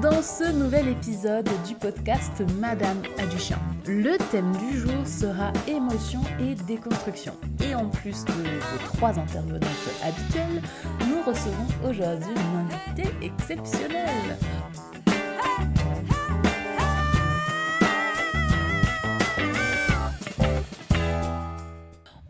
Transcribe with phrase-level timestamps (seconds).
[0.00, 3.58] dans ce nouvel épisode du podcast Madame a du chien.
[3.86, 7.34] Le thème du jour sera émotion et déconstruction.
[7.62, 9.64] Et en plus de vos trois intervenantes
[10.02, 10.62] habituelles,
[11.08, 14.36] nous recevons aujourd'hui une invitée exceptionnelle.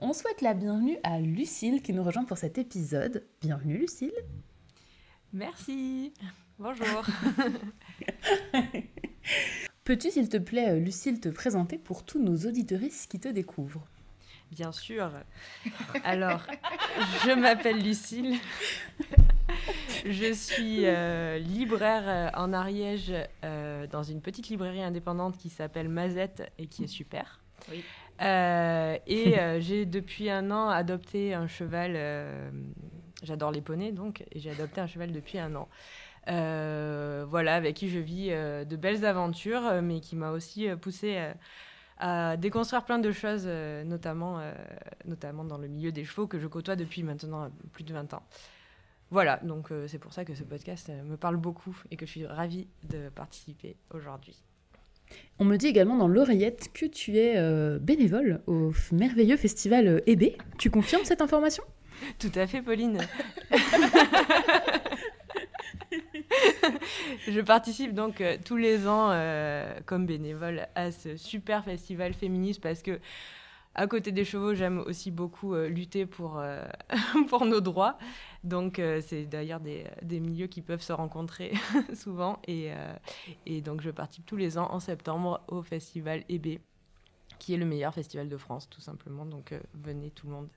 [0.01, 3.25] On souhaite la bienvenue à Lucille qui nous rejoint pour cet épisode.
[3.41, 4.13] Bienvenue Lucille.
[5.33, 6.13] Merci.
[6.59, 7.05] Bonjour.
[9.85, 13.87] Peux-tu, s'il te plaît, Lucille, te présenter pour tous nos auditoristes qui te découvrent?
[14.53, 15.11] Bien sûr.
[16.03, 16.47] Alors,
[17.25, 18.39] je m'appelle Lucille.
[20.07, 23.13] je suis euh, libraire euh, en Ariège
[23.45, 27.41] euh, dans une petite librairie indépendante qui s'appelle Mazette et qui est super.
[27.71, 27.85] Oui.
[28.19, 31.99] et j'ai depuis un an adopté un cheval.
[33.23, 35.69] J'adore les poneys donc, et j'ai adopté un cheval depuis un an.
[36.27, 41.19] Voilà, avec qui je vis de belles aventures, mais qui m'a aussi poussé
[41.99, 44.41] à déconstruire plein de choses, notamment,
[45.07, 48.23] notamment dans le milieu des chevaux que je côtoie depuis maintenant plus de 20 ans.
[49.11, 52.27] Voilà, donc c'est pour ça que ce podcast me parle beaucoup et que je suis
[52.27, 54.43] ravie de participer aujourd'hui.
[55.39, 60.37] On me dit également dans l'oreillette que tu es bénévole au merveilleux festival EB.
[60.59, 61.63] Tu confirmes cette information?
[62.19, 62.99] Tout à fait, Pauline.
[67.29, 72.61] je participe donc euh, tous les ans euh, comme bénévole à ce super festival féministe
[72.61, 73.01] parce que
[73.79, 76.43] à côté des chevaux, j'aime aussi beaucoup euh, lutter pour,
[77.29, 77.99] pour nos droits.
[78.43, 81.53] Donc, c'est d'ailleurs des, des, milieux qui peuvent se rencontrer
[81.95, 82.41] souvent.
[82.47, 82.71] Et,
[83.45, 86.59] et, donc, je participe tous les ans en septembre au festival EB,
[87.39, 89.27] qui est le meilleur festival de France, tout simplement.
[89.27, 90.49] Donc, venez tout le monde.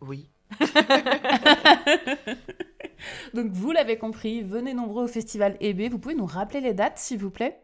[0.00, 0.30] oui.
[3.34, 5.90] Donc vous l'avez compris, venez nombreux au festival EB.
[5.90, 7.60] Vous pouvez nous rappeler les dates, s'il vous plaît?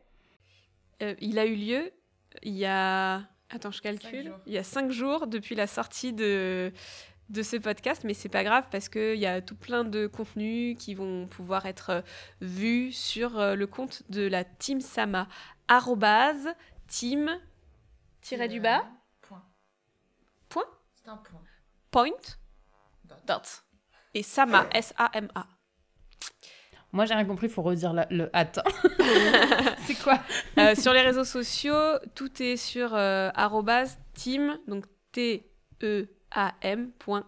[1.03, 1.93] Euh, Il a eu lieu
[2.43, 3.23] il y a...
[3.51, 4.33] Attends, je calcule.
[4.47, 6.73] Il y a cinq jours depuis la sortie de,
[7.29, 10.77] de ce podcast, mais c'est pas grave parce qu'il y a tout plein de contenus
[10.79, 12.03] qui vont pouvoir être
[12.41, 15.29] vus sur euh, le compte de la Team Sama.
[15.69, 16.49] Arrobase,
[16.89, 17.31] team,
[18.21, 18.85] tiré du bas.
[19.23, 19.45] Point.
[20.49, 21.43] Point C'est un point.
[21.91, 22.37] Point.
[24.15, 25.47] Et Sama, S-A-M-A.
[26.93, 28.63] Moi, j'ai rien compris, il faut redire la- le attends.
[29.87, 30.19] c'est quoi?
[30.59, 33.31] Euh, sur les réseaux sociaux, tout est sur euh,
[34.15, 37.27] team, donc T-E-A-M point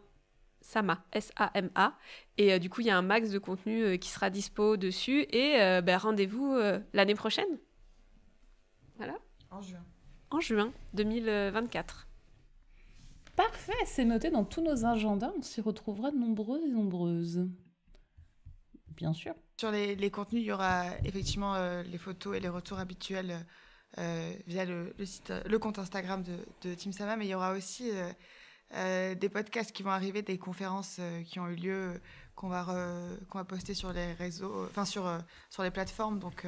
[0.62, 1.92] Sama, S-A-M-A.
[2.38, 4.76] Et euh, du coup, il y a un max de contenu euh, qui sera dispo
[4.76, 5.26] dessus.
[5.30, 7.58] Et euh, ben, rendez-vous euh, l'année prochaine,
[9.50, 9.84] En juin.
[10.30, 12.07] en juin 2024.
[13.38, 15.30] Parfait, c'est noté dans tous nos agendas.
[15.38, 17.48] On s'y retrouvera nombreux et nombreuses.
[18.96, 19.32] Bien sûr.
[19.58, 23.46] Sur les, contenus, il y aura effectivement euh, les photos et les retours habituels
[23.98, 24.90] euh, via euh,
[25.46, 27.92] le compte Instagram de, de Team Sama, mais il y aura aussi
[28.72, 32.00] des podcasts qui vont arriver, des conférences qui ont eu lieu,
[32.34, 32.66] qu'on va,
[33.30, 35.08] qu'on va poster sur les réseaux, enfin sur,
[35.48, 36.18] sur les plateformes.
[36.18, 36.44] Donc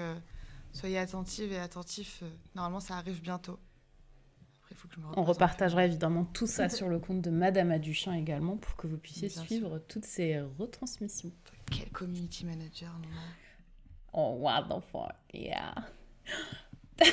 [0.73, 2.25] soyez attentives et attentifs.
[2.57, 3.61] normalement, ça arrive bientôt.
[4.71, 7.31] Après, il faut que je me On repartagera évidemment tout ça sur le compte de
[7.31, 11.33] Madame Aduchin également pour que vous puissiez Bien suivre toutes ces retransmissions.
[11.71, 13.09] Quel community manager, non.
[14.13, 15.75] Oh, what the fuck, yeah.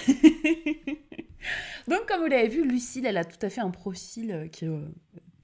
[1.87, 4.65] Donc, comme vous l'avez vu, Lucille, elle a tout à fait un profil euh, qui
[4.65, 4.81] est euh,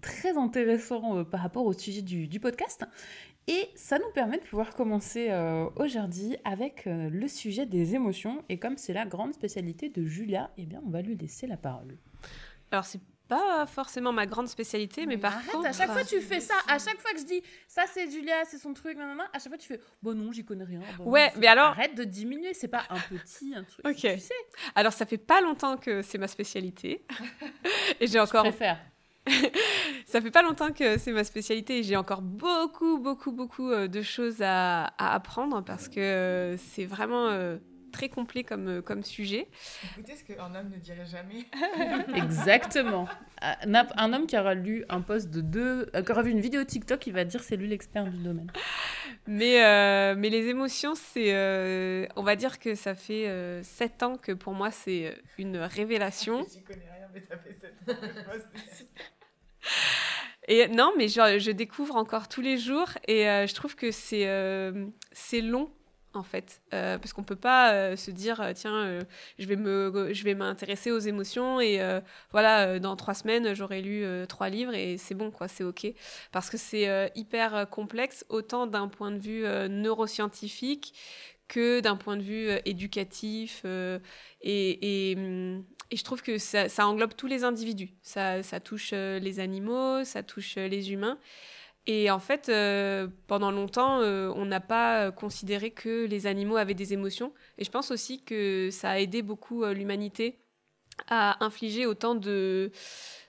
[0.01, 2.85] très intéressant euh, par rapport au sujet du, du podcast.
[3.47, 8.43] Et ça nous permet de pouvoir commencer euh, aujourd'hui avec euh, le sujet des émotions.
[8.47, 11.57] Et comme c'est la grande spécialité de Julia, eh bien, on va lui laisser la
[11.57, 11.97] parole.
[12.71, 15.67] Alors, c'est pas forcément ma grande spécialité, mais Oui, par arrête, contre.
[15.67, 18.43] à chaque fois tu fais ça, à chaque fois que je dis ça c'est Julia,
[18.45, 20.81] c'est son truc, nanana, à chaque fois tu fais bon non, j'y connais rien.
[20.97, 23.85] Bon, Ouais, mais alors- Arrête de diminuer, c'est pas un petit, un truc.
[23.87, 23.95] Ok.
[23.95, 24.33] Tu sais,
[24.75, 27.05] Alors, ça fait pas longtemps que c'est ma spécialité.
[28.01, 28.77] Et j'ai je encore préfère.
[30.05, 33.87] Ça fait pas longtemps que c'est ma spécialité et j'ai encore beaucoup, beaucoup, beaucoup euh,
[33.87, 37.57] de choses à, à apprendre parce que euh, c'est vraiment euh,
[37.93, 39.47] très complet comme, comme sujet.
[39.93, 41.45] Écoutez ce qu'un homme ne dirait jamais.
[42.15, 43.07] Exactement.
[43.41, 47.07] Un, homme qui aura lu un post de deux, qui aura vu une vidéo TikTok,
[47.07, 48.51] il va dire c'est lui l'expert du domaine.
[49.27, 54.03] Mais, euh, mais les émotions, c'est, euh, on va dire que ça fait euh, sept
[54.03, 56.45] ans que pour moi c'est une révélation.
[56.51, 58.01] J'y connais rien, mais ça fait sept ans
[60.47, 64.27] Et non, mais je, découvre encore tous les jours et euh, je trouve que c'est
[64.27, 64.87] euh,
[65.41, 65.69] long
[66.15, 68.99] en fait, euh, parce qu'on peut pas se dire tiens
[69.39, 71.81] je vais me je vais m'intéresser aux émotions et
[72.31, 75.87] voilà dans trois semaines j'aurai lu trois livres et c'est bon quoi c'est ok.
[76.31, 80.93] Parce que c'est hyper complexe autant d'un point de vue neuroscientifique
[81.47, 83.65] que d'un point de vue éducatif
[84.41, 90.03] et, hum, et, je trouve que ça, englobe tous les individus ça, touche les animaux
[90.03, 91.19] ça touche les humains
[91.85, 96.73] et en fait, euh, pendant longtemps, euh, on n'a pas considéré que les animaux avaient
[96.73, 97.33] des émotions.
[97.57, 100.39] Et je pense aussi que ça a aidé beaucoup euh, l'humanité
[101.09, 102.71] à infliger autant de,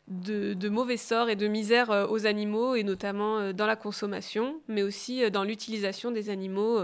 [0.06, 5.30] de, mauvais sorts et de misère aux animaux, et notamment dans la consommation, mais aussi
[5.30, 6.80] dans l'utilisation des animaux,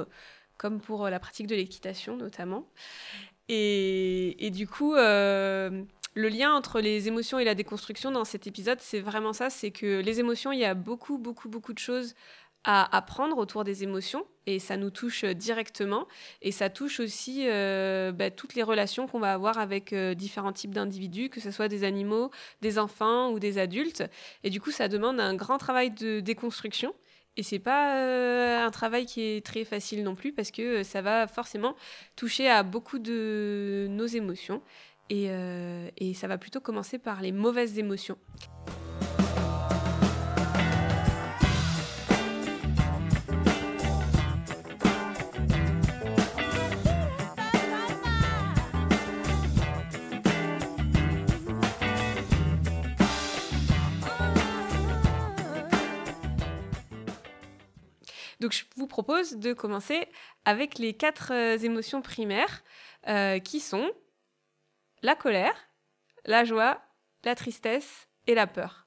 [0.61, 2.69] comme pour la pratique de l'équitation notamment.
[3.49, 9.01] Et, du coup, le lien entre les émotions et la déconstruction dans cet épisode, c'est
[9.01, 12.15] vraiment ça, c'est que les émotions, il y a beaucoup, beaucoup, beaucoup de choses
[12.65, 16.07] à apprendre autour des émotions et ça nous touche directement
[16.43, 20.53] et ça touche aussi euh, bah, toutes les relations qu'on va avoir avec euh, différents
[20.53, 22.31] types d'individus, que ce soit des animaux,
[22.61, 24.05] des enfants ou des adultes.
[24.45, 26.95] Et du coup, ça demande un grand travail de déconstruction.
[27.37, 31.00] Et c'est pas euh, un travail qui est très facile non plus parce que ça
[31.00, 31.77] va forcément
[32.17, 34.62] toucher à beaucoup de nos émotions.
[35.12, 38.17] Euh, et, ça va plutôt commencer par les mauvaises émotions.
[58.41, 60.09] Donc je vous propose de commencer
[60.45, 62.63] avec les quatre euh, émotions primaires
[63.07, 63.91] euh, qui sont
[65.03, 65.55] la colère,
[66.25, 66.81] la joie,
[67.25, 68.87] la tristesse et la peur.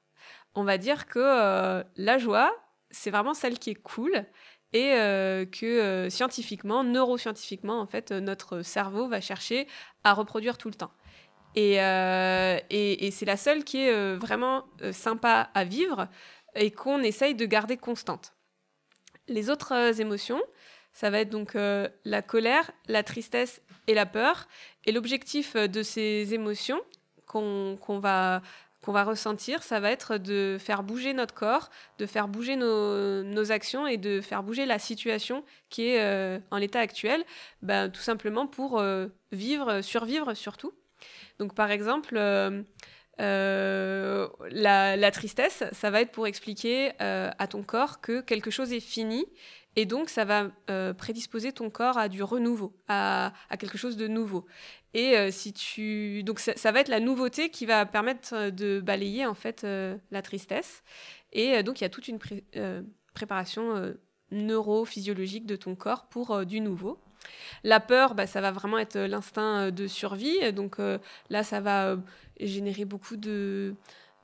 [0.56, 2.52] On va dire que euh, la joie,
[2.90, 4.26] c'est vraiment celle qui est cool
[4.72, 4.90] et
[5.52, 9.68] que scientifiquement, neuroscientifiquement, en fait, notre cerveau va chercher
[10.02, 10.90] à reproduire tout le temps.
[11.54, 16.08] Et, et c'est la seule qui est vraiment sympa à vivre
[16.56, 18.33] et qu'on essaye de garder constante.
[19.28, 20.40] Les autres émotions,
[20.94, 24.46] ça va être donc euh, la colère, la tristesse et la peur.
[24.86, 26.80] Et l'objectif euh, de ces émotions
[27.26, 28.42] qu'on va,
[28.86, 33.96] ressentir, ça va être de faire bouger notre corps, de faire bouger nos, actions et
[33.96, 37.24] de faire bouger la situation qui est euh, en l'état actuel,
[37.60, 38.80] ben, tout simplement pour
[39.32, 40.72] vivre, survivre surtout.
[41.40, 42.16] Donc par exemple,
[43.18, 48.80] la, la, tristesse, ça va être pour expliquer à ton corps que quelque chose est
[48.80, 49.26] fini
[49.76, 54.06] et donc, ça va euh, prédisposer ton corps à du renouveau, à, quelque chose de
[54.06, 54.46] nouveau.
[54.92, 58.80] Et euh, si tu, donc ça, va être la nouveauté qui va permettre euh, de
[58.80, 59.66] balayer en fait
[60.10, 60.82] la tristesse.
[61.32, 62.20] Et donc, il y a toute une
[63.12, 63.92] préparation
[64.30, 67.00] neurophysiologique de ton corps pour du nouveau.
[67.62, 70.52] La peur, bah, ça va vraiment être l'instinct de survie.
[70.52, 70.76] Donc
[71.30, 71.96] là, ça va
[72.38, 73.74] générer beaucoup de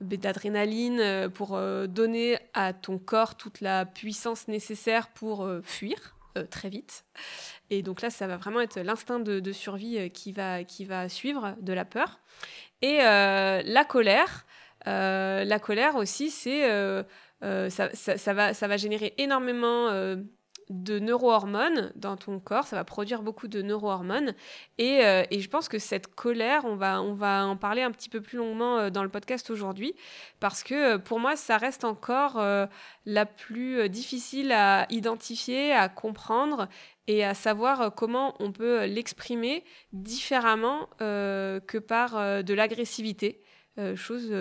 [0.00, 6.16] d'adrénaline euh, pour euh, donner à ton corps toute la puissance nécessaire pour euh, fuir
[6.48, 7.04] très vite.
[7.70, 11.84] Et donc là, ça va vraiment être l'instinct de, survie qui, va, suivre de la
[11.84, 12.20] peur.
[12.82, 14.46] Et la colère,
[14.86, 17.04] la colère aussi, ça
[17.42, 19.90] va générer énormément
[20.70, 24.34] de neurohormones dans ton corps, ça va produire beaucoup de neurohormones.
[24.78, 27.90] Et, euh, et je pense que cette colère, on va, on va en parler un
[27.90, 29.94] petit peu plus longuement euh, dans le podcast aujourd'hui,
[30.38, 32.40] parce que euh, pour moi, ça reste encore
[33.06, 36.68] la plus difficile à identifier, à comprendre
[37.08, 43.42] et à savoir comment on peut l'exprimer différemment que par de l'agressivité.
[43.96, 44.32] chose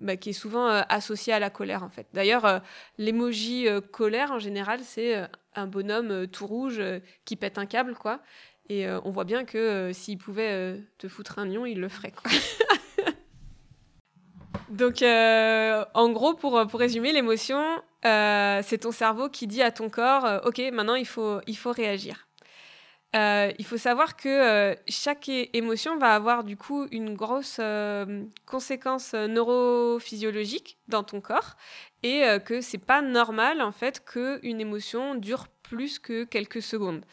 [0.00, 2.06] bah, qui est souvent associée à la colère en fait.
[2.12, 2.62] D'ailleurs,
[2.98, 7.94] l'emoji colère en général, c'est un bonhomme euh, tout rouge euh, qui pète un câble,
[7.94, 8.20] quoi.
[8.68, 12.12] Et euh, on voit bien que s'il pouvait te foutre un lion, il le ferait,
[12.12, 12.30] quoi.
[14.70, 17.62] Donc, en gros, pour, pour résumer, l'émotion,
[18.02, 22.26] c'est ton cerveau qui dit à ton corps, OK, maintenant, il faut, il faut réagir.
[23.14, 27.60] Il faut savoir que chaque émotion va avoir du coup une grosse
[28.46, 31.56] conséquence neurophysiologique dans ton corps
[32.02, 37.04] et euh, que c'est pas normal en fait qu'une émotion dure plus que quelques secondes.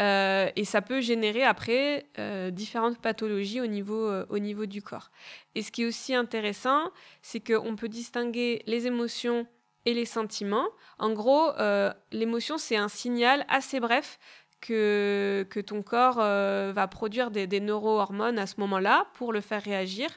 [0.00, 5.10] Euh, et ça peut générer après euh, différentes pathologies au niveau, au niveau du corps.
[5.54, 6.90] Et ce qui est aussi intéressant,
[7.20, 9.46] c'est qu'on peut distinguer les émotions
[9.84, 10.68] et les sentiments.
[10.98, 11.50] En gros,
[12.12, 14.18] l'émotion, c'est un signal assez bref
[14.60, 19.62] que, ton corps euh, va produire des, des neurohormones à ce moment-là pour le faire
[19.62, 20.08] réagir.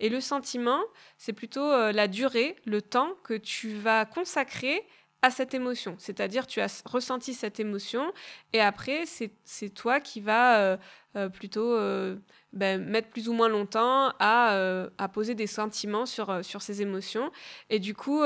[0.00, 0.80] Et le sentiment,
[1.18, 4.84] c'est plutôt euh, la durée, le temps que tu vas consacrer
[5.22, 5.96] à cette émotion.
[5.98, 8.12] C'est-à-dire, tu as ressenti cette émotion
[8.52, 10.76] et après, c'est toi qui vas euh,
[11.16, 12.16] euh, plutôt euh,
[12.52, 17.32] ben, mettre plus ou moins longtemps à, à poser des sentiments sur, sur ces émotions.
[17.70, 18.22] Et du coup,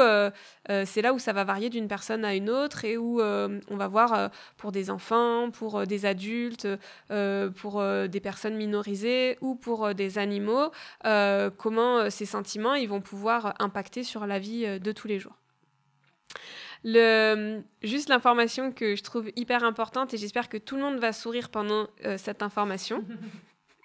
[0.69, 3.89] c'est là où ça va varier d'une personne à une autre et où on va
[3.89, 6.69] voir pour des enfants, pour des adultes,
[7.57, 10.71] pour des personnes minorisées ou pour des animaux,
[11.57, 15.35] comment ces sentiments ils vont pouvoir impacter sur la vie de tous les jours.
[16.83, 21.13] Le, juste l'information que je trouve hyper importante et j'espère que tout le monde va
[21.13, 23.05] sourire pendant euh, cette information,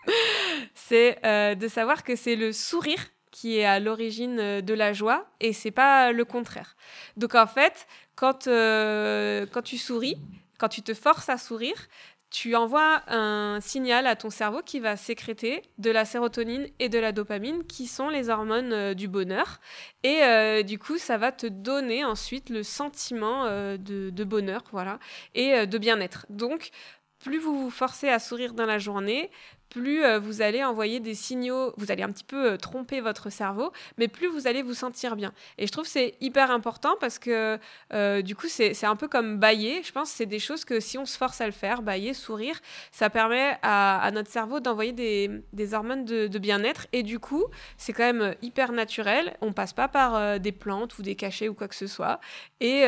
[0.74, 4.94] c'est euh, de savoir que c'est le sourire qui est à l'origine euh, de la
[4.94, 6.78] joie et c'est pas le contraire.
[7.18, 7.86] Donc en fait,
[8.16, 10.18] quand, quand tu souris,
[10.58, 11.88] quand tu te forces à sourire,
[12.36, 17.00] tu envoies un signal à ton cerveau qui va sécréter de la sérotonine et de
[17.00, 19.62] la dopamine, qui sont les hormones euh, du bonheur.
[20.04, 24.63] Et euh, du coup, ça va te donner ensuite le sentiment euh, de, de, bonheur,
[24.74, 25.00] voilà,
[25.34, 26.25] et de bien-être.
[26.30, 26.72] Donc,
[27.20, 29.32] plus vous vous forcez à sourire dans la journée,
[29.75, 33.29] plus euh, vous allez envoyer des signaux, vous allez un petit peu euh, tromper votre
[33.29, 35.34] cerveau, mais plus vous allez vous sentir bien.
[35.58, 37.60] Et je trouve c'est hyper important parce que
[37.94, 39.84] euh, du coup, c'est un peu comme bailler.
[39.84, 42.58] Je pense c'est des choses que si on se force à le faire, bailler, sourire,
[42.91, 46.88] ça permet à, notre cerveau d'envoyer des, des, hormones de, bien-être.
[46.94, 47.44] Et du coup,
[47.77, 49.36] c'est quand même hyper naturel.
[49.41, 52.22] On passe pas par des plantes ou des cachets ou quoi que ce soit.
[52.62, 52.84] Et,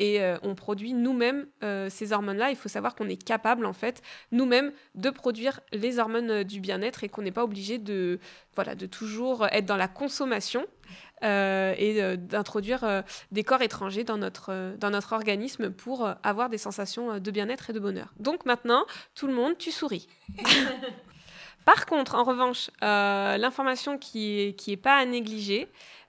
[0.00, 1.46] et on produit nous-mêmes
[1.90, 2.50] ces hormones-là.
[2.50, 4.00] Il faut savoir qu'on est capable, en fait,
[4.32, 8.18] nous-mêmes, de produire les hormones euh, du bien-être et qu'on n'est pas obligé de,
[8.54, 10.66] voilà, de toujours être dans la consommation
[11.22, 16.58] euh, et euh, d'introduire des corps étrangers dans notre, dans notre organisme pour avoir des
[16.58, 18.12] sensations de bien-être et de bonheur.
[18.18, 20.08] Donc maintenant, tout le monde, tu souris.
[21.66, 25.68] Par contre, en revanche, l'information qui n'est qui est pas à négliger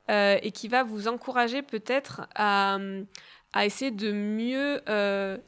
[0.10, 2.78] et qui va vous encourager peut-être à,
[3.52, 4.82] à, essayer de mieux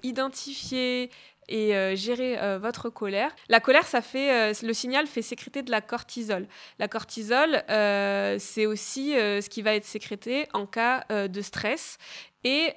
[0.03, 1.09] identifier
[1.47, 3.35] et euh, gérer euh, votre colère.
[3.49, 6.47] La colère, ça fait, euh, le signal fait sécréter de la cortisol.
[6.79, 7.63] La cortisol,
[8.39, 11.97] c'est aussi ce qui va être sécrété en cas de stress.
[12.43, 12.73] Et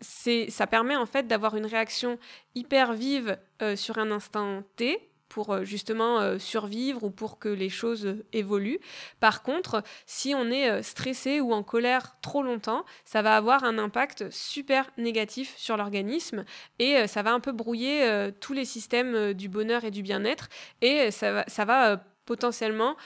[0.00, 2.18] ça permet en fait d'avoir une réaction
[2.54, 3.38] hyper vive
[3.76, 8.24] sur un instant T, pour euh, justement euh, survivre ou pour que les choses euh,
[8.32, 8.80] évoluent.
[9.20, 13.78] Par contre, si on est stressé ou en colère trop longtemps, ça va avoir un
[13.78, 16.44] impact super négatif sur l'organisme
[16.78, 20.48] et ça va un peu brouiller tous les systèmes du bonheur et du bien-être
[20.80, 22.96] et ça va potentiellement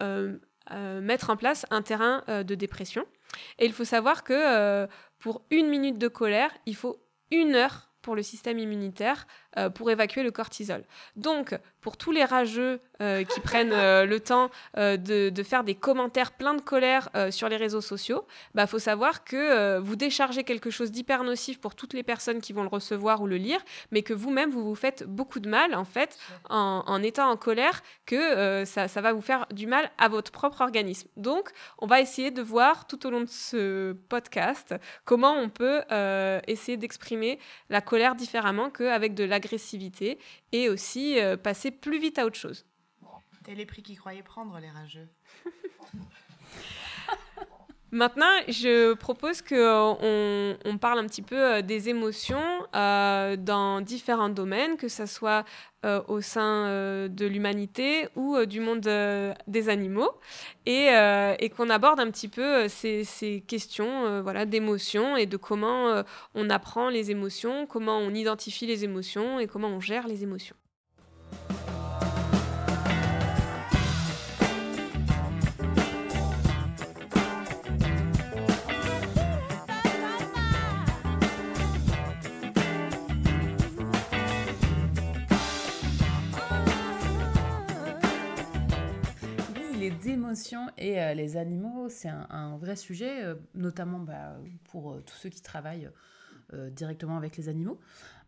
[0.00, 3.06] mettre en place un terrain de dépression.
[3.58, 4.86] Et il faut savoir que
[5.18, 9.26] pour une minute de colère, il faut une heure pour le système immunitaire
[9.56, 10.84] euh, pour évacuer le cortisol.
[11.16, 15.74] Donc, pour tous les rageux euh, qui prennent euh, le temps de, de, faire des
[15.74, 20.44] commentaires pleins de colère sur les réseaux sociaux, il bah, faut savoir que vous déchargez
[20.44, 23.60] quelque chose d'hyper nocif pour toutes les personnes qui vont le recevoir ou le lire,
[23.90, 26.18] mais que vous-même, vous vous faites beaucoup de mal, en fait,
[26.50, 30.30] en, en étant en colère, que ça, ça va vous faire du mal à votre
[30.30, 31.08] propre organisme.
[31.16, 34.74] Donc, on va essayer de voir tout au long de ce podcast
[35.06, 35.80] comment on peut
[36.46, 37.38] essayer d'exprimer
[37.70, 40.18] la colère différemment qu'avec de l'agressivité
[40.52, 42.66] et aussi euh, passer plus vite à autre chose.
[43.44, 45.08] T'es les prix qu'ils croyaient prendre, les rageux.
[47.90, 49.96] Maintenant, je propose qu'on
[50.64, 52.44] on parle un petit peu euh, des émotions
[52.76, 55.44] euh, dans différents domaines, que ce soit
[55.86, 58.80] euh, au sein euh, de l'humanité ou euh, du monde
[59.46, 60.10] des animaux,
[60.66, 60.88] et,
[61.38, 66.02] et qu'on aborde un petit peu ces, ces questions voilà, d'émotions et de comment
[66.34, 70.56] on apprend les émotions, comment on identifie les émotions et comment on gère les émotions.
[90.76, 95.28] Et euh, les animaux, c'est un, vrai sujet, euh, notamment bah, pour euh, tous ceux
[95.28, 95.90] qui travaillent
[96.72, 97.78] directement avec les animaux.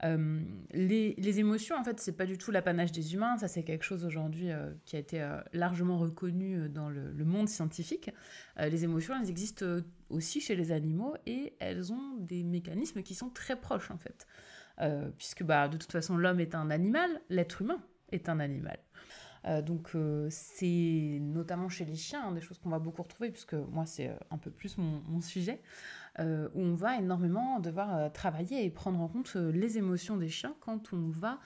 [0.02, 4.04] Les, émotions, en fait, c'est pas du tout l'apanage des humains, ça c'est quelque chose
[4.04, 4.50] aujourd'hui
[4.84, 8.10] qui a été largement reconnu dans le, le monde scientifique.
[8.58, 9.64] les émotions, elles existent
[10.10, 14.26] aussi chez les animaux et elles ont des mécanismes qui sont très proches en fait.
[15.16, 18.78] puisque bah, de toute façon l'homme est un animal, l'être humain est un animal.
[19.46, 23.30] Euh, donc euh, c'est notamment chez les chiens hein, des choses qu'on va beaucoup retrouver,
[23.30, 25.60] puisque moi c'est euh, un peu plus mon, sujet,
[26.18, 30.92] où on va énormément devoir travailler et prendre en compte les émotions des chiens quand
[30.92, 31.38] on va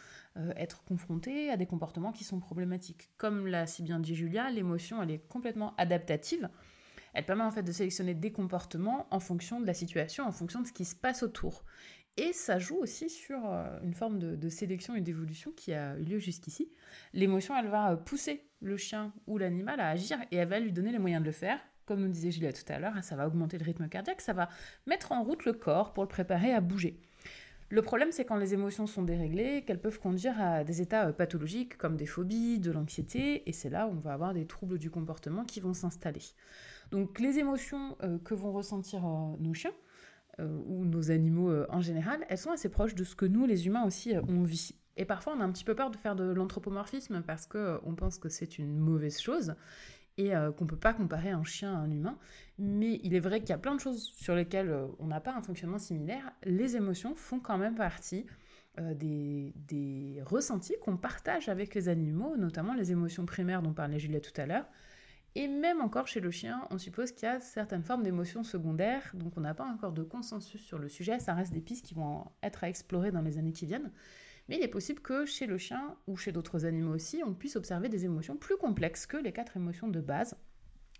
[0.56, 3.10] être confronté à des comportements qui sont problématiques.
[3.16, 6.48] Comme l'a si bien dit Julia, l'émotion elle est complètement adaptative.
[7.14, 10.60] Elle permet en fait de sélectionner des comportements en fonction de la situation, en fonction
[10.60, 11.64] de ce qui se passe autour.
[12.16, 16.04] Et ça joue aussi sur euh, une forme de, sélection et d'évolution qui a eu
[16.04, 16.70] lieu jusqu'ici.
[17.12, 20.92] L'émotion, elle va pousser le chien ou l'animal à agir et elle va lui donner
[20.92, 21.58] les moyens de le faire.
[21.86, 24.48] Comme nous disait Juliette tout à l'heure, ça va augmenter le rythme cardiaque, ça va
[24.86, 26.98] mettre en route le corps pour le préparer à bouger.
[27.68, 31.12] Le problème, c'est quand les émotions sont déréglées, qu'elles peuvent conduire à des états euh,
[31.12, 34.78] pathologiques comme des phobies, de l'anxiété, et c'est là où on va avoir des troubles
[34.78, 36.22] du comportement qui vont s'installer.
[36.92, 39.02] Donc les émotions euh, que vont ressentir
[39.40, 39.83] nos chiens, euh,
[40.38, 43.66] ou nos animaux euh, en général, elles sont assez proches de ce que nous, les
[43.66, 44.74] humains aussi, euh, on vit.
[44.96, 48.18] Et parfois, on a un petit peu peur de faire de l'anthropomorphisme parce qu'on pense
[48.18, 49.54] que c'est une mauvaise chose
[50.16, 52.16] et qu'on ne peut pas comparer un chien à un humain.
[52.60, 55.34] Mais il est vrai qu'il y a plein de choses sur lesquelles on n'a pas
[55.34, 56.30] un fonctionnement similaire.
[56.44, 58.24] Les émotions font quand même partie
[58.78, 64.32] des, des, ressentis qu'on partage avec les animaux, notamment les émotions primaires dont parlait Juliette
[64.32, 64.66] tout à l'heure,
[65.36, 69.10] et même encore chez le chien, on suppose qu'il y a certaines formes d'émotions secondaires,
[69.14, 71.94] donc on n'a pas encore de consensus sur le sujet, ça reste des pistes qui
[71.94, 73.90] vont être à explorer dans les années qui viennent.
[74.48, 77.56] Mais il est possible que chez le chien ou chez d'autres animaux aussi, on puisse
[77.56, 80.36] observer des émotions plus complexes que les quatre émotions de base.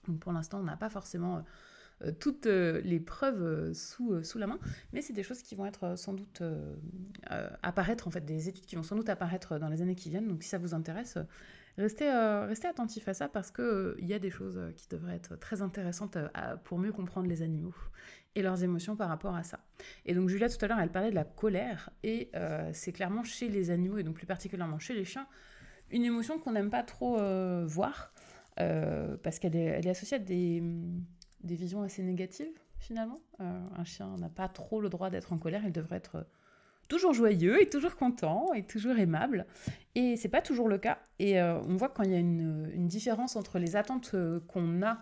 [0.08, 1.44] Donc pour l'instant, on n'a pas forcément
[2.02, 4.58] euh, toutes euh, les preuves euh, sous, la main,
[4.92, 6.42] mais c'est des choses qui vont sans doute
[7.62, 10.28] apparaître, en fait, des études qui vont sans doute apparaître dans les années qui viennent.
[10.28, 11.18] Donc si ça vous intéresse,
[11.76, 14.86] Restez, euh, restez attentifs à ça parce qu'il euh, y a des choses euh, qui
[14.88, 16.16] devraient être très intéressantes
[16.62, 17.74] pour mieux comprendre les animaux
[18.36, 19.58] et leurs émotions par rapport à ça.
[20.06, 22.30] Et donc Julia tout à l'heure, elle parlait de la colère et
[22.72, 25.26] c'est clairement chez les animaux et donc plus particulièrement chez les chiens
[25.90, 27.16] une émotion qu'on n'aime pas trop
[27.64, 28.12] voir
[28.56, 30.64] parce qu'elle est, elle est associée à des,
[31.44, 33.20] des visions assez négatives finalement.
[33.38, 36.26] un chien n'a pas trop le droit d'être en colère, il devrait être
[36.88, 39.46] toujours joyeux et toujours content et toujours aimable.
[39.94, 40.98] Et c'est pas toujours le cas.
[41.18, 44.82] Et euh, on voit quand il y a une, différence entre les attentes euh, qu'on
[44.82, 44.98] a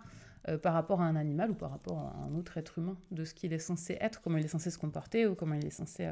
[0.47, 3.23] euh, par rapport à un animal ou par rapport à un autre être humain, de
[3.23, 5.71] ce qu'il est censé être, comment il est censé se comporter ou comment il est
[5.71, 6.09] censé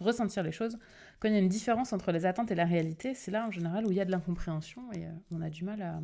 [0.00, 0.78] ressentir les choses.
[1.18, 3.50] Quand il y a une différence entre les attentes et la réalité, c'est là en
[3.50, 6.00] général où il y a de l'incompréhension et on a du mal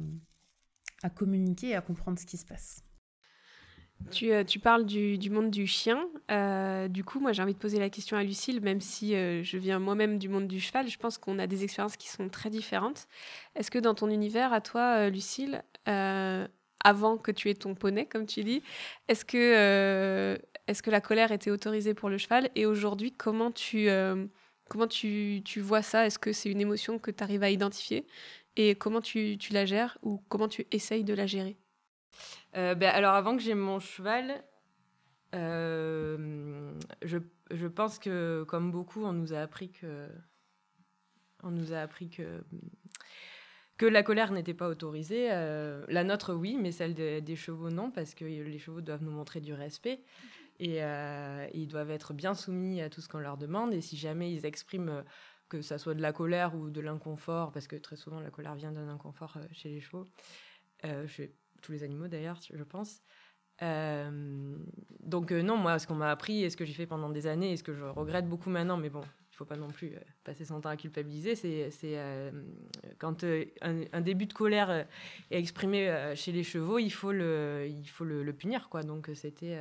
[1.02, 2.85] à communiquer et à comprendre ce qui se passe.
[4.10, 6.08] Tu, euh, tu, parles du, monde du chien.
[6.30, 9.42] Euh, du coup, moi, j'ai envie de poser la question à Lucille, même si euh,
[9.42, 12.28] je viens moi-même du monde du cheval, je pense qu'on a des expériences qui sont
[12.28, 13.08] très différentes.
[13.56, 18.26] Est-ce que dans ton univers, à toi, Lucille, avant que tu aies ton poney, comme
[18.26, 18.62] tu dis,
[19.08, 20.38] est-ce que,
[20.86, 22.50] la colère était autorisée pour le cheval?
[22.54, 23.90] Et aujourd'hui, comment tu
[25.56, 26.06] vois ça?
[26.06, 28.06] Est-ce que c'est une émotion que tu arrives à identifier?
[28.56, 31.56] Et comment tu, tu la gères ou comment tu essayes de la gérer?
[32.56, 34.42] Euh, ben, alors, avant que j'ai mon cheval,
[35.34, 40.08] euh, je, pense que, comme beaucoup, on nous a appris que,
[41.42, 42.42] on nous a appris que,
[43.76, 45.28] que la colère n'était pas autorisée.
[45.30, 49.10] Euh, la nôtre, oui, mais celle des chevaux, non, parce que les chevaux doivent nous
[49.10, 50.02] montrer du respect.
[50.58, 50.80] Et
[51.52, 53.74] ils doivent être bien soumis à tout ce qu'on leur demande.
[53.74, 55.04] Et si jamais ils expriment
[55.50, 58.54] que ça soit de la colère ou de l'inconfort, parce que très souvent la colère
[58.54, 60.06] vient d'un inconfort chez les chevaux,
[60.82, 61.28] je
[61.66, 63.02] tous les animaux d'ailleurs, je pense.
[63.62, 64.56] Euh,
[65.00, 67.26] donc euh, non, moi, ce qu'on m'a appris et ce que j'ai fait pendant des
[67.26, 69.00] années et ce que je regrette beaucoup maintenant, mais bon,
[69.32, 72.02] il faut pas non plus euh, passer son temps à culpabiliser, c'est
[72.98, 73.24] quand
[73.62, 78.32] un, début de colère est exprimé chez les chevaux, il faut le, il faut le,
[78.32, 78.82] punir, quoi.
[78.82, 79.58] Donc c'était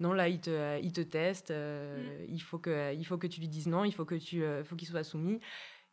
[0.00, 2.26] non, là, il te, il te teste, mm.
[2.28, 4.76] il, faut que, il faut que tu lui dises non, il faut que tu, faut
[4.76, 5.40] qu'il soit soumis.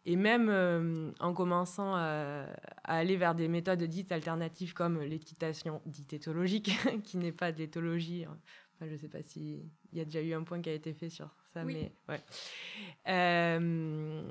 [0.05, 2.45] Et même euh, en commençant à,
[2.83, 6.71] aller vers des méthodes dites alternatives comme l'équitation dite éthologique,
[7.03, 8.25] qui n'est pas de l'éthologie.
[8.25, 8.37] Hein.
[8.81, 11.09] je ne sais pas s'il y a déjà eu un point qui a été fait
[11.09, 12.19] sur ça, mais ouais.
[13.09, 14.23] Euh,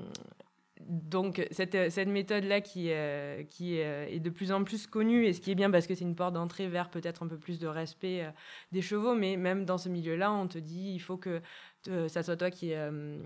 [0.81, 5.39] donc cette, cette méthode-là qui, euh, qui est de plus en plus connue, et ce
[5.39, 7.67] qui est bien parce que c'est une porte d'entrée vers peut-être un peu plus de
[7.67, 8.25] respect
[8.73, 11.41] des chevaux, mais même dans ce milieu-là, on te dit il faut que
[11.87, 13.17] euh, ça soit toi qui, euh,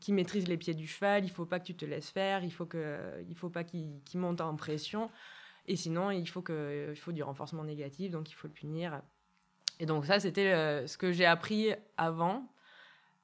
[0.00, 2.52] qui maîtrise les pieds du cheval, il faut pas que tu te laisses faire, il
[2.52, 5.10] faut que, il faut pas qu'il monte en pression,
[5.68, 9.02] et sinon il faut que, il faut du renforcement négatif, donc il faut le punir.
[9.78, 12.48] Et donc ça c'était euh, ce que j'ai appris avant.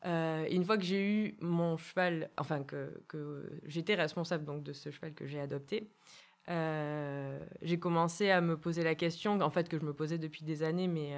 [0.05, 4.73] et une fois que j'ai eu mon cheval, enfin que, que j'étais responsable donc de
[4.73, 5.91] ce cheval que j'ai adopté,
[7.63, 10.63] j'ai commencé à me poser la question, en fait que je me posais depuis des
[10.63, 11.15] années, mais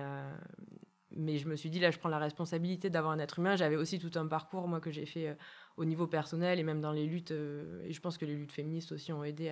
[1.17, 3.57] mais je me suis dit, là, je prends la responsabilité d'avoir un être humain.
[3.57, 5.35] J'avais aussi tout un parcours, moi, que j'ai fait euh,
[5.77, 7.33] au niveau personnel et même dans les luttes.
[7.33, 9.51] Euh, et je pense que les luttes féministes aussi ont aidé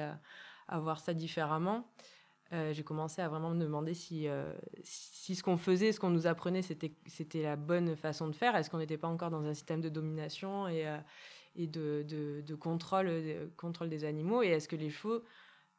[0.68, 1.88] à, voir ça différemment.
[2.52, 4.26] Euh, j'ai commencé à vraiment me demander si,
[4.82, 8.54] si ce qu'on faisait, ce qu'on nous apprenait, c'était, c'était la bonne façon de faire.
[8.54, 10.86] Est-ce qu'on n'était pas encore dans un système de domination et,
[11.56, 14.42] de contrôle, de contrôle des animaux?
[14.42, 15.22] Et est-ce que les chevaux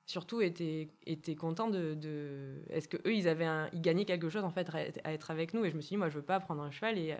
[0.09, 4.49] surtout étaient, étaient contents de, est-ce que eux ils avaient ils gagnaient quelque chose en
[4.49, 4.67] fait
[5.03, 5.63] à être avec nous?
[5.65, 7.17] Et je me suis dit moi je veux pas prendre un cheval et euh,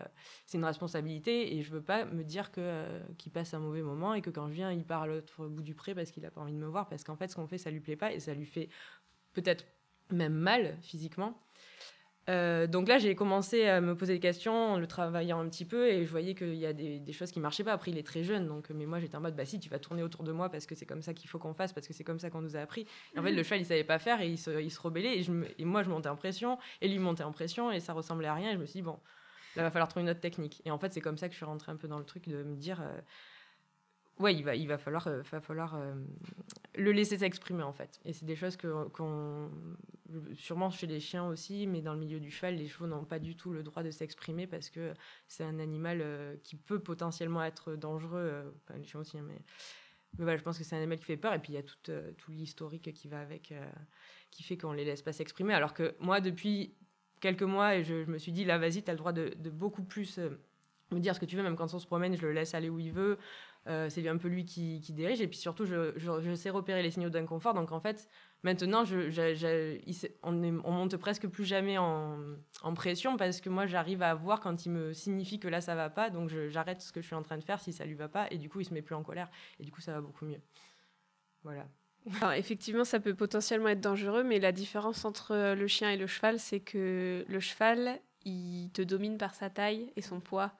[0.47, 3.83] c'est une responsabilité et je veux pas me dire que euh, qu'il passe un mauvais
[3.83, 6.25] moment et que quand je viens il part à l'autre bout du pré parce qu'il
[6.25, 7.95] a pas envie de me voir parce qu'en fait ce qu'on fait ça lui plaît
[7.95, 8.69] pas et ça lui fait
[9.33, 9.65] peut-être
[10.09, 11.39] même mal physiquement
[12.29, 15.65] euh, donc là, j'ai commencé à me poser des questions en le travaillant un petit
[15.65, 17.73] peu et je voyais qu'il y a des, choses qui marchaient pas.
[17.73, 19.79] Après, il est très jeune, donc mais moi j'étais en mode bah si, tu vas
[19.79, 21.93] tourner autour de moi parce que c'est comme ça qu'il faut qu'on fasse, parce que
[21.93, 22.85] c'est comme ça qu'on nous a appris.
[23.15, 25.17] Et en fait, le cheval il savait pas faire et il se, il se rebellait
[25.17, 27.93] et, je et, moi je montais en pression et lui montait en pression et ça
[27.93, 28.51] ressemblait à rien.
[28.51, 28.99] Et je me suis dit bon,
[29.55, 30.61] là va falloir trouver une autre technique.
[30.65, 32.27] Et en fait, c'est comme ça que je suis rentrée un peu dans le truc
[32.29, 32.99] de me dire euh,
[34.19, 35.93] ouais, il va, il va falloir, euh, va falloir euh,
[36.75, 37.99] le laisser s'exprimer en fait.
[38.05, 38.67] Et c'est des choses que,
[40.35, 43.19] sûrement chez les chiens aussi, mais dans le milieu du cheval, les chevaux n'ont pas
[43.19, 44.93] du tout le droit de s'exprimer parce que
[45.27, 48.53] c'est un animal euh, qui peut potentiellement être dangereux.
[48.63, 51.33] Enfin, les chiens aussi, hein, mais, je pense que c'est un animal qui fait peur.
[51.33, 51.77] Et puis il y a tout,
[52.17, 53.53] tout l'historique qui va avec,
[54.31, 55.53] qui fait qu'on les laisse pas s'exprimer.
[55.53, 56.73] Alors que moi, depuis
[57.19, 60.19] quelques mois, je, me suis dit, là, vas-y, as le droit de beaucoup plus
[60.95, 62.69] me dire ce que tu veux, même quand on se promène, je le laisse aller
[62.69, 63.17] où il veut.
[63.67, 65.21] Euh, c'est un peu lui qui, dirige.
[65.21, 67.53] Et puis surtout, je, sais repérer les signaux d'inconfort.
[67.53, 68.07] Donc en fait,
[68.43, 68.83] maintenant,
[70.23, 72.17] on, ne monte presque plus jamais en,
[72.75, 75.89] pression parce que moi, j'arrive à voir quand il me signifie que là, ça va
[75.89, 76.09] pas.
[76.09, 78.27] Donc j'arrête ce que je suis en train de faire si ça lui va pas.
[78.31, 79.29] Et du coup, il se met plus en colère.
[79.59, 80.41] Et du coup, ça va beaucoup mieux.
[81.43, 81.65] Voilà.
[82.37, 86.39] effectivement, ça peut potentiellement être dangereux, mais la différence entre le chien et le cheval,
[86.39, 90.53] c'est que le cheval, il te domine par sa taille et son poids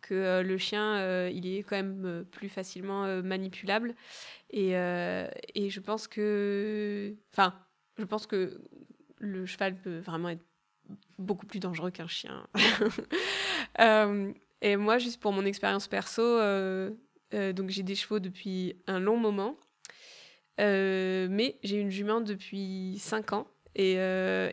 [0.00, 3.94] que euh, le chien, euh, il est quand même euh, plus facilement manipulable.
[4.50, 7.14] Et, et, je pense que...
[7.32, 7.54] Enfin,
[7.98, 8.60] je pense que
[9.18, 10.44] le cheval peut vraiment être
[11.18, 12.46] beaucoup plus dangereux qu'un chien.
[14.62, 16.38] et moi, juste pour mon expérience perso,
[17.32, 19.58] donc j'ai des chevaux depuis un long moment.
[20.58, 23.46] mais j'ai une jument depuis 5 ans.
[23.74, 23.98] Et,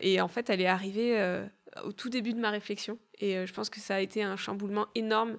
[0.02, 1.46] et, en fait, elle est arrivée
[1.84, 2.98] au tout début de ma réflexion.
[3.18, 5.38] Et euh, je pense que ça a été un chamboulement énorme.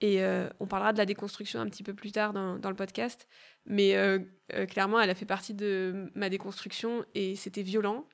[0.00, 2.76] Et euh, on parlera de la déconstruction un petit peu plus tard dans, dans le
[2.76, 3.28] podcast.
[3.66, 4.18] Mais euh,
[4.68, 8.06] clairement, elle a fait partie de ma déconstruction et c'était violent.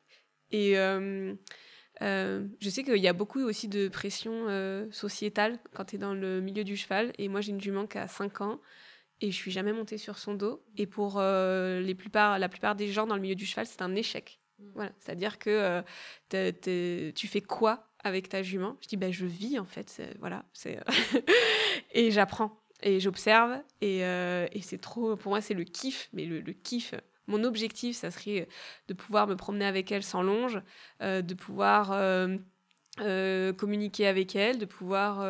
[0.52, 4.46] Et je sais qu'il y a beaucoup aussi de pression
[4.92, 7.12] sociétale quand tu es dans le milieu du cheval.
[7.18, 8.60] Et moi, j'ai une jument qui a 5 ans
[9.20, 10.62] et je suis jamais montée sur son dos.
[10.76, 14.39] Et pour la plupart des gens dans le milieu du cheval, c'est un échec.
[14.74, 15.82] Voilà, c'est-à-dire que
[16.30, 18.76] tu fais quoi avec ta jument?
[18.80, 20.44] Je dis, ben, je vis en fait, voilà.
[20.52, 20.78] c'est
[21.92, 22.60] et j'apprends.
[22.82, 23.60] Et j'observe.
[23.80, 26.94] Et, euh, et c'est trop, pour moi, c'est le kiff, mais le, kiff.
[27.26, 28.48] Mon objectif, ça serait
[28.88, 30.60] de pouvoir me promener avec elle sans longe,
[31.02, 31.92] euh, de pouvoir
[33.00, 35.24] euh, communiquer avec elle, de pouvoir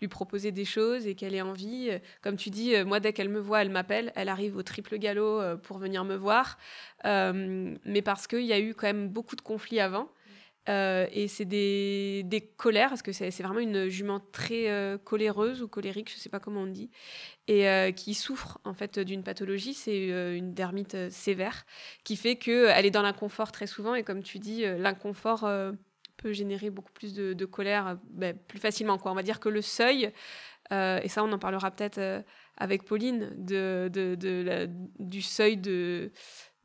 [0.00, 1.90] lui proposer des choses et qu'elle ait envie.
[2.22, 5.58] Comme tu dis, moi, dès qu'elle me voit, elle m'appelle, elle arrive au triple galop
[5.62, 6.58] pour venir me voir.
[7.04, 10.08] mais parce qu'il y a eu quand même beaucoup de conflits avant.
[10.68, 15.62] Euh, et c'est des, des, colères, parce que c'est vraiment une jument très euh, coléreuse
[15.62, 16.90] ou colérique, je ne sais pas comment on dit,
[17.48, 21.64] et euh, qui souffre en fait d'une pathologie, c'est une dermite sévère,
[22.04, 25.48] qui fait qu'elle est dans l'inconfort très souvent, et comme tu dis, l'inconfort
[26.20, 28.98] peut générer beaucoup plus de, colère ben, plus facilement.
[28.98, 29.12] Quoi.
[29.12, 30.12] On va dire que le seuil,
[30.70, 32.24] et ça on en parlera peut-être
[32.56, 33.90] avec Pauline, de,
[34.98, 36.12] du seuil de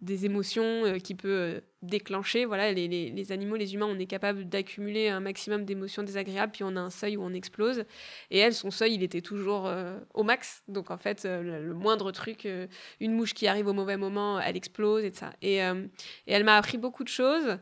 [0.01, 2.45] des émotions euh, qui peut euh, déclencher.
[2.45, 6.63] Voilà, les, les, animaux, les humains, on est capable d'accumuler un maximum d'émotions désagréables, puis
[6.63, 7.85] on a un seuil où on explose.
[8.29, 10.63] Et elle, son seuil, il était toujours euh, au max.
[10.67, 12.47] Donc en fait, le, moindre truc,
[12.99, 15.31] une mouche qui arrive au mauvais moment, elle explose et ça.
[15.41, 17.57] Et elle m'a appris beaucoup de choses.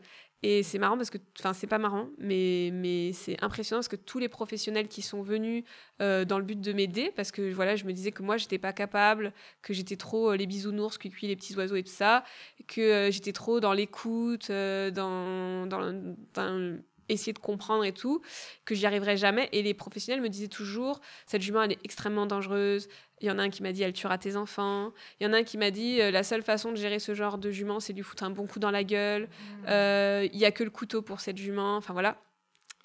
[0.45, 3.95] Et c'est marrant parce que, enfin, c'est pas marrant, mais, mais c'est impressionnant parce que
[3.95, 5.63] tous les professionnels qui sont venus
[6.01, 8.58] euh, dans le but de m'aider, parce que voilà, je me disais que moi, j'étais
[8.58, 12.25] pas capable, que j'étais trop euh, les bisounours, cuicui, les petits oiseaux et tout ça,
[12.67, 16.77] que euh, j'étais trop dans l'écoute, dans, dans, dans
[17.13, 18.21] essayer de comprendre et tout,
[18.65, 19.49] que j'y arriverais jamais.
[19.52, 22.88] Et les professionnels me disaient toujours, cette jument, elle est extrêmement dangereuse,
[23.23, 24.91] il y en a un qui m'a dit elle tuera tes enfants.
[25.19, 27.13] Il y en a un qui m'a dit euh, la seule façon de gérer ce
[27.13, 29.23] genre de jument, c'est de lui foutre un bon coup dans la gueule.
[29.23, 29.65] Mmh.
[29.69, 31.78] Euh, il y a que le couteau pour cette jument.
[31.78, 32.17] Enfin voilà.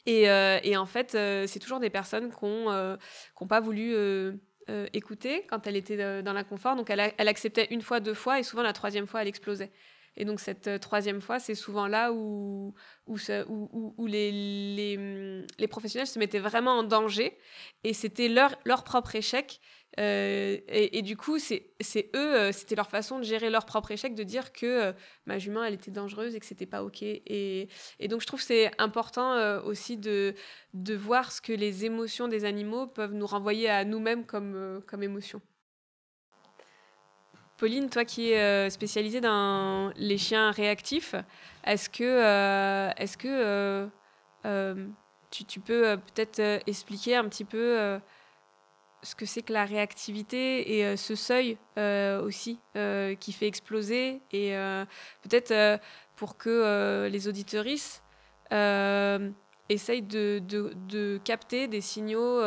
[0.06, 1.10] Et, euh, et en fait,
[1.48, 3.94] c'est toujours des personnes qui n'ont pas voulu
[4.92, 6.76] écouter quand elle était dans l'inconfort.
[6.76, 9.72] Donc elle, elle, acceptait une fois, deux fois, et souvent la troisième fois, elle explosait.
[10.18, 12.74] Et donc cette troisième fois, c'est souvent là où,
[14.06, 17.38] les, professionnels se mettaient vraiment en danger,
[17.84, 19.60] et c'était leur, propre échec
[19.98, 21.72] euh, et, du coup, c'est
[22.14, 24.92] eux, euh, c'était leur façon de gérer leur propre échec, de dire que euh,
[25.26, 27.02] ma jument, elle était dangereuse et que c'était pas OK.
[27.02, 27.68] Et,
[28.08, 30.34] donc, je trouve c'est important aussi de,
[30.74, 35.02] voir ce que les émotions des animaux peuvent nous renvoyer à nous-mêmes comme, comme.
[37.58, 41.16] Pauline, toi qui es spécialisée dans les chiens réactifs,
[41.64, 43.88] est-ce que, est-ce que
[45.30, 47.98] tu, tu, peux peut-être expliquer un petit peu
[49.02, 51.58] ce que c'est que la réactivité et ce seuil
[52.22, 52.60] aussi
[53.18, 54.52] qui fait exploser et
[55.22, 55.80] peut-être
[56.14, 58.04] pour que les auditeuristes
[58.52, 62.40] essayent de, de, de, capter des signaux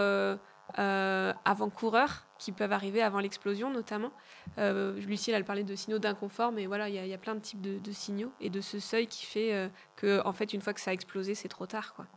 [0.75, 4.11] avant-coureurs qui peuvent arriver avant l'explosion notamment.
[4.57, 7.61] Euh, Lucille, elle parlait de signaux d'inconfort, mais voilà, il y, a plein de types
[7.61, 10.81] de, signaux et de ce seuil qui fait euh, que, en fait, une fois que
[10.81, 12.07] ça a explosé, c'est trop tard, quoi.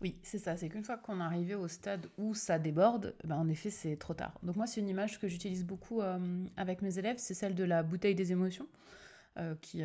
[0.00, 0.56] Oui, c'est ça.
[0.56, 3.96] C'est qu'une fois qu'on est arrivé au stade où ça déborde, ben en effet, c'est
[3.96, 4.32] trop tard.
[4.42, 7.64] Donc moi, c'est une image que j'utilise beaucoup euh, avec mes élèves, c'est celle de
[7.64, 8.66] la bouteille des émotions.
[9.36, 9.78] Euh, qui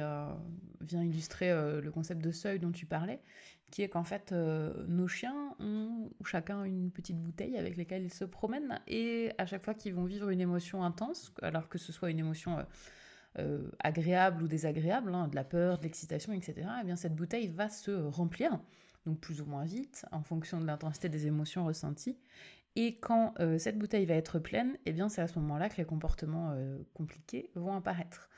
[0.81, 1.49] vient illustrer
[1.81, 3.19] le concept de seuil dont tu parlais
[3.69, 8.13] qui est qu'en fait, euh, nos chiens ont chacun une petite bouteille avec laquelle ils
[8.13, 11.91] se promènent, et à chaque fois qu'ils vont vivre une émotion intense, alors que ce
[11.91, 12.63] soit une émotion euh,
[13.39, 17.47] euh, agréable ou désagréable, hein, de la peur, de l'excitation, etc., eh bien cette bouteille
[17.47, 18.59] va se remplir,
[19.05, 22.17] donc plus ou moins vite, en fonction de l'intensité des émotions ressenties.
[22.75, 25.85] Et quand cette bouteille va être pleine, eh bien c'est à ce moment-là que les
[25.85, 26.55] comportements
[26.93, 28.29] compliqués vont apparaître.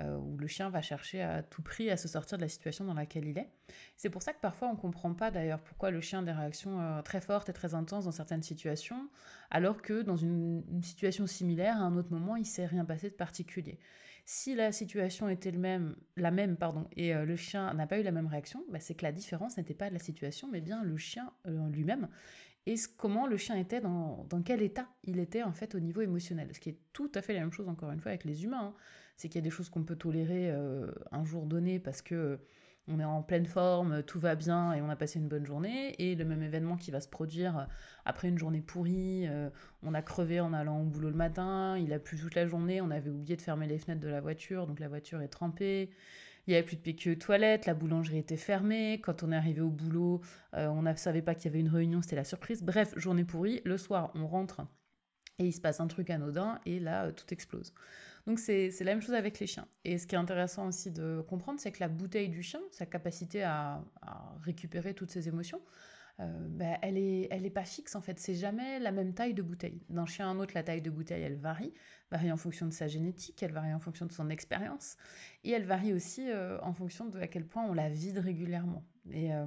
[0.00, 2.84] Euh, où le chien va chercher à tout prix à se sortir de la situation
[2.84, 3.48] dans laquelle il est.
[3.96, 6.30] C'est pour ça que parfois on ne comprend pas d'ailleurs pourquoi le chien a des
[6.30, 9.08] réactions euh, très fortes et très intenses dans certaines situations,
[9.50, 13.10] alors que dans une, situation similaire, à un autre moment, il ne s'est rien passé
[13.10, 13.80] de particulier.
[14.24, 17.98] Si la situation était le même, la même pardon, et euh, le chien n'a pas
[17.98, 20.84] eu la même réaction, bah, c'est que la différence n'était pas la situation, mais bien
[20.84, 22.08] le chien lui-même
[22.66, 26.02] et comment le chien était, dans, dans, quel état il était en fait au niveau
[26.02, 26.50] émotionnel.
[26.52, 28.74] Ce qui est tout à fait la même chose encore une fois avec les humains.
[28.74, 28.74] Hein
[29.18, 32.14] c'est qu'il y a des choses qu'on peut tolérer euh, un jour donné parce que
[32.14, 32.36] euh,
[32.86, 35.94] on est en pleine forme, tout va bien et on a passé une bonne journée,
[35.98, 37.64] et le même événement qui va se produire euh,
[38.06, 39.28] après une journée pourrie,
[39.82, 42.80] on a crevé en allant au boulot le matin, il a plu toute la journée,
[42.80, 45.90] on avait oublié de fermer les fenêtres de la voiture, donc la voiture est trempée,
[46.46, 49.36] il n'y avait plus de PQ aux toilettes, la boulangerie était fermée, quand on est
[49.36, 50.22] arrivé au boulot,
[50.54, 53.60] on ne savait pas qu'il y avait une réunion, c'était la surprise, bref, journée pourrie,
[53.66, 54.62] le soir on rentre
[55.38, 57.74] et il se passe un truc anodin, et là tout explose.
[58.28, 59.66] Donc c'est la même chose avec les chiens.
[59.86, 62.84] Et ce qui est intéressant aussi de comprendre, c'est que la bouteille du chien, sa
[62.84, 63.82] capacité à,
[64.42, 65.62] récupérer toutes ses émotions,
[66.20, 68.18] euh, bah, elle n'est est pas fixe en fait.
[68.18, 69.80] C'est jamais la même taille de bouteille.
[69.88, 71.72] D'un chien à un autre, la taille de bouteille, elle varie.
[72.10, 74.98] Varie en fonction de sa génétique, elle varie en fonction de son expérience.
[75.42, 78.84] Et elle varie aussi euh, en fonction de à quel point on la vide régulièrement.
[79.10, 79.46] Et euh,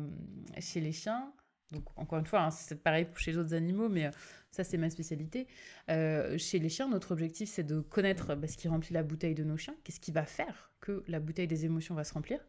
[0.57, 1.31] chez les chiens,
[1.71, 4.09] donc encore une fois, hein, c'est pareil chez les autres animaux, mais
[4.51, 5.47] ça, c'est ma spécialité.
[5.89, 9.33] Euh, chez les chiens, notre objectif, c'est de connaître bah, ce qui remplit la bouteille
[9.33, 9.75] de nos chiens.
[9.83, 12.39] Qu'est-ce qui va faire que la bouteille des émotions va se remplir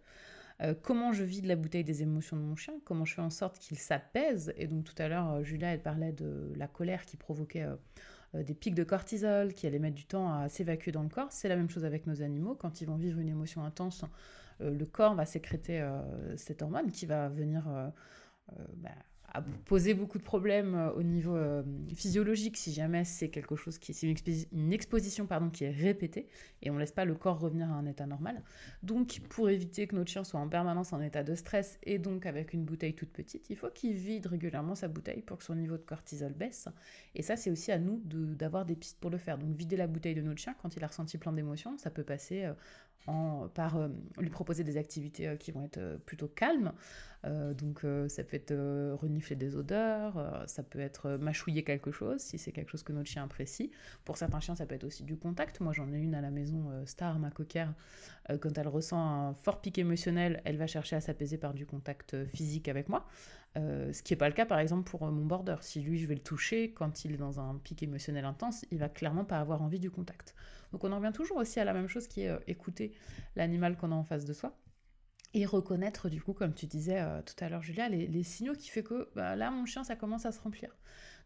[0.60, 3.30] euh, comment je vide la bouteille des émotions de mon chien, comment je fais en
[3.30, 4.52] sorte qu'il s'apaise.
[4.56, 7.66] Et donc tout à l'heure, euh, Julia, elle parlait de la colère qui provoquait
[8.34, 11.32] des pics de cortisol, qui allait mettre du temps à s'évacuer dans le corps.
[11.32, 12.54] C'est la même chose avec nos animaux.
[12.54, 14.04] Quand ils vont vivre une émotion intense,
[14.60, 15.86] le corps va sécréter
[16.36, 17.64] cette hormone qui va venir
[18.76, 18.90] bah,
[19.34, 21.62] à poser beaucoup de problèmes euh, au niveau euh,
[21.94, 24.06] physiologique si jamais c'est quelque chose qui c'est
[24.52, 26.28] une, exposition pardon qui est répétée
[26.60, 28.42] et on laisse pas le corps revenir à un état normal.
[28.82, 32.26] Donc pour éviter que notre chien soit en permanence en état de stress et donc
[32.26, 35.54] avec une bouteille toute petite, il faut qu'il vide régulièrement sa bouteille pour que son
[35.54, 36.68] niveau de cortisol baisse.
[37.14, 39.38] Et ça c'est aussi à nous d'avoir des pistes pour le faire.
[39.38, 42.04] Donc vider la bouteille de notre chien quand il a ressenti plein d'émotions, ça peut
[42.04, 42.50] passer
[43.54, 46.72] par euh, lui proposer des activités euh, qui vont être euh, plutôt calmes.
[47.54, 48.52] donc ça peut être
[49.00, 53.08] renifler des odeurs, ça peut être mâchouiller quelque chose si c'est quelque chose que notre
[53.08, 53.70] chien apprécie.
[54.04, 55.60] Pour certains chiens, ça peut être aussi du contact.
[55.60, 57.74] Moi, j'en ai une à la maison, Star, ma coquère.
[58.40, 62.24] quand elle ressent un fort pic émotionnel, elle va chercher à s'apaiser par du contact
[62.24, 63.06] physique avec moi.
[63.54, 65.58] ce qui n'est pas le cas par exemple pour mon border.
[65.60, 68.78] Si lui je vais le toucher quand il est dans un pic émotionnel intense, il
[68.78, 70.34] va clairement pas avoir envie du contact.
[70.72, 72.92] Donc on en revient toujours aussi à la même chose qui est euh, écouter
[73.36, 74.56] l'animal qu'on a en face de soi
[75.34, 78.68] et reconnaître du coup, comme tu disais euh, tout à l'heure Julia, les, signaux qui
[78.68, 80.76] fait que bah, là mon chien ça commence à se remplir.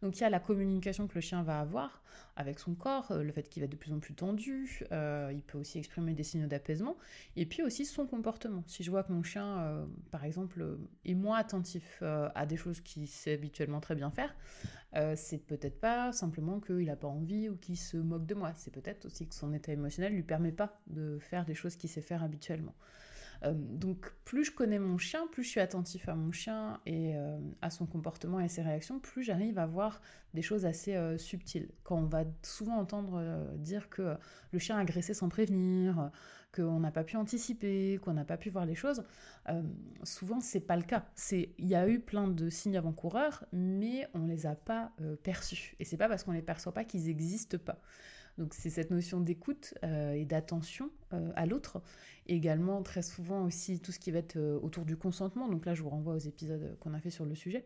[0.03, 2.03] Donc il y a la communication que le chien va avoir
[2.37, 5.59] avec son corps, euh, le fait qu'il va de plus en plus tendu, il peut
[5.59, 6.97] aussi exprimer des signaux d'apaisement,
[7.35, 8.63] et puis aussi son comportement.
[8.67, 13.09] Si je vois que mon chien, par exemple, est moins attentif à des choses qu'il
[13.09, 14.35] sait habituellement très bien faire,
[14.97, 18.53] euh, c'est peut-être pas simplement qu'il n'a pas envie ou qu'il se moque de moi.
[18.55, 21.77] C'est peut-être aussi que son état émotionnel ne lui permet pas de faire des choses
[21.77, 22.75] qu'il sait faire habituellement.
[23.45, 27.17] Euh, donc plus je connais mon chien, plus je suis attentif à mon chien et
[27.17, 30.01] euh, à son comportement et ses réactions, plus j'arrive à voir
[30.35, 31.71] des choses assez subtiles.
[31.83, 34.17] Quand on va souvent entendre dire que
[34.51, 36.11] le chien a agressé sans prévenir,
[36.57, 39.05] qu'on n'a pas pu anticiper, qu'on n'a pas pu voir les choses,
[39.49, 39.63] euh,
[40.03, 41.07] souvent c'est pas le cas.
[41.15, 45.17] C'est il y a eu plein de signes avant-coureurs, mais on les a pas euh,
[45.17, 45.77] perçus.
[45.79, 47.81] Et c'est pas parce qu'on les perçoit pas qu'ils n'existent pas.
[48.39, 51.83] Donc c'est cette notion d'écoute et d'attention à l'autre.
[52.27, 55.49] Également, très souvent aussi, tout ce qui va être autour du consentement.
[55.49, 57.65] Donc là, je vous renvoie aux épisodes qu'on a fait sur le sujet.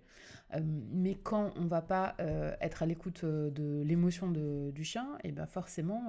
[0.92, 2.16] mais quand on va pas
[2.60, 6.02] être à l'écoute de l'émotion du chien, et ben forcément,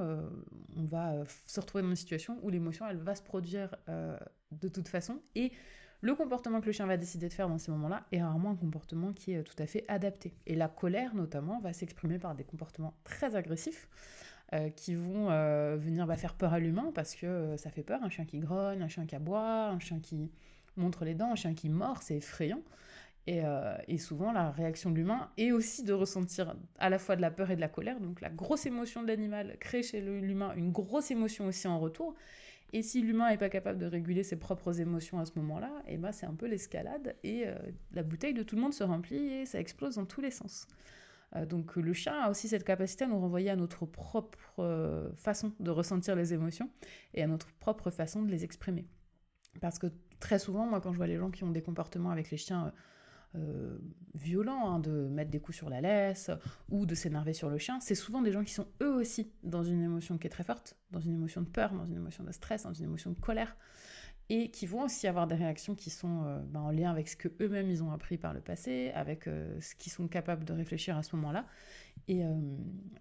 [0.76, 4.88] on va se retrouver dans une situation où l'émotion, elle va se produire de toute
[4.88, 5.22] façon.
[5.36, 5.52] Et
[6.02, 8.56] le comportement que le chien va décider de faire dans ces moments-là est rarement un
[8.56, 10.34] comportement qui est tout à fait adapté.
[10.48, 13.88] Et la colère, notamment, va s'exprimer par des comportements très agressifs
[14.54, 17.84] euh, qui vont euh, venir bah, faire peur à l'humain parce que euh, ça fait
[17.84, 18.04] peur.
[18.04, 20.30] Un chien qui grogne, un chien qui aboie, un chien qui
[20.76, 22.62] montre les dents, un chien qui mord, c'est effrayant.
[23.28, 27.32] Et, souvent, la réaction de l'humain est aussi de ressentir à la fois de la
[27.32, 28.02] peur et de la colère.
[28.02, 32.14] Donc la grosse émotion de l'animal crée chez l'humain une grosse émotion aussi en retour.
[32.74, 35.98] Et si l'humain n'est pas capable de réguler ses propres émotions à ce moment-là, eh
[35.98, 37.46] ben c'est un peu l'escalade et
[37.94, 40.68] la bouteille de tout le monde se remplit et ça explose dans tous les sens.
[41.36, 45.12] Euh, donc le chien a aussi cette capacité à nous renvoyer à notre propre euh,
[45.16, 46.70] façon de ressentir les émotions
[47.14, 48.88] et à notre propre façon de les exprimer.
[49.60, 49.88] Parce que
[50.20, 52.74] très souvent, moi quand je vois les gens qui ont des comportements avec les chiens
[53.36, 53.78] euh,
[54.14, 56.32] violent hein, de mettre des coups sur la laisse
[56.70, 59.64] ou de s'énerver sur le chien, c'est souvent des gens qui sont eux aussi dans
[59.64, 62.32] une émotion qui est très forte, dans une émotion de peur, dans une émotion de
[62.32, 63.56] stress, dans une émotion de colère,
[64.34, 67.18] et qui vont aussi avoir des réactions qui sont euh, ben, en lien avec ce
[67.18, 70.54] que eux-mêmes ils ont appris par le passé, avec euh, ce qu'ils sont capables de
[70.54, 71.46] réfléchir à ce moment-là.
[72.08, 72.24] Et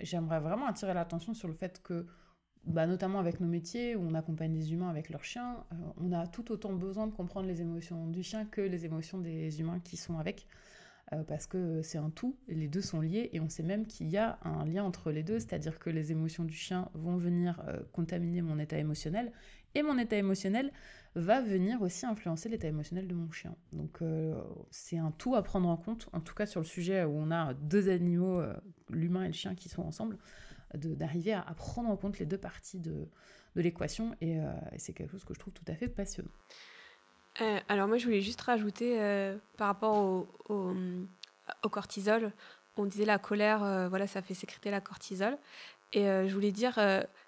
[0.00, 2.06] j'aimerais vraiment attirer l'attention sur le fait que
[2.64, 6.12] bah, notamment avec nos métiers où on accompagne des humains avec leurs chiens, euh, on
[6.12, 9.80] a tout autant besoin de comprendre les émotions du chien que les émotions des humains
[9.80, 10.46] qui sont avec.
[11.12, 14.08] Euh, parce que c'est un tout, les deux sont liés, et on sait même qu'il
[14.08, 17.60] y a un lien entre les deux, c'est-à-dire que les émotions du chien vont venir
[17.66, 19.32] euh, contaminer mon état émotionnel,
[19.74, 20.70] et mon état émotionnel
[21.14, 23.54] va venir aussi influencer l'état émotionnel de mon chien.
[23.72, 23.98] Donc
[24.70, 27.30] c'est un tout à prendre en compte, en tout cas sur le sujet où on
[27.30, 28.40] a deux animaux,
[28.90, 30.18] l'humain et le chien, qui sont ensemble
[30.74, 33.08] d'arriver à, prendre en compte les deux parties de,
[33.56, 36.30] l'équation et, euh, c'est quelque chose que je trouve tout à fait passionnant.
[37.40, 42.32] Euh, alors moi je voulais juste rajouter euh, par rapport au, au, cortisol,
[42.76, 45.36] on disait la colère, voilà ça fait sécréter la cortisol
[45.92, 46.78] et je voulais dire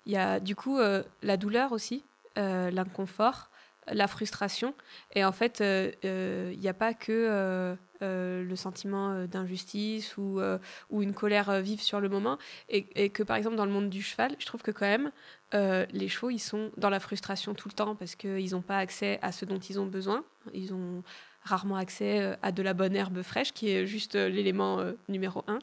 [0.06, 0.78] il y a du coup
[1.22, 2.04] la douleur aussi,
[2.36, 3.50] l'inconfort,
[3.88, 4.74] la frustration
[5.14, 10.58] et en fait il n'y a pas que euh, le sentiment euh, d'injustice ou, euh,
[10.90, 12.36] ou une colère vive sur le moment.
[12.68, 15.12] Et, que par exemple dans le monde du cheval, je trouve que quand même
[15.52, 19.18] les chevaux ils sont dans la frustration tout le temps parce qu'ils n'ont pas accès
[19.20, 20.24] à ce dont ils ont besoin.
[20.54, 21.02] Ils ont
[21.44, 25.58] rarement accès à de la bonne herbe fraîche qui est juste l'élément numéro un.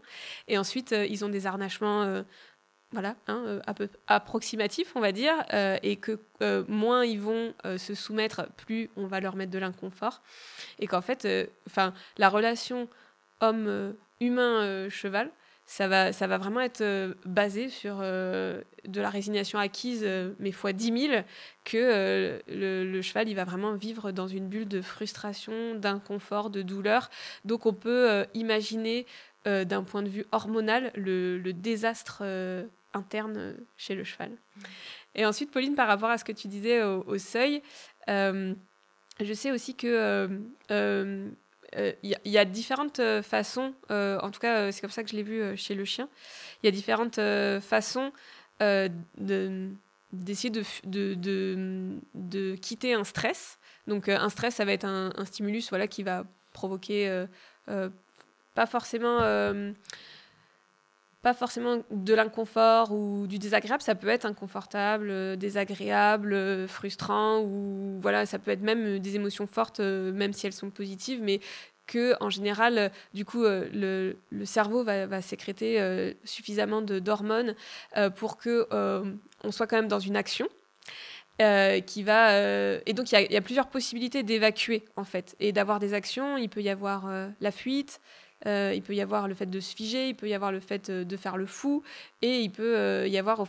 [0.47, 2.23] Et ensuite ils ont des harnachements
[2.91, 7.53] voilà, hein, euh, peu approximatif, on va dire, euh, et que euh, moins ils vont
[7.77, 10.21] se soumettre, plus on va leur mettre de l'inconfort,
[10.79, 11.27] et qu'en fait,
[11.67, 12.87] enfin, la relation
[13.41, 15.29] homme humain cheval,
[15.65, 16.83] ça va, ça va vraiment être
[17.25, 18.63] basé sur de
[18.95, 20.07] la résignation acquise,
[20.39, 21.21] mais fois 10 000,
[21.63, 27.11] que le, cheval, il va vraiment vivre dans une bulle de frustration, d'inconfort, de douleur.
[27.45, 29.05] Donc on peut imaginer
[29.45, 32.23] d'un point de vue hormonal le désastre
[32.93, 34.31] interne chez le cheval.
[35.15, 37.61] Et ensuite, Pauline, par rapport à ce que tu disais au, seuil,
[38.09, 38.53] euh,
[39.19, 41.29] je sais aussi que il euh,
[41.75, 45.57] euh, y, a différentes façons, en tout cas c'est comme ça que je l'ai vu
[45.57, 46.09] chez le chien,
[46.61, 47.19] il y a différentes
[47.61, 48.11] façons
[48.59, 49.69] de
[50.11, 53.59] d'essayer de, de, de, de, quitter un stress.
[53.85, 57.25] Donc un stress, ça va être un, un stimulus voilà, qui va provoquer
[58.55, 59.19] pas forcément
[61.21, 67.41] pas forcément de l'inconfort ou du désagréable, ça peut être inconfortable, euh, désagréable, euh, frustrant,
[67.41, 71.21] ou voilà, ça peut être même euh, des émotions fortes, même si elles sont positives,
[71.21, 71.41] mais
[71.87, 77.55] que en général, du coup, le, cerveau va, sécréter suffisamment d'hormones
[78.15, 78.67] pour que
[79.43, 80.47] on soit quand même dans une action.
[81.39, 82.37] qui va
[82.85, 86.49] et donc il y, a plusieurs possibilités d'évacuer en fait et d'avoir des actions il
[86.49, 87.09] peut y avoir
[87.41, 87.99] la fuite
[88.45, 90.59] euh, il peut y avoir le fait de se figer, il peut y avoir le
[90.59, 91.83] fait euh, de faire le fou,
[92.21, 93.45] et il peut euh, y avoir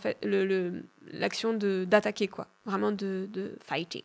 [1.12, 4.04] l'action d'attaquer, quoi, vraiment de, de fighter.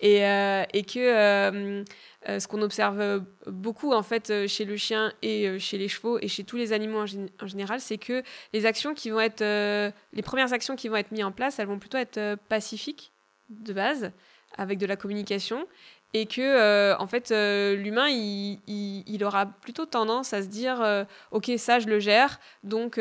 [0.00, 1.82] Et, et que
[2.26, 6.44] ce qu'on observe beaucoup en fait chez le chien et chez les chevaux et chez
[6.44, 10.76] tous les animaux en, général, c'est que les actions qui vont être, les premières actions
[10.76, 13.10] qui vont être mises en place, elles vont plutôt être pacifiques
[13.48, 14.12] de base,
[14.58, 15.66] avec de la communication,
[16.14, 21.04] et que euh, en fait euh, l'humain il, aura plutôt tendance à se dire euh,
[21.32, 22.40] ok ça je le gère.
[22.64, 22.98] Donc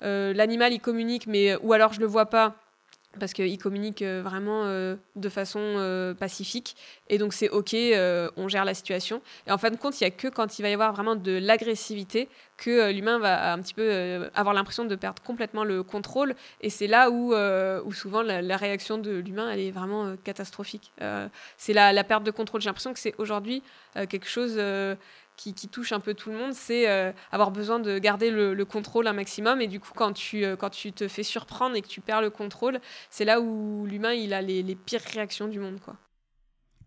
[0.00, 2.54] l'animal il communique mais ou alors je le vois pas
[3.18, 6.76] parce qu'ils communiquent euh, vraiment euh, de façon euh, pacifique.
[7.08, 7.74] Et donc c'est OK,
[8.36, 9.22] on gère la situation.
[9.46, 11.16] Et en fin de compte, il n'y a que quand il va y avoir vraiment
[11.16, 16.34] de l'agressivité que l'humain va un petit peu avoir l'impression de perdre complètement le contrôle.
[16.62, 20.90] Et c'est là où, où souvent la, réaction de l'humain, elle est vraiment catastrophique.
[21.56, 22.60] c'est la, la, perte de contrôle.
[22.60, 23.62] J'ai l'impression que c'est aujourd'hui
[24.08, 24.58] quelque chose
[25.36, 29.06] qui, touche un peu tout le monde, c'est euh, avoir besoin de garder le, contrôle
[29.06, 29.60] un maximum.
[29.60, 32.22] Et du coup, quand tu, euh, quand tu te fais surprendre et que tu perds
[32.22, 32.80] le contrôle,
[33.10, 35.80] c'est là où l'humain, il a les, pires réactions du monde.
[35.80, 35.96] quoi.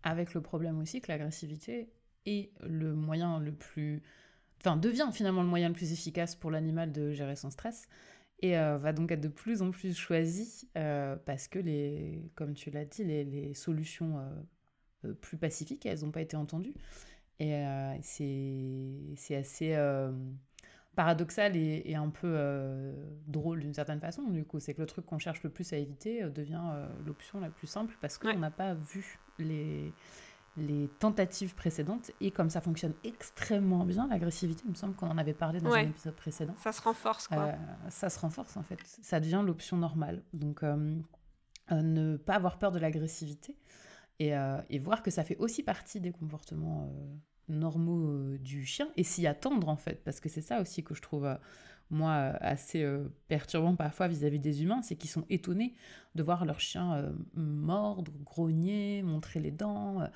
[0.02, 1.88] Avec le problème aussi que l'agressivité
[2.26, 4.02] est le moyen le plus...
[4.60, 7.88] Enfin, devient finalement le moyen le plus efficace pour l'animal de gérer son stress
[8.42, 10.68] et euh, va donc être de plus en plus choisi
[11.24, 14.20] parce que, les, comme tu l'as dit, les, les solutions
[15.22, 16.74] plus pacifiques, elles n'ont pas été entendues.
[17.40, 20.12] Et euh, c'est assez euh,
[20.94, 22.92] paradoxal et, un peu euh,
[23.26, 24.22] drôle d'une certaine façon.
[24.24, 26.62] Du coup, c'est que le truc qu'on cherche le plus à éviter devient
[27.06, 29.90] l'option la plus simple parce qu'on n'a pas vu les,
[30.58, 32.10] les tentatives précédentes.
[32.20, 35.72] Et comme ça fonctionne extrêmement bien, l'agressivité, il me semble qu'on en avait parlé dans
[35.72, 36.54] un épisode précédent.
[36.58, 37.54] Ça se renforce, quoi.
[37.88, 38.80] ça se renforce, en fait.
[38.84, 40.22] Ça devient l'option normale.
[40.34, 40.62] Donc,
[41.70, 43.56] ne pas avoir peur de l'agressivité.
[44.18, 44.34] Et,
[44.68, 46.92] et, voir que ça fait aussi partie des comportements
[47.48, 50.02] normaux euh, du chien et s'y attendre en fait.
[50.04, 51.34] Parce que c'est ça aussi que je trouve euh,
[51.90, 55.74] moi assez euh, perturbant parfois vis-à-vis des humains c'est qu'ils sont étonnés
[56.14, 60.08] de voir leur chien mordre grogner montrer les dents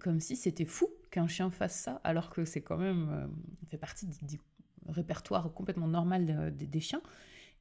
[0.00, 3.30] comme si c'était fou qu'un chien fasse ça alors que c'est quand même
[3.68, 4.40] fait partie du,
[4.88, 7.02] répertoire complètement normal des chiens.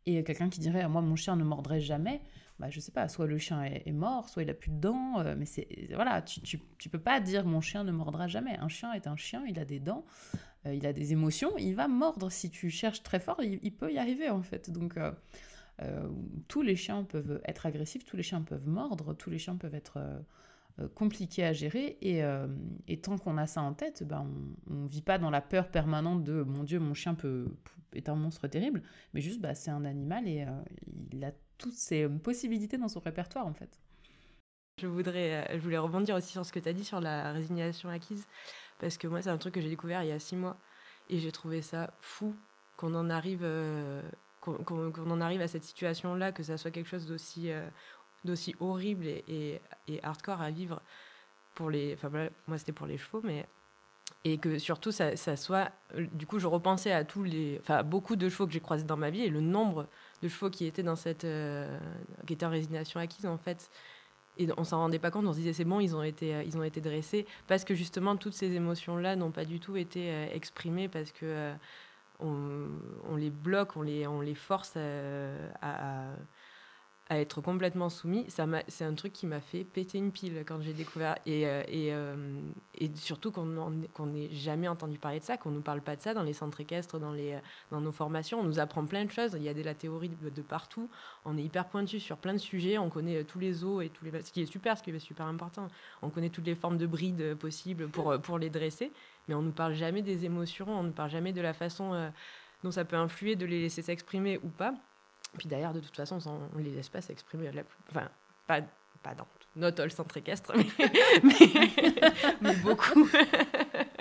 [0.08, 2.20] Et quelqu'un qui dirait moi mon chien ne mordrait jamais
[2.62, 5.20] bah, je sais pas, soit le chien est, mort, soit il a plus de dents,
[5.20, 8.56] euh, mais c'est voilà, tu, tu, peux pas dire mon chien ne mordra jamais.
[8.58, 10.06] Un chien est un chien, il a des dents,
[10.68, 13.92] euh, il a des émotions, il va mordre si tu cherches très fort, il, peut
[13.92, 14.70] y arriver en fait.
[14.70, 15.12] Donc euh,
[16.48, 19.74] tous les chiens peuvent être agressifs, tous les chiens peuvent mordre, tous les chiens peuvent
[19.74, 20.00] être
[20.94, 24.28] compliqués à gérer et, tant qu'on a ça en tête, ben
[24.70, 27.48] on, ne vit pas dans la peur permanente de mon Dieu, mon chien peut,
[27.94, 28.84] est un monstre terrible,
[29.16, 30.46] mais juste bah, c'est un animal et
[31.12, 31.32] il a
[31.62, 33.80] toutes ces possibilités dans son répertoire en fait.
[34.80, 37.32] Je voudrais, euh, je voulais rebondir aussi sur ce que tu as dit sur la
[37.32, 38.28] résignation acquise,
[38.80, 40.58] parce que moi c'est un truc que j'ai découvert il y a six mois
[41.10, 42.36] et j'ai trouvé ça fou
[42.78, 44.02] qu'on en arrive, euh,
[44.40, 47.70] qu'on en arrive à cette situation-là, que ça soit quelque chose d'aussi euh,
[48.24, 50.82] d'aussi horrible et, et, hardcore à vivre
[51.56, 52.10] pour les, enfin
[52.48, 53.48] moi c'était pour les chevaux, mais
[54.24, 55.72] et que surtout ça, soit
[56.14, 58.98] du coup je repensais à tous les enfin beaucoup de chevaux que j'ai croisés dans
[58.98, 59.88] ma vie et le nombre
[60.22, 61.80] de chevaux qui étaient dans cette euh,
[62.28, 63.70] qui étaient en résignation acquise en fait.
[64.38, 66.44] Et on s'en rendait pas compte on se disait c'est bon ils ont été euh,
[66.44, 69.76] ils ont été dressés parce que justement toutes ces émotions là n'ont pas du tout
[69.76, 71.52] été euh, exprimées parce que
[72.20, 76.12] on, les bloque on les on les force à
[77.18, 81.18] être complètement soumis, c'est un truc qui m'a fait péter une pile quand j'ai découvert.
[81.26, 82.38] Et, euh, euh,
[82.96, 86.14] surtout qu'on n'ait jamais entendu parler de ça, qu'on ne nous parle pas de ça
[86.14, 87.38] dans les centres équestres, dans, les,
[87.72, 88.40] dans nos formations.
[88.40, 89.34] On nous apprend plein de choses.
[89.36, 90.90] Il y a de la théorie de, partout.
[91.26, 92.78] On est hyper pointu sur plein de sujets.
[92.78, 94.22] On connaît euh, tous les os et tous les.
[94.22, 95.68] Ce qui est super, ce qui est super important.
[96.02, 98.92] On connaît toutes les formes de brides possibles pour les dresser.
[99.28, 100.68] Mais on ne nous parle jamais des émotions.
[100.70, 102.12] On ne parle jamais de la façon
[102.64, 104.74] dont ça peut influer de les laisser s'exprimer ou pas.
[105.38, 106.20] Puis d'ailleurs, de toute façon,
[106.54, 107.50] on les laisse pas s'exprimer.
[107.90, 108.10] Enfin,
[108.48, 108.62] pas,
[109.02, 110.54] pas dans not all centre équestre,
[112.42, 113.10] mais, beaucoup.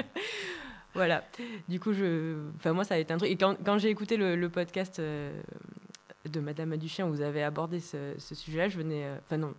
[0.95, 1.25] voilà.
[1.69, 3.31] Du coup, je, enfin, moi, ça a été un truc.
[3.31, 5.41] Et quand, quand j'ai écouté le, podcast euh,
[6.29, 9.05] de Madame Duchien où vous avez abordé ce, sujet-là, je venais.
[9.05, 9.55] Euh, enfin, non,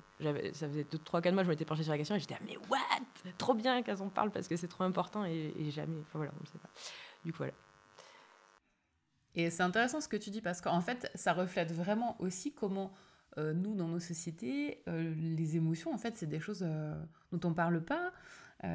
[0.54, 3.32] ça faisait 3-4 mois, je m'étais penchée sur la question et j'étais, ah, mais what?
[3.38, 5.98] Trop bien qu'elles en parlent parce que c'est trop important et, et jamais.
[6.02, 6.70] Enfin, voilà, on ne sait pas.
[7.26, 7.54] Du coup, voilà.
[9.36, 12.92] Et c'est intéressant ce que tu dis parce qu'en fait, ça reflète vraiment aussi comment
[13.38, 16.94] euh, nous, dans nos sociétés, euh, les émotions, en fait, c'est des choses euh,
[17.32, 18.12] dont on ne parle pas,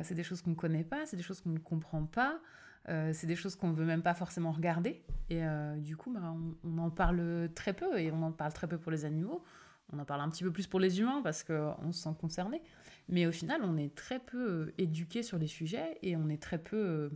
[0.02, 2.40] c'est des choses qu'on ne connaît pas, c'est des choses qu'on ne comprend pas,
[2.88, 5.04] c'est des choses qu'on ne veut même pas forcément regarder.
[5.30, 5.42] Et
[5.76, 6.34] du coup, bah,
[6.64, 9.44] on, en parle très peu et on en parle très peu pour les animaux.
[9.92, 12.62] On en parle un petit peu plus pour les humains parce qu'on se sent concerné.
[13.08, 16.58] Mais au final, on est très peu éduqué sur les sujets et on est très
[16.58, 17.12] peu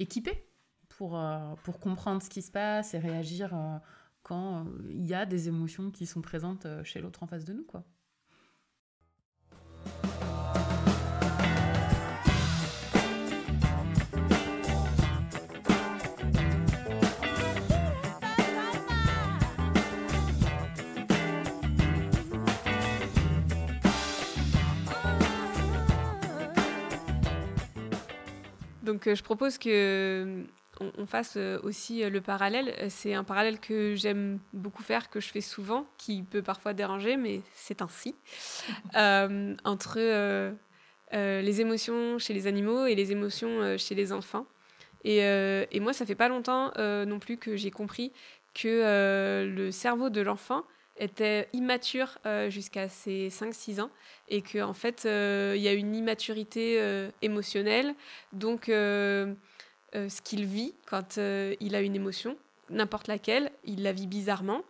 [0.00, 0.47] équipé
[0.98, 3.78] pour, euh, pour comprendre ce qui se passe et réagir euh,
[4.24, 7.52] quand euh, il y a des émotions qui sont présentes chez l'autre en face de
[7.52, 7.62] nous.
[7.62, 7.84] quoi.
[28.82, 30.44] Donc je propose que
[30.80, 32.74] on, fasse aussi le parallèle.
[32.90, 37.16] C'est un parallèle que j'aime beaucoup faire, que je fais souvent, qui peut parfois déranger,
[37.16, 38.14] mais c'est ainsi.
[38.94, 40.54] entre
[41.12, 44.46] les émotions chez les animaux et les émotions chez les enfants.
[45.04, 48.12] Et, et, moi, ça fait pas longtemps non plus que j'ai compris
[48.54, 50.64] que le cerveau de l'enfant
[51.00, 53.90] était immature euh, jusqu'à ses 5-6 ans
[54.28, 57.94] et qu'en en fait, euh, il y a une immaturité euh, émotionnelle.
[58.32, 58.70] Donc,
[59.94, 62.36] ce qu'il vit quand il a une émotion,
[62.70, 64.62] n'importe laquelle, il la vit bizarrement.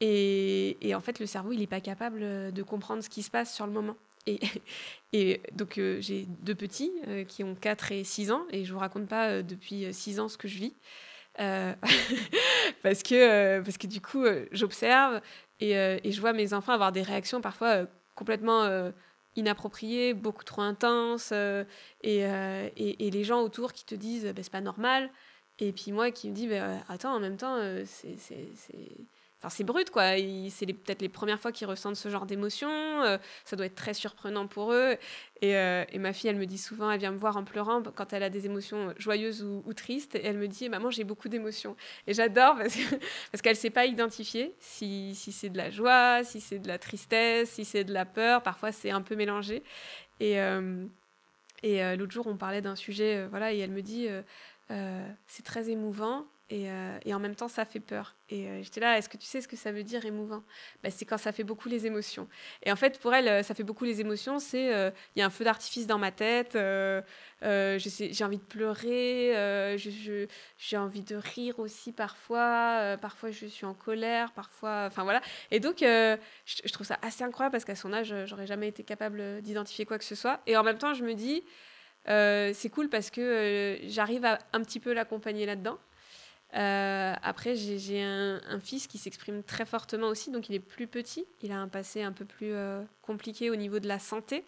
[0.00, 3.30] Et, et en fait, le cerveau, il n'est pas capable de comprendre ce qui se
[3.30, 3.96] passe sur le moment.
[4.26, 4.40] Et,
[5.12, 6.92] et donc, j'ai deux petits
[7.26, 10.28] qui ont 4 et 6 ans, et je ne vous raconte pas depuis 6 ans
[10.28, 10.74] ce que je vis.
[12.82, 15.20] parce, que, parce que du coup, j'observe,
[15.62, 18.90] euh, et, je vois mes enfants avoir des réactions parfois euh, complètement
[19.38, 21.32] euh, inappropriées, beaucoup trop intenses,
[22.02, 22.20] et,
[22.76, 25.10] et, les gens autour qui te disent bah, c'est pas normal.
[25.60, 28.16] Et puis moi qui me dis bah, attends, en même temps, c'est
[29.40, 30.16] Enfin, c'est brut, quoi.
[30.50, 32.70] C'est peut-être les premières fois qu'ils ressentent ce genre d'émotion.
[33.04, 34.96] Euh, ça doit être très surprenant pour eux.
[35.44, 38.12] Euh, et, ma fille, elle me dit souvent, elle vient me voir en pleurant quand
[38.12, 40.16] elle a des émotions joyeuses ou, tristes.
[40.16, 41.76] Et elle me dit, maman, j'ai beaucoup d'émotions.
[42.08, 42.74] Et j'adore parce,
[43.42, 47.50] qu'elle ne sait pas identifier si, c'est de la joie, si c'est de la tristesse,
[47.50, 48.42] si c'est de la peur.
[48.42, 49.62] Parfois, c'est un peu mélangé.
[50.18, 50.84] Et, euh,
[51.62, 54.08] et l'autre jour, on parlait d'un sujet, voilà, et elle me dit,
[55.26, 58.14] c'est très émouvant euh, et, en même temps, ça fait peur.
[58.30, 60.42] Et euh, j'étais là, est-ce que tu sais ce que ça veut dire émouvant?
[60.82, 62.26] Bah, C'est quand ça fait beaucoup les émotions.
[62.62, 64.38] Et en fait, pour elle, ça fait beaucoup les émotions.
[64.38, 64.66] C'est,
[65.16, 67.02] il y a un feu d'artifice dans ma tête, euh,
[67.42, 74.32] j'ai envie de pleurer, j'ai envie de rire aussi parfois, parfois je suis en colère,
[74.32, 75.20] parfois, enfin voilà.
[75.50, 79.42] Et donc, je, trouve ça assez incroyable parce qu'à son âge, j'aurais jamais été capable
[79.42, 80.40] d'identifier quoi que ce soit.
[80.46, 81.44] Et en même temps, je me dis,
[82.06, 85.78] c'est cool parce que j'arrive à un petit peu l'accompagner là-dedans.
[86.54, 91.26] Euh, après, j'ai un, fils qui s'exprime très fortement aussi, donc il est plus petit.
[91.42, 94.44] Il a un passé un peu plus euh, compliqué au niveau de la santé.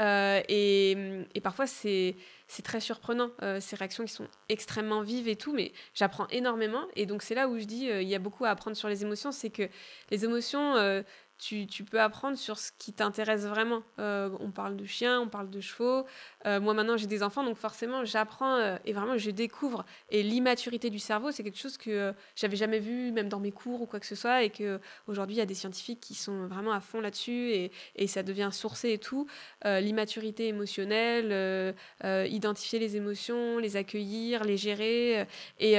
[0.00, 0.96] Euh, et,
[1.34, 2.16] et, parfois, c'est
[2.64, 3.30] très surprenant,
[3.60, 6.84] ces réactions qui sont extrêmement vives et tout, mais j'apprends énormément.
[6.96, 9.02] Et donc, c'est là où je dis, il y a beaucoup à apprendre sur les
[9.02, 9.68] émotions, c'est que
[10.10, 11.04] les émotions,
[11.44, 13.82] tu, peux apprendre sur ce qui t'intéresse vraiment.
[13.98, 16.06] Euh, on parle de chiens, on parle de chevaux.
[16.46, 19.84] Euh, moi maintenant j'ai des enfants, donc forcément j'apprends euh, et vraiment je découvre.
[20.08, 23.82] Et l'immaturité du cerveau, c'est quelque chose que j'avais jamais vu, même dans mes cours
[23.82, 26.46] ou quoi que ce soit, et que aujourd'hui il y a des scientifiques qui sont
[26.46, 29.26] vraiment à fond là-dessus et, et, ça devient sourcé et tout.
[29.64, 35.26] l'immaturité émotionnelle, identifier les émotions, les accueillir, les gérer.
[35.58, 35.76] Et,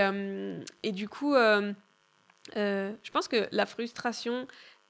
[0.84, 1.34] et du coup,
[2.53, 4.47] je pense que la frustration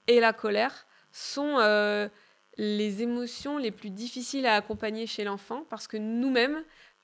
[0.08, 2.10] et la colère sont euh,
[2.58, 6.64] les émotions les plus difficiles à accompagner chez l'enfant parce que nous-mêmes,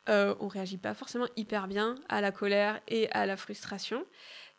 [0.09, 4.05] euh, on réagit pas forcément hyper bien à la colère et à la frustration.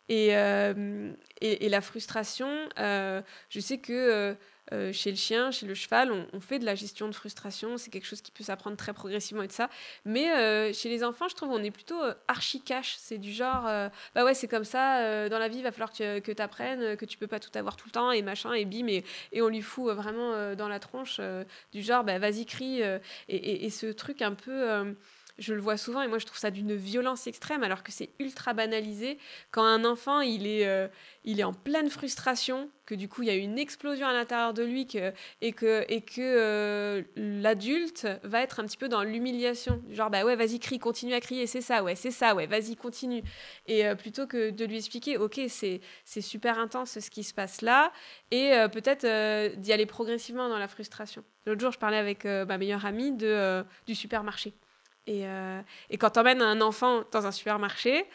[0.09, 4.35] Et, euh, et, la frustration, euh, je sais que
[4.71, 7.77] euh, chez le chien, chez le cheval, on, fait de la gestion de frustration.
[7.77, 9.69] C'est quelque chose qui peut s'apprendre très progressivement et de ça.
[10.05, 12.95] Mais euh, chez les enfants, je trouve on est plutôt euh, archi cash.
[12.97, 13.63] C'est du genre,
[14.15, 15.29] bah ouais, c'est comme ça.
[15.29, 17.51] dans la vie, il va falloir que, que tu apprennes, que tu peux pas tout
[17.55, 18.87] avoir tout le temps et machin et bim.
[18.87, 21.19] Et, et on lui fout vraiment dans la tronche
[21.73, 22.81] du genre, bah vas-y, crie.
[23.27, 24.95] Et, et, ce truc un peu
[25.39, 28.11] je le vois souvent et moi je trouve ça d'une violence extrême alors que c'est
[28.19, 29.17] ultra banalisé
[29.51, 30.87] quand un enfant il est, euh,
[31.23, 34.53] il est en pleine frustration que du coup il y a une explosion à l'intérieur
[34.53, 35.11] de lui que,
[35.41, 39.81] et que, et que euh, l'adulte va être un petit peu dans l'humiliation.
[39.89, 42.75] Genre bah ouais vas-y crie continue à crier c'est ça ouais c'est ça ouais vas-y
[42.75, 43.23] continue.
[43.65, 47.33] Et euh, plutôt que de lui expliquer ok c'est c'est super intense ce qui se
[47.33, 47.91] passe là
[48.29, 51.23] et peut-être d'y aller progressivement dans la frustration.
[51.45, 54.53] L'autre jour je parlais avec ma meilleure amie de, du supermarché
[55.07, 58.05] et, euh, et quand tu emmènes un enfant dans un supermarché,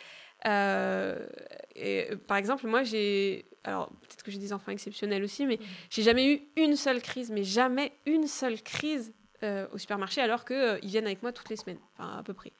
[0.46, 1.26] euh,
[1.74, 3.46] et, par exemple, moi, j'ai.
[3.64, 5.58] Alors, peut-être que j'ai des enfants exceptionnels aussi, mais
[5.90, 9.12] j'ai jamais eu une seule crise, mais jamais une seule crise
[9.42, 12.34] euh, au supermarché, alors qu'ils ils viennent avec moi toutes les semaines, enfin, à peu
[12.34, 12.52] près.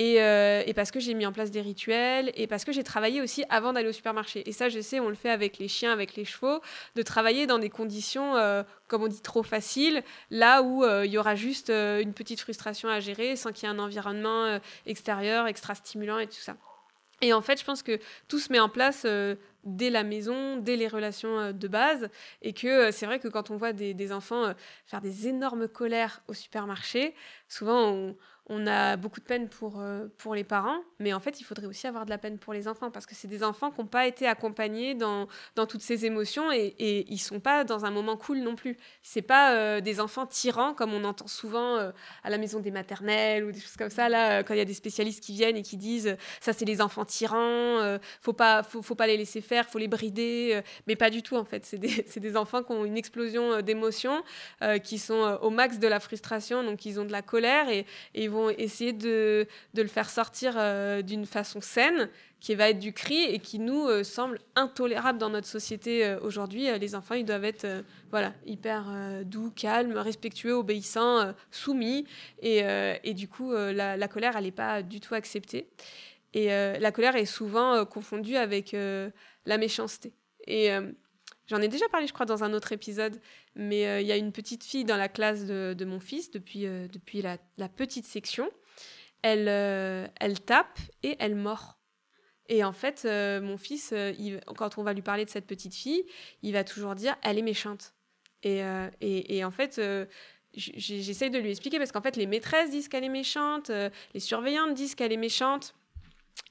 [0.00, 3.20] Euh, et, parce que j'ai mis en place des rituels et parce que j'ai travaillé
[3.20, 4.48] aussi avant d'aller au supermarché.
[4.48, 6.60] Et ça, je sais, on le fait avec les chiens, avec les chevaux,
[6.96, 11.12] de travailler dans des conditions, euh, comme on dit, trop faciles, là où euh, il
[11.12, 15.46] y aura juste une petite frustration à gérer sans qu'il y ait un environnement extérieur,
[15.46, 16.56] extra stimulant et tout ça.
[17.20, 19.06] Et en fait, je pense que tout se met en place
[19.64, 22.08] dès la maison, dès les relations de base,
[22.40, 24.52] et que c'est vrai que quand on voit des, des enfants
[24.86, 27.14] faire des énormes colères au supermarché,
[27.48, 28.16] souvent on
[28.52, 31.66] on a beaucoup de peine pour, euh, pour les parents, mais en fait, il faudrait
[31.66, 33.86] aussi avoir de la peine pour les enfants, parce que c'est des enfants qui n'ont
[33.86, 35.26] pas été accompagnés dans,
[35.56, 38.76] dans toutes ces émotions, et, ils sont pas dans un moment cool non plus.
[39.02, 41.92] C'est pas euh, des enfants tyrans, comme on entend souvent euh,
[42.24, 44.66] à la maison des maternelles, ou des choses comme ça, là, quand il y a
[44.66, 48.82] des spécialistes qui viennent et qui disent «ça, c'est les enfants tyrans, faut pas, faut,
[48.82, 51.64] faut, pas les laisser faire, faut les brider», mais pas du tout, en fait.
[51.64, 54.22] C'est des, des, enfants qui ont une explosion d'émotions,
[54.84, 58.28] qui sont au max de la frustration, donc ils ont de la colère, et, et
[58.28, 62.08] vont essayer de, le faire sortir euh, d'une façon saine,
[62.40, 66.18] qui va être du cri et qui nous euh, semble intolérable dans notre société euh,
[66.20, 66.66] aujourd'hui.
[66.78, 67.66] les enfants, ils doivent être
[68.10, 68.84] voilà, hyper
[69.24, 72.06] doux, calmes, respectueux, obéissants, soumis.
[72.40, 72.62] Et,
[73.04, 75.68] et, du coup, la, la, colère, elle n'est pas du tout acceptée.
[76.34, 80.12] Et la colère est souvent confondue avec la méchanceté.
[80.46, 80.70] Et
[81.48, 83.20] J'en ai déjà parlé, je crois, dans un autre épisode,
[83.56, 86.66] mais euh, il y a une petite fille dans la classe de, mon fils depuis,
[86.66, 87.38] euh, depuis la,
[87.68, 88.50] petite section.
[89.22, 91.78] Elle, euh, elle tape et elle mord.
[92.48, 93.94] Et en fait, mon fils,
[94.56, 96.04] quand on va lui parler de cette petite fille,
[96.42, 97.94] il va toujours dire elle est méchante.
[98.42, 98.60] Et,
[99.00, 99.80] et, et en fait,
[100.52, 103.70] j'essaye de lui expliquer parce qu'en fait, les maîtresses disent qu'elle est méchante,
[104.12, 105.74] les surveillantes disent qu'elle est méchante.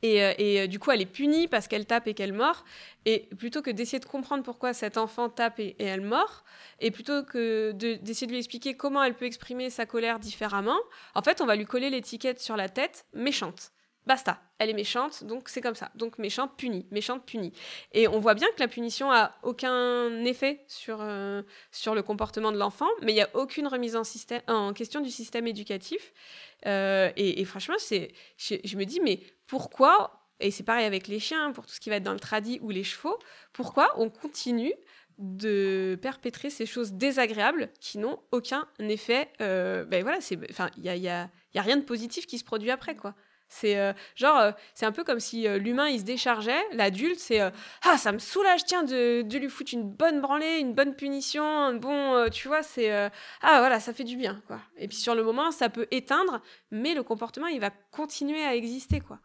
[0.03, 2.63] Et, euh, euh, du coup, elle est punie parce qu'elle tape et qu'elle mord.
[3.05, 6.43] Et plutôt que d'essayer de comprendre pourquoi cet enfant tape et, elle mord,
[6.79, 10.79] et plutôt que d'essayer de, lui expliquer comment elle peut exprimer sa colère différemment,
[11.15, 13.71] en fait, on va lui coller l'étiquette sur la tête méchante.
[14.07, 15.91] Basta, elle est méchante, donc c'est comme ça.
[15.93, 17.53] Donc méchante, punie, méchante, punie.
[17.91, 22.51] Et on voit bien que la punition a aucun effet sur, euh, sur le comportement
[22.51, 26.13] de l'enfant, mais il n'y a aucune remise en, question du système éducatif.
[26.65, 29.19] Et, franchement, c'est, je, me dis, mais
[29.51, 32.21] pourquoi, et c'est pareil avec les chiens, pour tout ce qui va être dans le
[32.21, 33.19] tradit ou les chevaux,
[33.51, 34.73] pourquoi on continue
[35.17, 40.39] de perpétrer ces choses désagréables qui n'ont aucun effet euh, Ben voilà, c'est,
[40.77, 43.13] il y a, y, a, y a rien de positif qui se produit après, quoi.
[43.49, 47.97] C'est euh, genre, c'est un peu comme si l'humain il se déchargeait, l'adulte c'est ah
[47.97, 52.29] ça me soulage tiens de, de, lui foutre une bonne branlée, une bonne punition, bon
[52.29, 54.61] tu vois c'est ah voilà ça fait du bien quoi.
[54.77, 56.41] Et puis sur le moment ça peut éteindre,
[56.71, 59.19] mais le comportement il va continuer à exister quoi.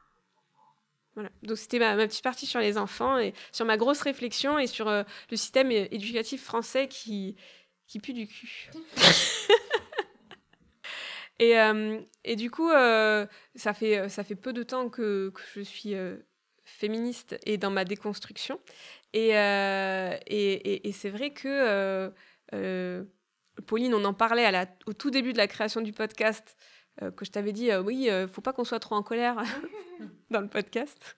[1.43, 4.91] Donc c'était ma, petite partie sur les enfants et sur ma grosse réflexion et sur
[4.91, 7.37] le système éducatif français qui
[8.03, 8.71] pue du cul.
[11.39, 14.09] Et, euh, et du coup, euh, ça, fait,
[14.41, 16.17] peu de temps que, je suis euh,
[16.65, 18.59] féministe et dans ma déconstruction.
[19.13, 19.33] Et,
[20.93, 22.13] c'est vrai que,
[23.67, 24.51] Pauline, on en parlait
[24.87, 26.57] au tout début de la création du podcast,
[27.01, 29.43] que je t'avais dit, oui, il faut pas qu'on soit trop en colère
[30.31, 31.17] dans le podcast.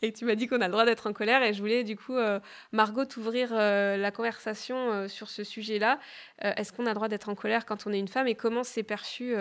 [0.00, 1.96] Et tu m'as dit qu'on a le droit d'être en colère et je voulais du
[1.96, 2.40] coup, euh,
[2.72, 5.98] Margot, t'ouvrir euh, la conversation euh, sur ce sujet-là.
[6.40, 8.64] Est-ce qu'on a le droit d'être en colère quand on est une femme et comment
[8.64, 9.34] c'est perçu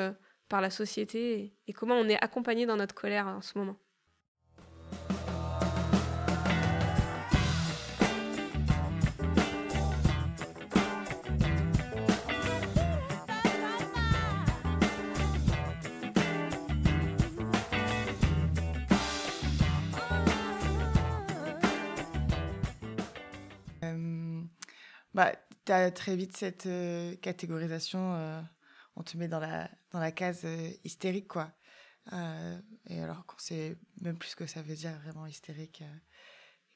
[0.49, 3.77] par la société et comment on est accompagné dans notre colère en ce moment?
[25.13, 25.33] Bah,
[25.65, 28.15] tu as très vite cette euh, catégorisation.
[28.15, 28.41] Euh,
[28.95, 31.51] on te met dans la, dans la case euh, hystérique, quoi.
[32.89, 35.83] et alors qu'on sait même plus ce que ça veut dire vraiment hystérique,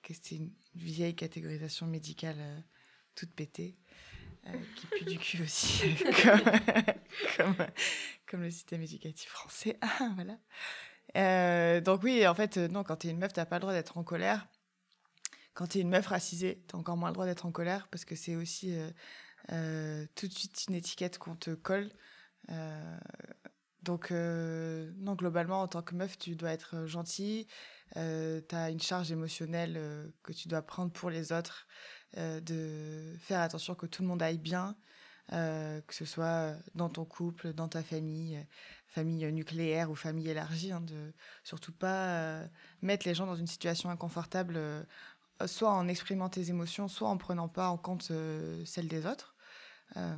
[0.02, 2.38] que c'est une vieille catégorisation médicale
[3.16, 3.78] toute pétée.
[4.76, 5.96] qui pue du cul aussi,
[7.38, 7.56] comme,
[8.28, 9.78] comme, le système éducatif français.
[9.82, 11.82] Ah, voilà.
[11.82, 13.98] donc oui, en fait, non, quand tu es une meuf, tu pas le droit d'être
[13.98, 14.48] en colère
[15.56, 17.88] quand tu es une meuf racisée, tu as encore moins le droit d'être en colère
[17.88, 18.92] parce que c'est aussi euh,
[19.52, 21.90] euh, tout de suite une étiquette qu'on te colle.
[22.52, 22.98] Euh,
[23.82, 27.46] donc, non, globalement, en tant que meuf, tu dois être gentille.
[27.94, 31.68] tu as une charge émotionnelle que tu dois prendre pour les autres,
[32.18, 34.76] de faire attention que tout le monde aille bien,
[35.30, 38.44] que ce soit dans ton couple, dans ta famille,
[38.88, 42.42] famille nucléaire ou famille élargie, hein, de surtout pas
[42.82, 44.84] mettre les gens dans une situation inconfortable euh,
[45.46, 49.36] soit en exprimant tes émotions, soit en prenant pas en compte euh, celles des autres.
[49.98, 50.16] Euh,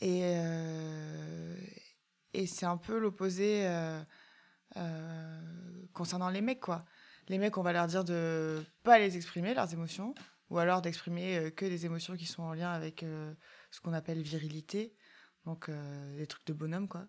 [0.00, 0.22] et,
[2.34, 3.66] et c'est un peu l'opposé
[5.92, 6.84] concernant les mecs, quoi.
[7.28, 10.14] Les mecs, on va leur dire de pas les exprimer, leurs émotions,
[10.50, 13.04] ou alors d'exprimer que des émotions qui sont en lien avec
[13.70, 14.94] ce qu'on appelle virilité,
[15.46, 15.70] donc
[16.16, 17.06] des trucs de bonhomme, quoi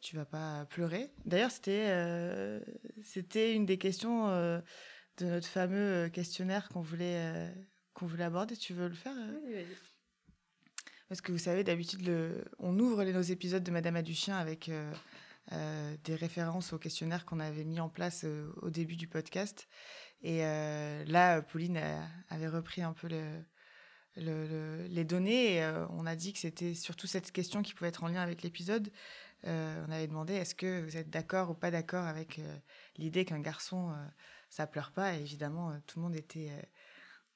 [0.00, 1.12] tu vas pas pleurer.
[1.24, 2.24] D'ailleurs, c'était
[3.54, 4.62] une des questions
[5.18, 7.50] de notre fameux euh, questionnaire qu'on voulait, euh,
[7.94, 8.56] qu'on voulait aborder.
[8.56, 9.76] Tu veux le faire euh Oui, vas-y.
[11.08, 12.44] Parce que vous savez, d'habitude, le...
[12.58, 14.70] on ouvre les, nos épisodes de Madame a du chien avec,
[15.52, 18.26] des références au questionnaire qu'on avait mis en place
[18.60, 19.68] au début du podcast.
[20.22, 21.80] Et là, Pauline
[22.28, 23.08] avait repris un peu
[24.16, 28.08] les données et on a dit que c'était surtout cette question qui pouvait être en
[28.08, 28.90] lien avec l'épisode.
[29.44, 32.40] on avait demandé est-ce que vous êtes d'accord ou pas d'accord avec
[32.96, 33.94] l'idée qu'un garçon
[34.48, 36.50] ça pleure pas et évidemment tout le monde était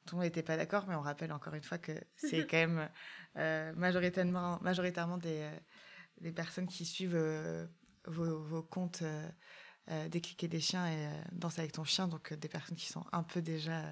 [0.07, 2.57] tout le monde n'était pas d'accord, mais on rappelle encore une fois que c'est quand
[2.57, 2.89] même
[3.37, 5.57] euh, majoritairement, majoritairement des, euh,
[6.21, 7.67] des, personnes qui suivent euh,
[8.07, 12.77] vos, vos, comptes euh, d'écliquer des chiens et danse avec ton chien, donc des personnes
[12.77, 13.85] qui sont un peu déjà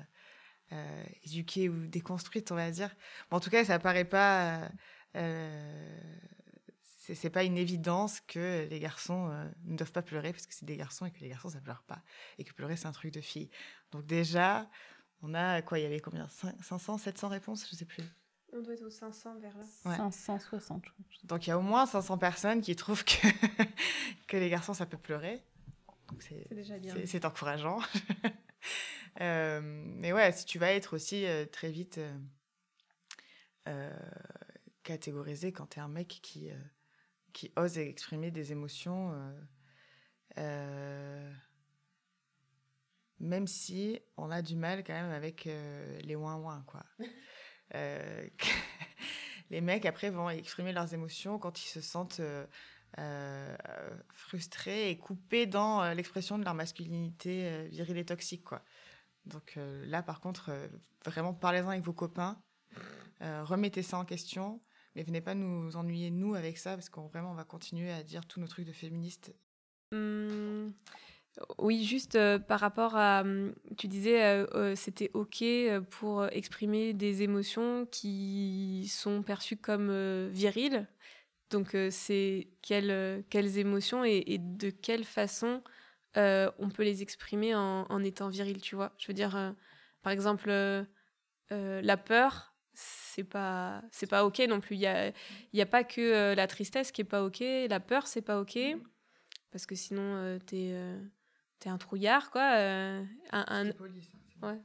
[1.24, 2.94] éduquées ou déconstruites, on va dire.
[3.30, 4.68] en tout cas, ça paraît pas.
[7.14, 9.30] C'est pas une évidence que les garçons
[9.64, 11.82] ne doivent pas pleurer parce que c'est des garçons et que les garçons ça pleure
[11.82, 12.02] pas
[12.38, 13.50] et que pleurer c'est un truc de fille.
[13.92, 14.68] Donc déjà,
[15.22, 16.28] on a quoi Il y avait combien?
[16.28, 17.68] 500, 700 réponses?
[17.70, 18.04] Je sais plus.
[18.52, 19.64] On doit être aux 500 vers là.
[19.96, 21.04] 560, je crois.
[21.24, 23.26] Donc il y a au moins 500 personnes qui trouvent que,
[24.26, 25.42] que les garçons, ça peut pleurer.
[26.20, 26.94] C'est déjà bien.
[27.04, 27.80] C'est encourageant.
[29.20, 32.18] euh, mais ouais, si tu vas être aussi euh, très vite euh,
[33.68, 33.98] euh,
[34.82, 36.50] catégorisé quand tu es un mec qui,
[37.32, 39.12] qui ose exprimer des émotions
[43.20, 46.84] même si on a du mal quand même avec euh, les ouin-ouin, quoi.
[47.74, 48.26] Euh,
[49.50, 52.22] les mecs, après, vont exprimer leurs émotions quand ils se sentent
[52.98, 53.56] euh,
[54.14, 58.64] frustrés et coupés dans l'expression de leur masculinité virile et toxique, quoi.
[59.26, 60.50] Donc là, par contre,
[61.04, 62.42] vraiment, parlez-en avec vos copains,
[63.20, 64.62] remettez ça en question,
[64.98, 68.02] mais venez pas nous ennuyer, nous, avec ça, parce qu'on vraiment, on va continuer à
[68.02, 69.32] dire tous nos trucs de féministes.
[69.92, 70.70] Mmh.
[71.58, 75.44] Oui, juste euh, par rapport à, hum, tu disais, euh, euh, c'était OK
[75.90, 80.88] pour exprimer des émotions qui sont perçues comme viriles.
[81.50, 85.62] Donc, c'est quelles, quelles émotions et, de quelle façon
[86.16, 88.92] on peut les exprimer en, étant viril, tu vois.
[88.98, 89.54] Je veux dire,
[90.02, 90.50] par exemple,
[91.50, 92.47] la peur,
[92.80, 95.12] c'est pas c'est pas ok non plus il y a
[95.52, 98.58] y a pas que la tristesse qui est pas ok la peur c'est pas ok
[99.50, 100.74] parce que sinon t'es
[101.58, 102.56] t'es un trouillard, quoi.
[102.56, 103.66] Euh, un, un,
[104.46, 104.60] ouais.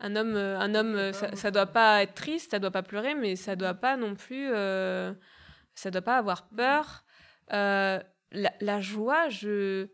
[0.00, 2.82] un, homme, euh, un homme euh, ça, ça, doit pas être triste, ça doit pas
[2.82, 4.48] pleurer, mais ça doit pas non plus.
[5.74, 7.04] ça doit pas avoir peur.
[7.48, 9.88] La, la, joie, je.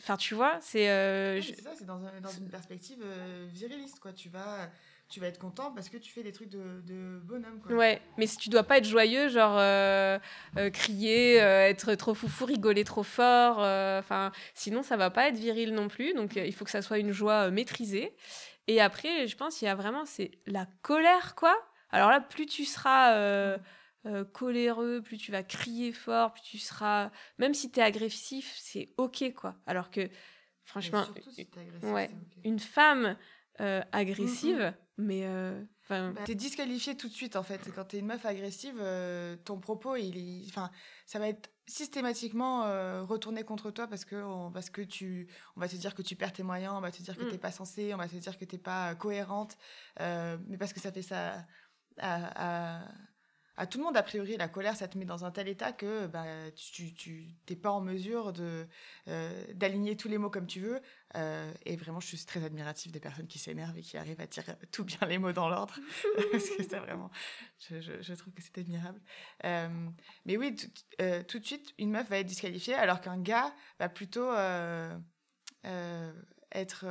[0.00, 0.86] Enfin, tu vois, c'est.
[1.42, 3.02] c'est ça, c'est dans, dans, une perspective
[3.48, 4.12] viriliste, quoi.
[4.12, 4.70] Tu vas
[5.10, 7.60] tu vas être content parce que tu fais des trucs de, de bonhomme.
[7.60, 7.76] Quoi.
[7.76, 10.18] Ouais, mais si tu dois pas être joyeux, genre euh,
[10.56, 13.58] euh, crier, euh, être trop foufou, rigoler trop fort,
[13.98, 16.14] enfin, sinon ça va pas être viril non plus.
[16.14, 18.14] Donc il faut que ça soit une joie maîtrisée.
[18.68, 21.58] Et après, je pense qu'il y a vraiment c'est la colère, quoi.
[21.90, 23.58] Alors là, plus tu seras
[24.32, 28.94] coléreux, plus tu vas crier fort, plus tu seras, même si tu es agressif, c'est
[28.96, 29.56] ok, quoi.
[29.66, 30.08] Alors que
[30.64, 31.04] franchement,
[31.82, 32.10] ouais,
[32.44, 33.16] une femme
[33.58, 34.72] agressive.
[35.00, 35.22] Mais.
[35.24, 37.70] Euh, bah, t'es disqualifié tout de suite en fait.
[37.74, 40.70] Quand t'es une meuf agressive, euh, ton propos, il, enfin,
[41.06, 45.60] ça va être systématiquement euh, retourné contre toi parce que on, parce que tu, on
[45.60, 47.30] va te dire que tu perds tes moyens, on va te dire que mm.
[47.30, 49.56] t'es pas censé, on va te dire que t'es pas cohérente,
[49.98, 51.44] mais parce que ça fait ça
[51.98, 52.88] à, à
[53.66, 56.06] tout le monde, a priori, la colère, ça te met dans un tel état que
[56.06, 58.66] bah, tu n'es pas en mesure de
[59.08, 60.80] euh, d'aligner tous les mots comme tu veux.
[61.16, 64.26] Euh, et vraiment, je suis très admirative des personnes qui s'énervent et qui arrivent à
[64.26, 65.78] dire tout bien les mots dans l'ordre.
[66.32, 67.10] Parce que c'est vraiment...
[67.68, 69.00] Je, trouve que c'est admirable.
[69.44, 69.68] Euh,
[70.24, 70.54] mais oui,
[71.28, 74.30] tout de suite, une meuf va être disqualifiée, alors qu'un gars va plutôt
[76.52, 76.86] être...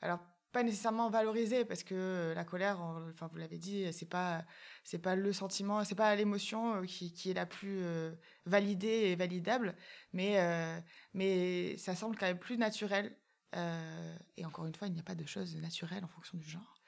[0.00, 0.20] alors,
[0.54, 4.44] pas nécessairement valorisé parce que la colère, enfin vous l'avez dit, c'est pas
[4.84, 8.14] c'est pas le sentiment, c'est pas l'émotion euh, qui, qui, est la plus euh,
[8.46, 9.76] validée et validable,
[10.12, 10.80] mais euh,
[11.12, 13.16] mais ça semble quand même plus naturel.
[14.36, 16.80] et encore une fois, il n'y a pas de choses naturelles en fonction du genre.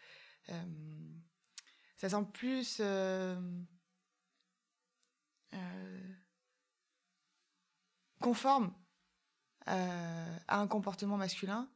[1.96, 2.80] ça semble plus
[8.20, 8.72] conforme
[9.66, 11.68] à un comportement masculin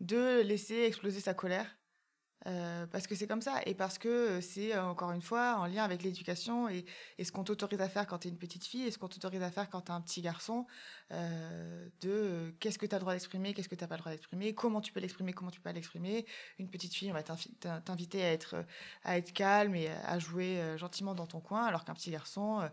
[0.00, 1.76] de laisser exploser sa colère.
[2.46, 5.66] Euh, parce que c'est comme ça et parce que c'est euh, encore une fois en
[5.66, 6.84] lien avec l'éducation et,
[7.20, 9.42] ce qu'on t'autorise à faire quand tu es une petite fille et ce qu'on t'autorise
[9.42, 10.64] à faire quand tu es un petit garçon
[11.10, 14.00] euh, de qu'est-ce que tu as le droit d'exprimer, qu'est-ce que tu n'as pas le
[14.00, 16.24] droit d'exprimer, comment tu peux l'exprimer, comment tu peux pas l'exprimer.
[16.58, 18.64] Une petite fille, on va t'inviter à être,
[19.02, 22.68] à être calme et à jouer gentiment dans ton coin, alors qu'un petit garçon,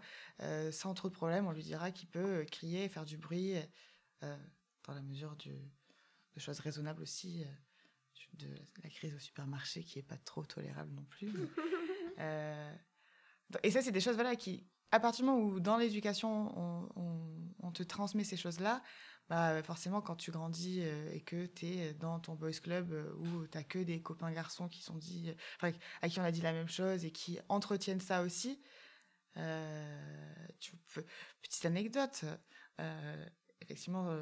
[0.71, 3.55] sans trop de problèmes, on lui dira qu'il peut crier, faire du bruit
[4.21, 5.51] dans la mesure du,
[6.35, 7.47] de choses raisonnables aussi, euh,
[8.33, 8.49] de
[8.83, 11.31] la crise au supermarché qui est pas trop tolérable non plus.
[12.19, 12.75] Euh,
[13.63, 17.51] et ça, c'est des choses voilà, qui, à partir du moment où dans l'éducation, on,
[17.59, 18.83] on te transmet ces choses-là,
[19.29, 23.63] bah, forcément, quand tu grandis et que tu es dans ton boys club où tu
[23.63, 27.03] que des copains garçons qui sont dit, à qui on a dit la même chose
[27.03, 28.61] et qui entretiennent ça aussi,
[30.59, 31.03] tu peux...
[31.41, 32.25] petite anecdote,
[33.59, 34.15] effectivement,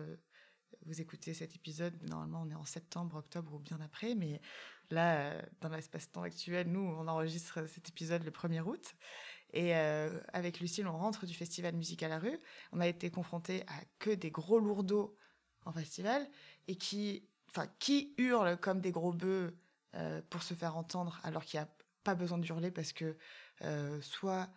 [0.85, 4.41] vous écoutez cet épisode, normalement on est en septembre, octobre ou bien après, mais
[4.89, 8.95] là, euh, dans l'espace-temps actuel, nous, on enregistre cet épisode le 1er août.
[9.53, 12.37] Et euh, avec Lucille, on rentre du festival Musique à la rue.
[12.71, 15.17] On a été confronté à que des gros lourdeaux
[15.65, 16.27] en festival
[16.67, 19.53] et qui, enfin, qui hurlent comme des gros bœufs
[19.95, 21.69] euh, pour se faire entendre alors qu'il n'y a
[22.03, 23.17] pas besoin de hurler parce que
[24.01, 24.49] soit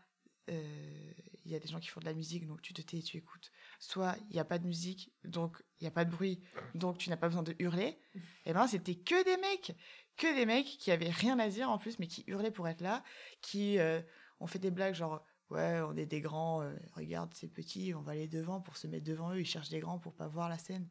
[0.46, 3.02] il y a des gens qui font de la musique, donc tu te tais et
[3.02, 3.50] tu écoutes.
[3.86, 6.40] Soit il n'y a pas de musique, donc il n'y a pas de bruit,
[6.74, 7.98] donc tu n'as pas besoin de hurler.
[8.14, 9.76] Et eh ben c'était que des mecs,
[10.16, 12.80] que des mecs qui avaient rien à dire en plus, mais qui hurlaient pour être
[12.80, 13.04] là,
[13.42, 14.00] qui euh,
[14.40, 18.00] ont fait des blagues genre ouais on est des grands, euh, regarde ces petits, on
[18.00, 20.48] va aller devant pour se mettre devant eux, ils cherchent des grands pour pas voir
[20.48, 20.88] la scène,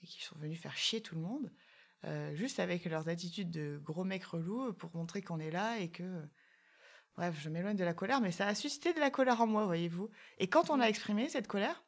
[0.00, 1.52] et qui sont venus faire chier tout le monde,
[2.04, 5.90] euh, juste avec leurs attitudes de gros mecs relous pour montrer qu'on est là et
[5.90, 6.22] que
[7.16, 9.64] Bref, je m'éloigne de la colère, mais ça a suscité de la colère en moi,
[9.64, 10.10] voyez-vous.
[10.36, 11.82] Et quand on a exprimé cette colère,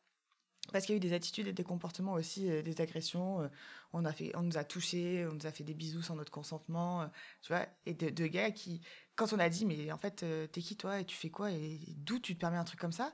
[0.72, 3.48] parce qu'il y a eu des attitudes et des comportements aussi, euh, des agressions, euh,
[3.92, 6.30] on, a fait, on nous a touchés, on nous a fait des bisous sans notre
[6.30, 7.06] consentement, euh,
[7.42, 8.80] tu vois, et de, gars qui,
[9.16, 11.80] quand on a dit, mais en fait, t'es qui toi et tu fais quoi et,
[11.96, 13.12] d'où tu te permets un truc comme ça,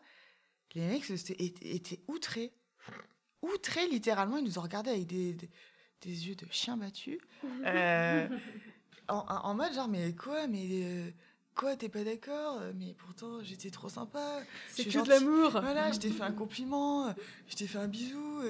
[0.74, 2.52] les mecs étaient, étaient outrés.
[3.42, 7.20] Outrés, littéralement, ils nous ont regardés avec des, des, yeux de chien battu.
[9.08, 11.14] en, en, mode genre, mais quoi, mais
[11.54, 12.60] Quoi, t'es pas d'accord?
[12.74, 14.40] Mais pourtant, j'étais trop sympa.
[14.68, 15.50] C'est que de l'amour.
[15.50, 17.14] Voilà, je t'ai fait un compliment,
[17.46, 18.42] je t'ai fait un bisou.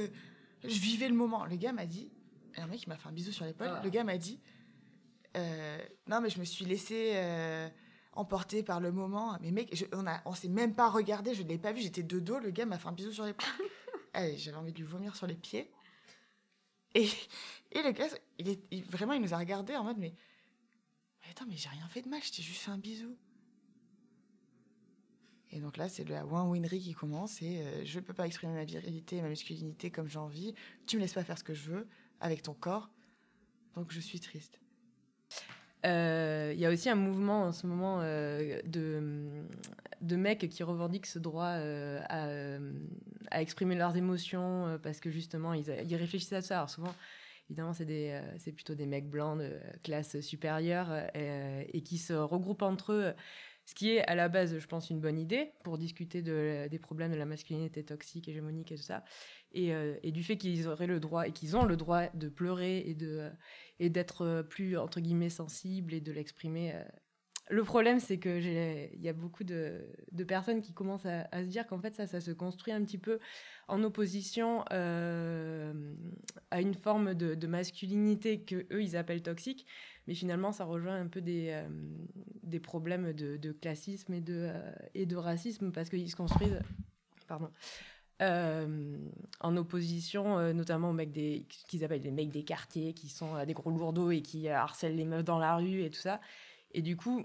[0.64, 1.44] Je vivais le moment.
[1.44, 2.11] Le gars m'a dit,
[2.57, 3.80] un mec qui m'a fait un bisou sur l'épaule, ah.
[3.82, 4.40] le gars m'a dit,
[5.36, 7.68] euh, non mais je me suis laissé euh,
[8.12, 9.36] emporter par le moment.
[9.40, 12.20] Mais mec, on a, on s'est même pas regardé, je l'ai pas vu, j'étais de
[12.20, 13.48] dos, le gars m'a fait un bisou sur l'épaule.
[14.36, 15.70] J'avais envie de lui vomir sur les pieds.
[16.94, 17.09] Et,
[17.72, 18.07] et le gars,
[18.38, 20.14] il est, vraiment, il nous a regardé en mode, mais
[21.31, 23.16] attends, mais j'ai rien fait de mal, je t'ai juste fait un bisou.
[25.55, 28.55] Et donc là, c'est la win-winnerie qui commence et euh, je ne peux pas exprimer
[28.55, 30.53] ma virilité et ma masculinité comme j'ai envie.
[30.87, 31.87] Tu me laisses pas faire ce que je veux
[32.20, 32.91] avec ton corps.
[33.77, 34.59] Donc je suis triste.
[35.87, 39.45] Euh, il y a aussi un mouvement en ce moment euh, de,
[40.01, 42.59] de mecs qui revendiquent ce droit à,
[43.31, 46.57] à, exprimer leurs émotions parce que justement, ils, ils réfléchissent à ça.
[46.57, 46.95] Alors souvent,
[47.51, 52.62] Évidemment, euh, c'est plutôt des mecs blancs de classe supérieure euh, et, qui se regroupent
[52.62, 53.14] entre eux,
[53.66, 56.78] ce qui est à la base, je pense, une bonne idée pour discuter de, des
[56.78, 59.05] problèmes de la masculinité toxique, hégémonique et tout ça,
[59.53, 62.78] et, euh, du fait qu'ils auraient le droit et qu'ils ont le droit de pleurer
[63.78, 66.74] et d'être plus, entre guillemets, sensibles et de l'exprimer
[67.51, 68.40] le problème, c'est que
[68.95, 69.84] il y a beaucoup de,
[70.26, 73.18] personnes qui commencent à, se dire qu'en fait ça, se construit un petit peu
[73.68, 75.95] en opposition euh,
[76.51, 79.66] à une forme de, masculinité que eux ils appellent toxique,
[80.07, 85.05] mais finalement ça rejoint un peu des, euh, problèmes de, classisme et de, euh, et
[85.05, 86.61] de racisme parce qu'ils se construisent,
[87.28, 87.51] pardon.
[88.20, 93.53] en opposition notamment aux mecs des qu'ils appellent les mecs des quartiers qui sont des
[93.53, 96.20] gros lourdeaux et qui harcèlent les meufs dans la rue et tout ça
[96.74, 97.24] et du coup,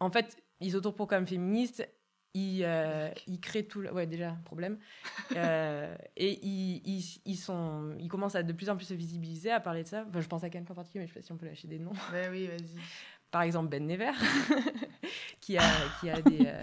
[0.00, 1.88] en fait, ils s'autoproclament féministes,
[2.34, 3.80] ils, euh, ils créent tout.
[3.80, 3.92] Le...
[3.92, 4.78] Ouais, déjà, problème.
[5.36, 9.50] Euh, et ils, ils, ils, sont, ils commencent à de plus en plus se visibiliser,
[9.50, 10.06] à parler de ça.
[10.08, 11.46] Enfin, je pense à quelqu'un en particulier, mais je ne sais pas si on peut
[11.46, 11.92] lâcher des noms.
[12.12, 12.74] Ouais, oui, vas-y.
[13.30, 14.12] Par exemple, Ben Never,
[15.40, 15.62] qui, a,
[16.00, 16.62] qui a des, euh,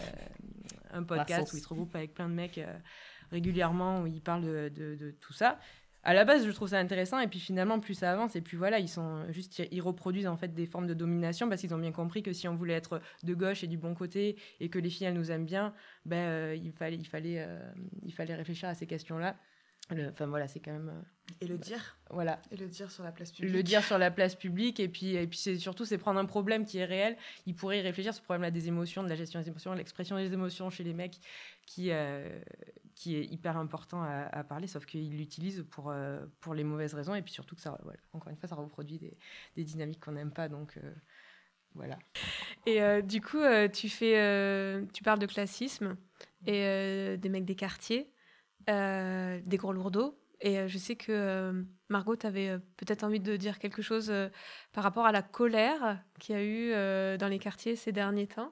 [0.92, 2.76] un podcast où il se regroupe avec plein de mecs euh,
[3.32, 5.60] régulièrement, où il parle de, de, de tout ça
[6.06, 7.20] à la base, je trouve ça intéressant.
[7.20, 10.38] Et puis finalement, plus ça avance, et puis voilà, ils sont juste, ils reproduisent en
[10.38, 13.02] fait des formes de domination parce qu'ils ont bien compris que si on voulait être
[13.24, 15.74] de gauche et du bon côté et que les filles elles nous aiment bien,
[16.06, 16.56] ben euh, euh,
[18.06, 19.36] il fallait réfléchir à ces questions-là.
[19.92, 20.90] Enfin voilà, c'est quand même.
[20.90, 21.98] Euh, et le dire.
[22.10, 22.42] Voilà.
[22.52, 23.54] Et le dire sur la place publique.
[23.54, 26.26] Le dire sur la place publique et puis et puis c'est surtout c'est prendre un
[26.26, 27.18] problème qui est réel.
[27.46, 30.34] Il pourrait y réfléchir ce problème-là des émotions, de la gestion des émotions, l'expression des
[30.34, 31.20] émotions chez les mecs,
[31.66, 31.92] qui
[32.96, 37.14] qui est hyper important à, parler, sauf qu'ils l'utilisent pour, euh, pour les mauvaises raisons,
[37.14, 37.78] et puis surtout que ça,
[38.14, 39.18] encore une fois, ça reproduit des,
[39.56, 40.94] des dynamiques qu'on n'aime pas, donc euh,
[41.74, 42.00] voilà.
[42.66, 43.42] Et euh, du coup,
[43.74, 45.98] tu, fais, tu parles de classisme
[46.48, 48.10] et des mecs des quartiers,
[48.68, 53.20] des gros lourdeaux, et euh, je sais que euh, Margot, tu avais euh, peut-être envie
[53.20, 54.14] de dire quelque chose
[54.74, 58.52] par rapport à la colère qu'il y a eu dans les quartiers ces derniers temps.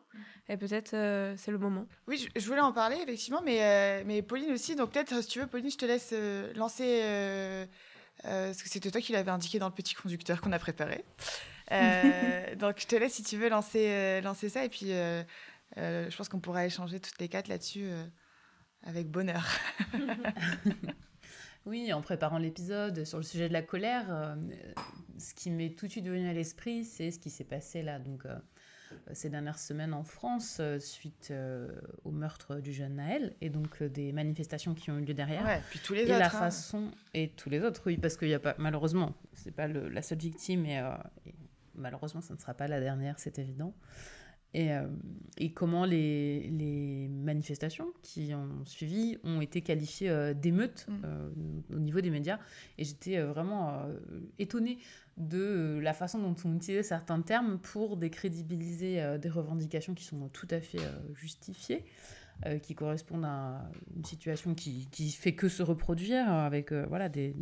[0.49, 0.89] Et peut-être
[1.38, 1.88] c'est le moment.
[2.08, 4.76] Oui, je, voulais en parler, effectivement, mais, mais Pauline aussi.
[4.76, 6.14] Donc peut-être, si tu veux, Pauline, je te laisse
[6.56, 7.68] lancer,
[8.24, 11.04] parce que c'était toi qui l'avais indiqué dans le petit conducteur qu'on a préparé.
[12.58, 14.66] donc je te laisse, si tu veux, lancer, lancer ça.
[14.66, 14.89] Et puis,
[15.78, 17.89] je pense qu'on pourra échanger toutes les quatre là-dessus.
[18.84, 19.45] Avec bonheur.
[21.65, 24.36] oui, en préparant l'épisode sur le sujet de la colère,
[25.17, 27.99] ce qui m'est tout de suite venu à l'esprit, c'est ce qui s'est passé là.
[27.99, 28.23] Donc,
[29.13, 31.34] ces dernières semaines en France suite
[32.03, 35.43] au meurtre du jeune Naël et donc des manifestations qui ont eu lieu derrière.
[35.45, 36.19] Ouais, puis tous les et autres.
[36.19, 36.29] la hein.
[36.29, 39.88] façon et tous les autres, oui, parce qu'il y a pas malheureusement, c'est pas le-
[39.89, 40.91] la seule victime et, euh,
[41.25, 41.34] et
[41.75, 43.73] malheureusement, ça ne sera pas la dernière, c'est évident.
[44.54, 44.88] Et, euh,
[45.38, 51.01] et comment les, les manifestations qui ont suivi ont été qualifiées euh, d'émeutes Mm.
[51.06, 51.30] euh,
[51.76, 52.39] au niveau des médias.
[52.78, 53.84] Et j'étais vraiment
[54.39, 54.78] étonnée
[55.18, 60.47] de la façon dont on utilisait certains termes pour décrédibiliser des revendications qui sont tout
[60.49, 60.80] à fait
[61.14, 61.86] justifiées,
[62.45, 67.08] euh, qui correspondent à une situation qui, qui fait que se reproduire, avec euh, voilà,
[67.08, 67.36] des,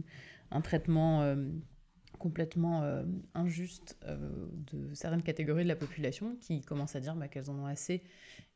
[0.52, 1.36] un traitement euh,
[2.22, 3.04] complètement euh,
[3.34, 4.18] injuste euh,
[4.72, 8.04] de certaines catégories de la population qui commencent à dire bah, qu'elles en ont assez,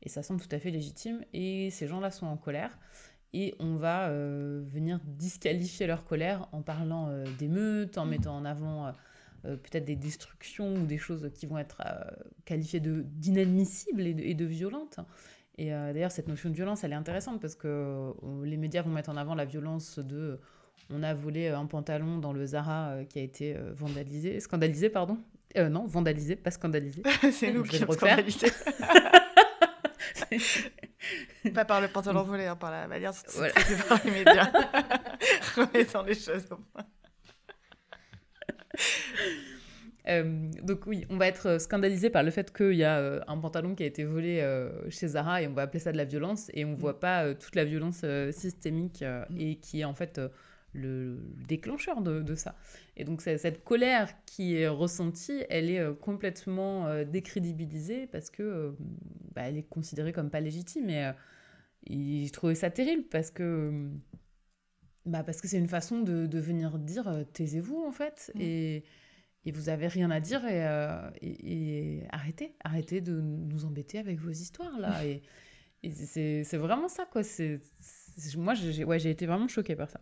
[0.02, 2.78] et ça semble tout à fait légitime, et ces gens-là sont en colère.
[3.32, 8.94] Et on va euh, venir disqualifier leur colère en parlant d'émeutes, en mettant en avant
[9.42, 11.82] peut-être des destructions ou des choses qui vont être
[12.44, 15.00] qualifiées d'inadmissibles et, de- et de violentes.
[15.58, 18.82] Et euh, d'ailleurs, cette notion de violence, elle est intéressante parce que euh, les médias
[18.82, 20.38] vont mettre en avant la violence de
[20.90, 24.40] on a volé euh, un pantalon dans le Zara euh, qui a été euh, vandalisé,
[24.40, 25.18] scandalisé, pardon.
[25.56, 27.02] Euh, non, vandalisé, pas scandalisé.
[27.32, 28.52] c'est nous qui le sommes scandalisés.
[31.54, 33.52] Pas par le pantalon volé, hein, par la manière dont Voilà.
[33.88, 34.50] par les médias.
[35.56, 36.84] Remettons les choses au point.
[40.08, 43.38] Euh, donc oui, on va être scandalisé par le fait qu'il y a euh, un
[43.38, 46.04] pantalon qui a été volé euh, chez Zara et on va appeler ça de la
[46.04, 49.40] violence et on voit pas toute la violence systémique Mm.
[49.40, 50.20] et qui est en fait
[50.76, 51.18] le
[51.48, 52.54] déclencheur de, de ça.
[52.96, 58.42] Et donc cette colère qui est ressentie, elle est euh, complètement euh, décrédibilisée parce que
[58.42, 58.70] euh,
[59.34, 61.12] bah, elle est considérée comme pas légitime et,
[61.88, 63.88] je trouvais ça terrible parce que
[65.04, 68.40] bah, parce que c'est une façon de, de venir dire taisez-vous en fait Mm.
[68.40, 68.84] et
[69.44, 70.66] et vous avez rien à dire et,
[71.22, 75.04] et, et arrêtez, arrêtez de nous embêter avec vos histoires là.
[75.84, 77.22] et c'est vraiment ça quoi.
[77.22, 77.60] C'est
[78.36, 80.00] moi j'ai ouais, j'ai été vraiment choquée par ça.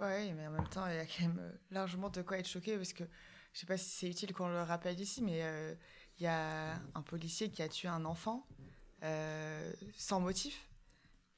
[0.00, 2.48] Ouais, mais en même temps, il y a quand même euh, largement de quoi être
[2.48, 3.04] choqué parce que
[3.52, 5.74] je sais pas si c'est utile qu'on le rappelle ici, mais euh,
[6.18, 8.44] il y a un policier qui a tué un enfant
[9.04, 10.68] euh, sans motif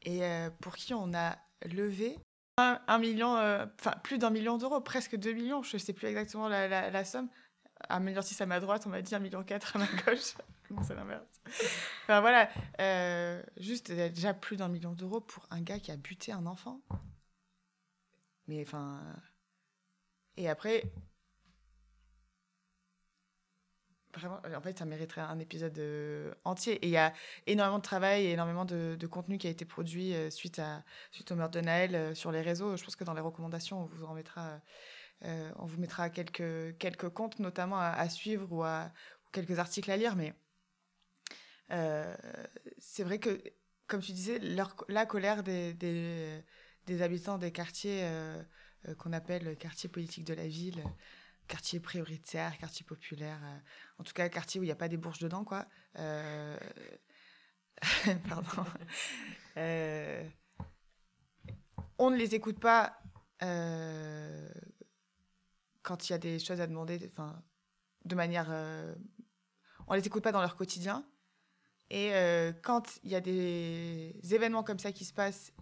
[0.03, 0.21] et
[0.61, 2.17] pour qui on a levé
[2.59, 6.69] un, million, enfin plus d'un million d'euros, presque deux millions, je sais plus exactement la,
[6.69, 7.29] la, la somme.
[7.89, 10.35] Un million six à ma droite, on m'a dit un million quatre à ma gauche.
[10.87, 11.27] c'est l'inverse.
[12.05, 12.49] Enfin voilà,
[13.57, 16.81] juste déjà plus d'un million d'euros pour un gars qui a buté un enfant.
[18.49, 19.01] Mais enfin.
[20.37, 20.85] Et après.
[24.15, 26.77] Vraiment, en fait, ça mériterait un épisode euh, entier.
[26.77, 27.13] Et il y a
[27.47, 31.31] énormément de travail et énormément de, contenu qui a été produit euh, suite, à, suite
[31.33, 32.79] au meurtre de Naël euh, sur les réseaux.
[32.79, 34.63] Je pense que dans les recommandations, on vous en mettra,
[35.25, 38.93] euh, on vous mettra quelques, quelques comptes, notamment à, suivre ou, à,
[39.33, 40.17] quelques articles à lire.
[40.17, 40.35] Mais
[41.73, 42.15] euh,
[42.79, 43.43] c'est vrai que,
[43.87, 46.43] comme tu disais, la colère des,
[46.87, 48.43] des habitants des quartiers euh,
[48.89, 50.83] euh, qu'on appelle quartiers politiques de la ville,
[51.49, 53.59] quartier prioritaire, quartier populaire, euh,
[53.99, 55.67] en tout cas quartier où il n'y a pas des bourges dedans, quoi.
[58.29, 58.65] Pardon.
[61.99, 62.99] On ne les écoute pas
[65.83, 67.43] quand il y a des choses à demander, enfin,
[68.05, 68.51] de manière...
[69.89, 71.07] On les écoute pas dans leur quotidien.
[71.91, 72.11] Et
[72.63, 75.53] quand il y a des événements comme ça qui se passent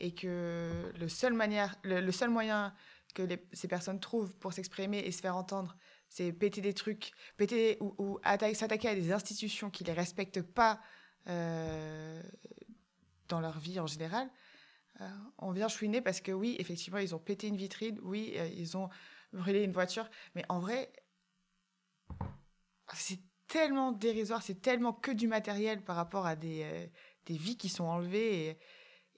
[0.00, 2.74] et que le seul, manière, le, seul moyen
[3.14, 3.22] que
[3.52, 5.76] ces personnes trouvent pour s'exprimer et se faire entendre,
[6.08, 10.42] c'est péter des trucs, péter ou, ou atta- s'attaquer à des institutions qui les respectent
[10.42, 10.80] pas
[11.28, 12.22] euh,
[13.28, 14.28] dans leur vie en général.
[15.00, 18.48] euh, on vient chouiner parce que oui, effectivement, ils ont pété une vitrine, oui, euh,
[18.56, 18.88] ils ont
[19.32, 20.92] brûlé une voiture, mais en vrai,
[22.94, 26.90] c'est tellement dérisoire, c'est tellement que du matériel par rapport à des,
[27.26, 28.58] des vies qui sont enlevées.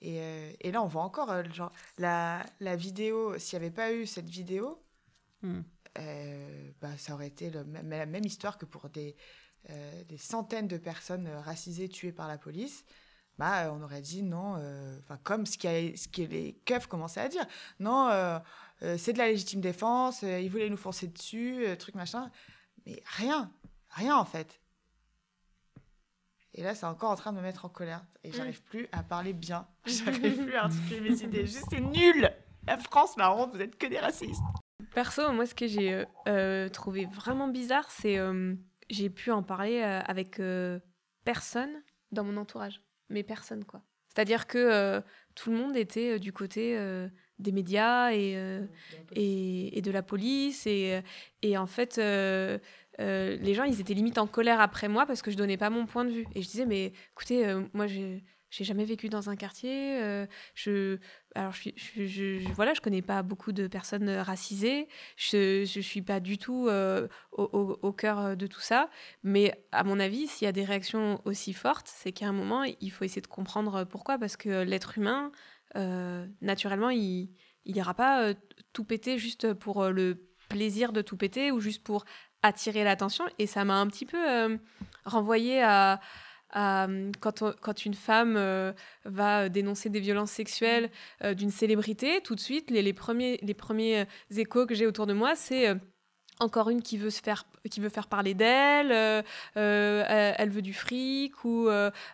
[0.03, 3.75] Et, euh, et là, on voit encore, euh, genre, la, la vidéo, s'il n'y avait
[3.75, 4.79] pas eu cette vidéo,
[5.43, 5.63] Hmm.
[5.99, 9.17] euh, bah, ça aurait été le la même histoire que pour des,
[10.09, 12.85] des centaines de personnes racisées tuées par la police.
[13.39, 17.23] Bah, on aurait dit non, euh, comme ce, qui a- ce que les keufs commençaient
[17.23, 17.47] à dire.
[17.81, 18.39] Non, euh,
[18.83, 22.31] euh, c'est de la légitime défense, ils voulaient nous foncer dessus, truc machin.
[22.87, 23.51] Mais rien,
[23.91, 24.61] rien en fait.
[26.55, 28.05] Et là, c'est encore en train de me mettre en colère.
[28.25, 29.67] Et j'arrive plus à parler bien.
[29.87, 31.47] J'arrive plus à articuler mes idées.
[31.47, 32.31] Juste, c'est nul
[32.67, 34.43] La France, la honte, vous êtes que des racistes.
[34.95, 38.55] Perso, moi, ce que j'ai euh, euh, trouvé vraiment bizarre, c'est euh,
[38.91, 40.41] j'ai pu en parler euh, avec
[41.25, 42.83] personne dans mon entourage.
[43.09, 43.83] Mais personne, quoi.
[44.09, 45.03] C'est-à-dire que
[45.35, 46.79] tout le monde était du côté
[47.39, 48.37] des médias et,
[49.13, 50.67] et, et, de la police.
[50.67, 51.01] Et,
[51.41, 51.99] et en fait,
[52.99, 55.87] les gens, ils étaient limite en colère après moi parce que je donnais pas mon
[55.87, 56.27] point de vue.
[56.35, 59.99] Et je disais, mais écoutez, moi, j'ai j'ai jamais vécu dans un quartier.
[60.03, 60.99] Euh, je,
[61.35, 61.71] alors, je,
[62.05, 64.89] je, voilà, je connais pas beaucoup de personnes racisées.
[65.17, 68.91] Je, je suis pas du tout euh, au, cœur de tout ça.
[69.23, 72.65] Mais à mon avis, s'il y a des réactions aussi fortes, c'est qu'à un moment,
[72.65, 74.19] il faut essayer de comprendre pourquoi.
[74.19, 75.33] Parce que l'être humain,
[75.77, 77.31] euh, naturellement, il
[77.65, 78.35] n'ira pas
[78.75, 82.05] tout péter juste pour le plaisir de tout péter ou juste pour
[82.43, 83.25] attirer l'attention.
[83.39, 84.59] Et ça m'a un petit peu
[85.05, 86.01] renvoyé à
[86.57, 88.73] euh, quand, quand, une femme euh,
[89.05, 90.91] va dénoncer des violences sexuelles
[91.25, 95.07] euh, d'une célébrité, tout de suite, les, les, premiers, les premiers échos que j'ai autour
[95.07, 95.75] de moi, c'est
[96.41, 98.91] encore une qui veut se faire qui veut faire parler d'elle,
[99.55, 101.69] elle, veut du fric ou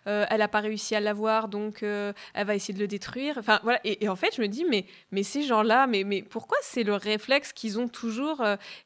[0.05, 3.37] elle n'a pas réussi à l'avoir donc elle va essayer de le détruire.
[3.37, 6.57] Enfin voilà et, en fait je me dis mais mais ces gens-là mais mais pourquoi
[6.61, 8.43] c'est le réflexe qu'ils ont toujours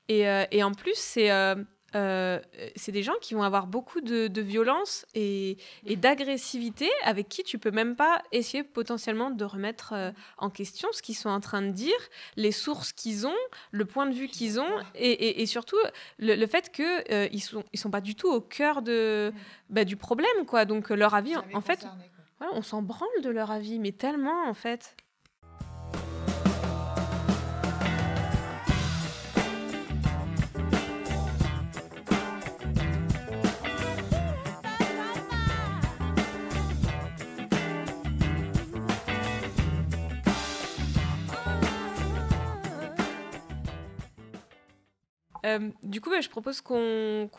[0.08, 1.30] et, en plus c'est
[1.96, 2.40] euh,
[2.76, 7.72] c'est des gens qui vont avoir beaucoup de, violence et, d'agressivité avec qui tu peux
[7.72, 11.72] même pas essayer potentiellement de remettre euh, en question ce qu'ils sont en train de
[11.72, 11.94] dire,
[12.36, 13.36] les sources qu'ils ont,
[13.72, 15.78] le point de vue qu'ils ont et, surtout
[16.20, 19.32] le, fait qu'ils euh, ils sont, ils sont pas du tout au cœur de,
[19.70, 20.46] bah, du problème.
[20.48, 20.66] quoi.
[20.66, 21.86] Donc leur avis, en, fait,
[22.54, 24.96] on s'en branle de leur avis, mais tellement en fait.
[45.46, 47.30] Euh, du coup, je propose qu'on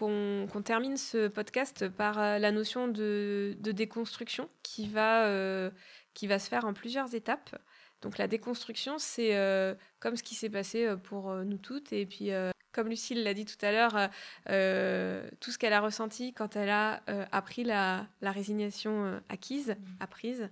[0.65, 5.71] termine ce podcast par euh, la notion de, déconstruction qui va, euh,
[6.13, 7.57] qui va se faire en plusieurs étapes.
[8.03, 9.33] Donc la déconstruction, c'est
[9.99, 11.91] comme ce qui s'est passé pour nous toutes.
[11.95, 12.33] Et puis,
[12.73, 14.11] comme Lucille l'a dit tout à l'heure,
[15.41, 17.03] tout ce qu'elle a ressenti quand elle a
[17.33, 19.97] appris la, la résignation acquise, mmh.
[20.01, 20.51] apprise.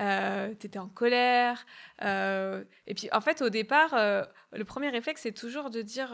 [0.00, 1.64] Euh, tu étais en colère.
[2.00, 6.10] et puis, en fait, au départ, le premier réflexe, c'est toujours de dire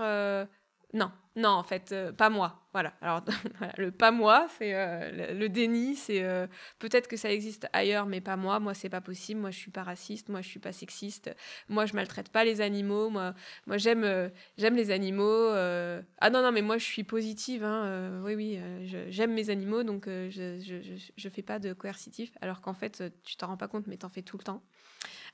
[0.95, 2.61] non, non, en fait, euh, pas moi.
[2.73, 2.95] Voilà.
[3.01, 3.23] Alors,
[3.79, 6.47] le pas moi, c'est euh, le, déni, c'est euh,
[6.79, 8.59] peut-être que ça existe ailleurs, mais pas moi.
[8.59, 9.41] Moi, c'est pas possible.
[9.41, 10.31] Moi, je suis pas raciste.
[10.31, 11.31] Moi, je suis pas sexiste.
[11.69, 13.11] Moi, je maltraite pas les animaux.
[13.11, 13.35] Moi,
[13.67, 15.51] moi, j'aime, j'aime les animaux.
[15.53, 17.63] Ah non, non, mais moi, je suis positive.
[17.63, 18.61] Hein, oui, oui,
[19.11, 22.33] j'aime mes animaux, donc je, je, je, fais pas de coercitif.
[22.41, 24.63] Alors qu'en fait, tu t'en rends pas compte, mais t'en fais tout le temps.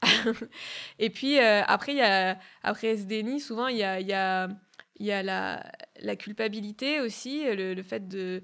[0.98, 3.82] Et puis après, y a après ce déni, souvent il y
[4.12, 4.48] a
[4.96, 8.42] il y a la, culpabilité aussi, le, fait de,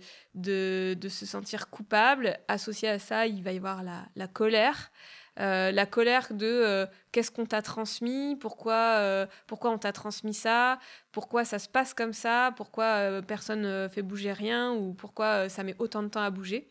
[1.09, 2.39] se sentir coupable.
[2.49, 4.91] Associé à ça, il va y avoir la, colère.
[5.39, 10.35] Euh, la colère de euh, qu'est-ce qu'on t'a transmis, pourquoi, euh, pourquoi on t'a transmis
[10.35, 10.79] ça,
[11.13, 14.73] pourquoi ça se passe comme ça, pourquoi personne ne fait bouger rien?
[14.73, 16.69] Ou pourquoi ça met autant de temps à bouger?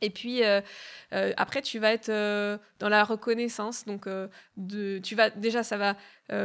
[0.00, 0.42] Et puis
[1.10, 2.08] après, tu vas être
[2.78, 3.84] dans la reconnaissance.
[3.84, 4.08] Donc,
[4.68, 5.96] tu vas déjà, ça va.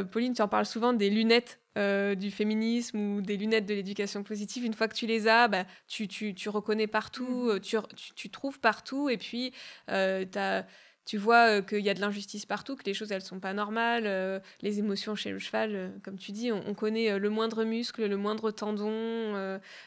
[0.06, 4.24] Pauline, tu en parles souvent des lunettes euh, du féminisme ou des lunettes de l'éducation
[4.24, 7.50] positive, une fois que tu les as, bah, tu, tu, tu reconnais partout, mmh.
[7.50, 7.78] euh, tu,
[8.16, 9.54] tu, trouves partout, et puis
[9.90, 10.68] euh, tu as
[11.06, 13.54] tu vois euh, qu'il y a de l'injustice partout, que les choses elles sont pas
[13.54, 17.64] normales, euh, les émotions chez le cheval, euh, comme tu dis, on, connaît le moindre
[17.64, 18.90] muscle, le moindre tendon,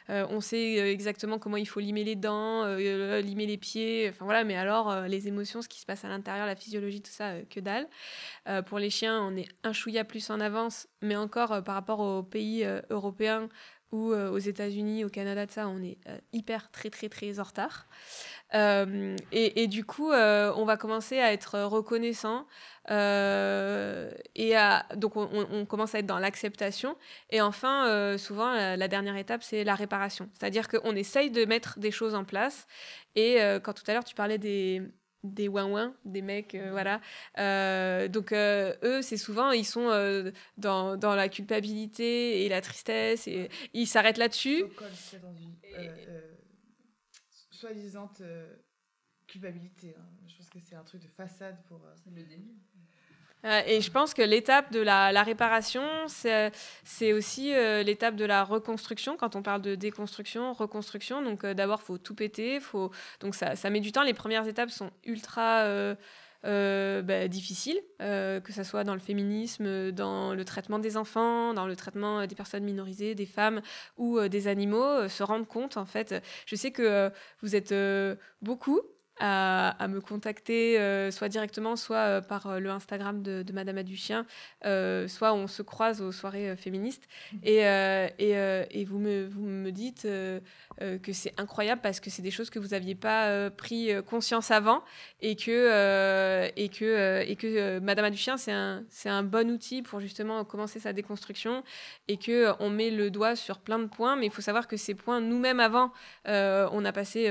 [0.09, 4.45] on sait exactement comment il faut limer les dents, limer les pieds, enfin voilà.
[4.45, 7.61] Mais alors les émotions, ce qui se passe à l'intérieur, la physiologie, tout ça, que
[7.61, 7.87] dalle.
[8.67, 12.23] pour les chiens, on est un chouïa plus en avance, mais encore par rapport aux
[12.23, 13.49] pays européens
[13.93, 15.99] ou aux États-Unis, au Canada, ça, on est
[16.33, 17.87] hyper très très très en retard.
[18.55, 22.47] Euh, et, du coup, euh, on va commencer à être reconnaissant.
[22.91, 26.97] Euh, et à, donc, on, commence à être dans l'acceptation.
[27.31, 30.31] Et enfin, souvent, la, dernière étape, c'est la réparation.
[30.39, 32.67] C'est-à-dire qu'on essaye de mettre des choses en place.
[33.15, 34.83] Et quand tout à l'heure, tu parlais des
[35.33, 37.01] des ouin des mecs, voilà.
[38.09, 39.89] donc eux, c'est souvent, ils sont
[40.59, 44.65] dans, dans, la culpabilité et la tristesse et ils s'arrêtent là-dessus
[47.57, 48.55] soi-disant euh,
[49.27, 49.97] culpabilité.
[49.99, 50.07] Hein.
[50.27, 51.85] Je pense que c'est un truc de façade pour.
[51.85, 52.55] Euh, le déni.
[53.47, 57.53] Euh, et je pense que l'étape de la, réparation, c'est aussi
[57.85, 59.17] l'étape de la reconstruction.
[59.17, 62.61] Quand on parle de déconstruction, reconstruction, donc d'abord, il faut tout péter.
[62.61, 62.91] Faut...
[63.21, 64.03] Donc ça, met du temps.
[64.03, 65.97] Les premières étapes sont ultra
[66.47, 71.55] euh, bah, difficiles, euh, que ce soit dans le féminisme, dans le traitement des enfants,
[71.55, 73.63] dans le traitement des personnes minorisées, des femmes
[73.97, 76.23] ou euh, des animaux, se rendre compte, en fait.
[76.47, 77.11] Je sais que
[77.43, 77.75] vous êtes
[78.43, 78.81] beaucoup
[79.19, 84.27] à, me contacter, euh, soit directement, soit euh, par euh, le Instagram de, Madame Aduchien,
[84.63, 87.09] soit on se croise aux soirées féministes.
[87.33, 87.37] Mmh.
[87.45, 87.59] Et,
[88.19, 90.07] et, et, vous, me, vous me dites
[90.79, 94.83] que c'est incroyable parce que c'est des choses que vous n'aviez pas pris conscience avant
[95.21, 100.45] et que, et que, et que Madame Aduchien, c'est un, un bon outil pour justement
[100.45, 101.63] commencer sa déconstruction
[102.09, 104.17] et qu'on met le doigt sur plein de points.
[104.17, 105.93] Mais il faut savoir que ces points, nous-mêmes avant,
[106.27, 107.31] on a passé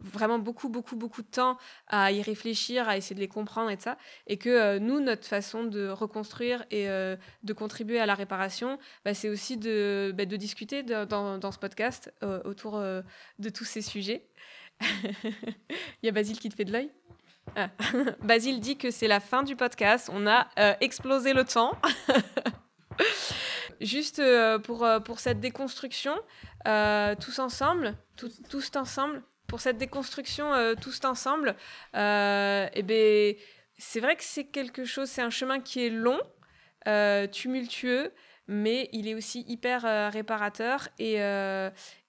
[0.00, 1.58] vraiment beaucoup, beaucoup, beaucoup de temps
[1.88, 3.96] à y réfléchir, à essayer de les comprendre et de ça.
[4.26, 8.78] Et que euh, nous, notre façon de reconstruire et euh, de contribuer à la réparation,
[9.04, 12.12] bah, c'est aussi de, bah, de discuter dans, dans, ce podcast
[12.86, 13.02] euh,
[13.38, 14.26] de tous ces sujets.
[14.80, 16.90] Il y a Basile qui te fait de l'œil?
[17.54, 17.70] Ah.
[18.22, 20.10] Basile dit que c'est la fin du podcast.
[20.12, 20.48] On a
[20.80, 21.72] explosé le temps.
[23.80, 24.22] Juste
[24.64, 26.14] pour, pour cette déconstruction,
[26.64, 31.56] tous ensemble, tous ensemble, pour cette déconstruction euh, tous ensemble,
[31.94, 33.34] euh, eh ben,
[33.78, 36.20] c'est vrai que c'est quelque chose, c'est un chemin qui est long,
[36.88, 38.12] euh, tumultueux,
[38.48, 40.88] mais il est aussi hyper réparateur.
[40.98, 41.16] Et,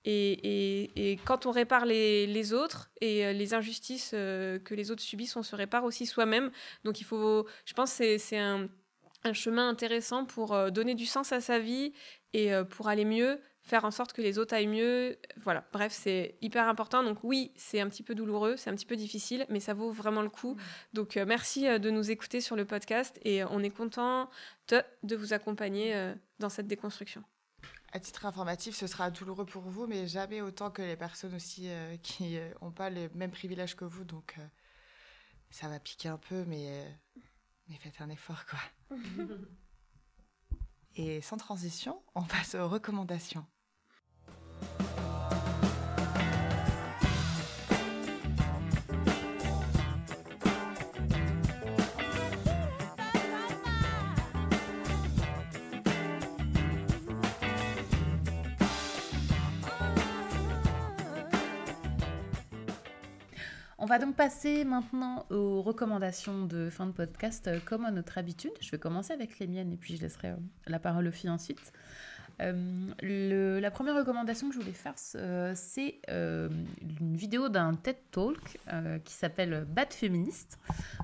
[0.09, 5.55] et, quand on répare les, autres et les injustices que les autres subissent, on se
[5.55, 6.51] répare aussi soi-même.
[6.83, 8.69] Donc il faut, je pense que c'est un,
[9.33, 11.91] chemin intéressant pour donner du sens à sa vie
[12.33, 15.17] et pour aller mieux, faire en sorte que les autres aillent mieux.
[15.35, 17.03] Voilà, bref, c'est hyper important.
[17.03, 19.91] Donc oui, c'est un petit peu douloureux, c'est un petit peu difficile, mais ça vaut
[19.91, 20.55] vraiment le coup.
[20.93, 24.29] Donc euh, merci euh, de nous écouter sur le podcast et on est content
[24.69, 27.23] de, vous accompagner euh, dans cette déconstruction.
[27.93, 31.69] À titre informatif, ce sera douloureux pour vous, mais jamais autant que les personnes aussi
[32.03, 34.03] qui n'ont pas les mêmes privilèges que vous.
[34.03, 34.37] Donc
[35.49, 36.85] ça va piquer un peu, mais,
[37.67, 38.97] mais faites un effort, quoi.
[40.95, 43.45] Et sans transition, on passe aux recommandations.
[63.87, 68.51] Va donc passer maintenant aux recommandations de fin de podcast, euh, comme à notre habitude.
[68.59, 70.35] Je vais commencer avec les miennes et puis je laisserai euh,
[70.67, 71.71] la parole aux filles ensuite.
[72.41, 74.93] Euh, la première recommandation que je voulais faire,
[75.55, 78.59] c'est une vidéo d'un TED Talk
[79.03, 80.59] qui s'appelle Bad Féministe.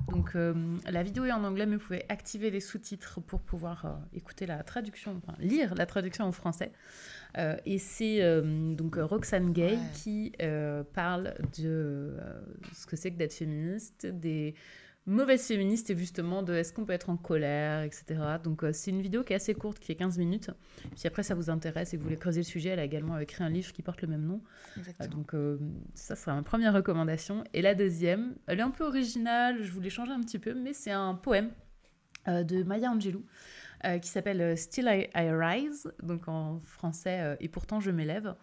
[0.10, 4.46] Donc la vidéo est en anglais, mais vous pouvez activer les sous-titres pour pouvoir écouter
[4.46, 6.72] la traduction, enfin lire la traduction en français.
[7.66, 8.42] Et c'est
[8.76, 10.34] donc Roxane Gay qui
[10.94, 12.18] parle de
[12.74, 14.56] ce que c'est que d'être féministe, des
[15.06, 18.20] mauvaise féministe et justement de est-ce qu'on peut être en colère, etc.
[18.44, 20.52] Donc euh, c'est une vidéo qui est assez courte, qui est 15 minutes.
[20.96, 23.18] Si après ça vous intéresse et que vous voulez creuser le sujet, elle a également
[23.20, 24.42] écrit un livre qui porte le même nom.
[24.78, 25.58] Euh, donc euh,
[25.94, 27.44] ça sera ma première recommandation.
[27.54, 30.74] Et la deuxième, elle est un peu originale, je voulais changer un petit peu, mais
[30.74, 31.52] c'est un poème
[32.26, 33.26] de Maya Angelou.
[34.02, 38.36] Qui s'appelle Still I, Rise, donc en français Et pourtant je m'élève,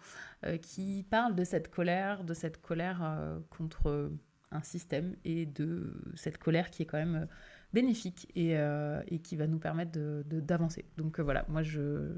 [0.61, 4.11] qui parle de cette colère, de cette colère contre
[4.51, 7.25] un système et de cette colère qui est quand même euh,
[7.73, 10.85] bénéfique et, euh, et qui va nous permettre d'avancer.
[10.97, 11.61] De, Donc euh, voilà, moi,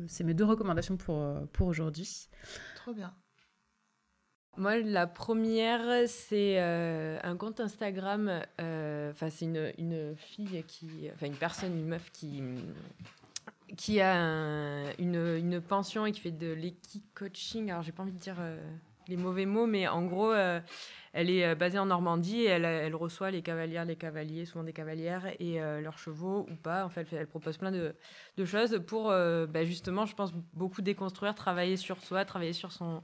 [0.07, 2.27] c'est mes deux recommandations pour, pour aujourd'hui.
[2.75, 3.13] Trop bien.
[4.55, 8.41] Moi, la première, c'est un compte Instagram.
[8.59, 12.43] Enfin, c'est une, une, fille qui, enfin une personne, une meuf qui
[13.75, 14.13] qui a
[14.99, 17.71] une, une, pension et qui fait de l'équi-coaching.
[17.71, 18.37] Alors, j'ai pas envie de dire
[19.07, 20.31] les mauvais mots, mais en gros,
[21.13, 24.63] elle est euh, basée en Normandie et elle, elle, reçoit les cavalières, les cavaliers, souvent
[24.63, 26.83] des cavalières et euh, leurs chevaux ou pas.
[26.83, 27.95] En fait, elle, propose plein de,
[28.35, 32.71] de choses pour euh, bah, justement, je pense, beaucoup déconstruire, travailler sur soi, travailler sur
[32.71, 33.03] son,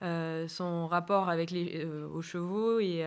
[0.00, 3.04] son rapport avec les, aux chevaux et,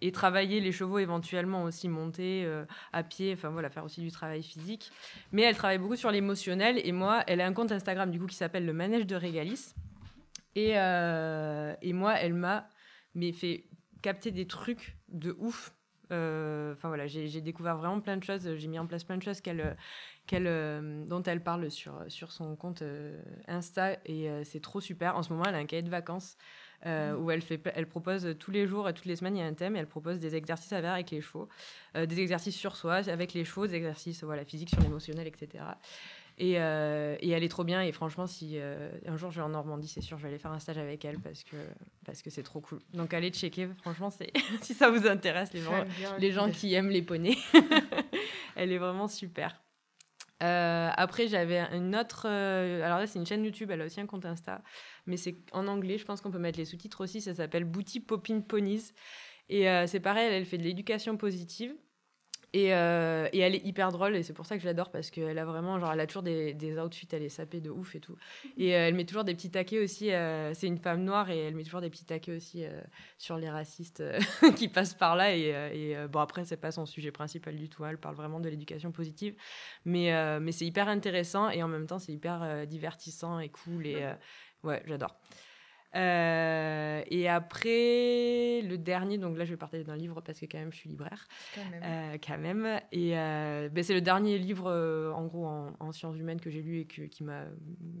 [0.00, 2.50] et, travailler les chevaux éventuellement aussi monter
[2.92, 4.90] à pied, enfin voilà, faire aussi du travail physique.
[5.32, 8.26] Mais elle travaille beaucoup sur l'émotionnel et moi, elle a un compte Instagram du coup
[8.26, 9.74] qui s'appelle le manège de Régalis.
[10.54, 12.68] Et, et moi, elle m'a
[13.32, 13.64] fait
[14.02, 15.72] capter des trucs de ouf.
[16.10, 18.56] Euh, enfin voilà, j'ai découvert vraiment plein de choses.
[18.56, 19.76] J'ai mis en place plein de choses qu'elle,
[20.26, 25.16] qu'elle, euh, dont elle parle sur, sur son compte euh, Insta et c'est trop super.
[25.16, 26.36] En ce moment, elle a un cahier de vacances
[26.84, 27.14] mmh.
[27.18, 29.46] où elle, fait, elle propose tous les jours et toutes les semaines, il y a
[29.46, 31.48] un thème et elle propose des exercices à faire avec les chevaux,
[31.94, 35.64] des exercices sur soi avec les chevaux, des exercices voilà, physiques sur l'émotionnel, etc.
[36.40, 37.82] Euh, et, elle est trop bien.
[37.82, 40.38] Et franchement, si euh, un jour je vais en Normandie, c'est sûr, je vais aller
[40.38, 41.56] faire un stage avec elle parce que
[42.04, 42.80] parce que c'est trop cool.
[42.94, 43.68] Donc allez checker.
[43.82, 44.32] Franchement, c'est
[44.62, 45.84] si ça vous intéresse, les gens,
[46.18, 47.38] les gens qui aiment les poneys,
[48.56, 49.61] elle est vraiment super.
[50.42, 52.26] Euh, après, j'avais une autre.
[52.26, 53.70] alors là, c'est une chaîne YouTube.
[53.70, 54.62] Elle a aussi un compte Insta,
[55.06, 55.98] mais c'est en anglais.
[55.98, 57.20] Je pense qu'on peut mettre les sous-titres aussi.
[57.20, 58.92] Ça s'appelle Booty Poppin Ponies.
[59.48, 61.74] Et c'est pareil, elle fait de l'éducation positive.
[62.54, 65.10] Et, euh, et, elle est hyper drôle et c'est pour ça que je l'adore parce
[65.10, 67.94] qu'elle a vraiment, genre, elle a toujours des, des, outfits, elle est sapée de ouf
[67.94, 68.16] et tout.
[68.58, 70.12] Et euh, elle met toujours des petits taquets aussi.
[70.12, 72.64] Euh, c'est une femme noire et elle met toujours des petits taquets aussi
[73.16, 74.02] sur les racistes
[74.56, 75.34] qui passent par là.
[75.34, 77.84] Et, bon, après, c'est pas son sujet principal du tout.
[77.84, 79.34] Hein, elle parle vraiment de l'éducation positive.
[79.86, 83.86] Mais, mais c'est hyper intéressant et en même temps, c'est hyper divertissant et cool.
[83.86, 84.06] Et
[84.62, 85.16] ouais, j'adore.
[85.94, 90.58] Euh, et après, le dernier, donc là je vais partager d'un livre parce que quand
[90.58, 91.26] même je suis libraire.
[91.54, 91.82] Quand même.
[91.84, 92.80] Euh, quand même.
[92.92, 94.70] Et euh, ben, c'est le dernier livre
[95.14, 97.44] en gros en, sciences humaines que j'ai lu et que, qui m'a,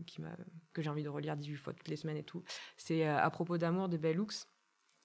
[0.06, 0.34] qui m'a,
[0.72, 2.42] que j'ai envie de relire 18 fois toutes les semaines et tout.
[2.76, 4.46] C'est À propos d'amour de Bell Hooks,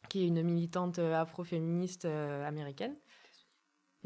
[0.09, 2.95] qui est une militante afroféministe américaine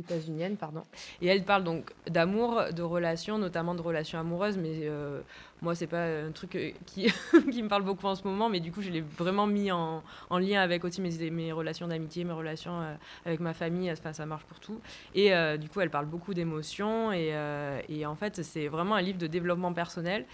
[0.02, 0.84] états-unienne, pardon.
[1.22, 5.22] Et elle parle donc d'amour, de relations, notamment de relations amoureuses, mais euh,
[5.62, 7.08] moi, c'est pas un truc euh, qui,
[7.52, 10.04] qui me parle beaucoup en ce moment, mais du coup, je l'ai vraiment mis en,
[10.30, 12.96] en, lien avec aussi mes, mes relations d'amitié, mes relations euh,
[13.26, 14.80] avec ma famille, enfin, ça marche pour tout.
[15.16, 19.28] Et du coup, elle parle beaucoup d'émotions, et, en fait, c'est vraiment un livre de
[19.28, 20.26] développement personnel,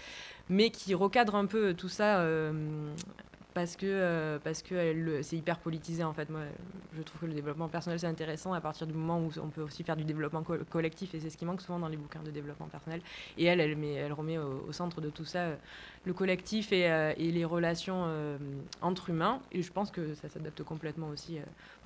[0.48, 2.24] mais qui recadre un peu tout ça
[3.58, 6.30] parce que euh, parce que c'est hyper politisé en fait.
[6.30, 6.42] Moi,
[6.96, 9.62] je trouve que le développement personnel c'est intéressant à partir du moment où on peut
[9.62, 12.30] aussi faire du développement collectif et c'est ce qui manque souvent dans les bouquins de
[12.30, 13.00] développement personnel.
[13.36, 15.56] Et elle, elle, met, elle remet au, centre de tout ça euh,
[16.04, 18.06] le collectif et, euh, les relations
[18.80, 19.40] entre humains.
[19.50, 21.38] Et je pense que ça s'adapte complètement aussi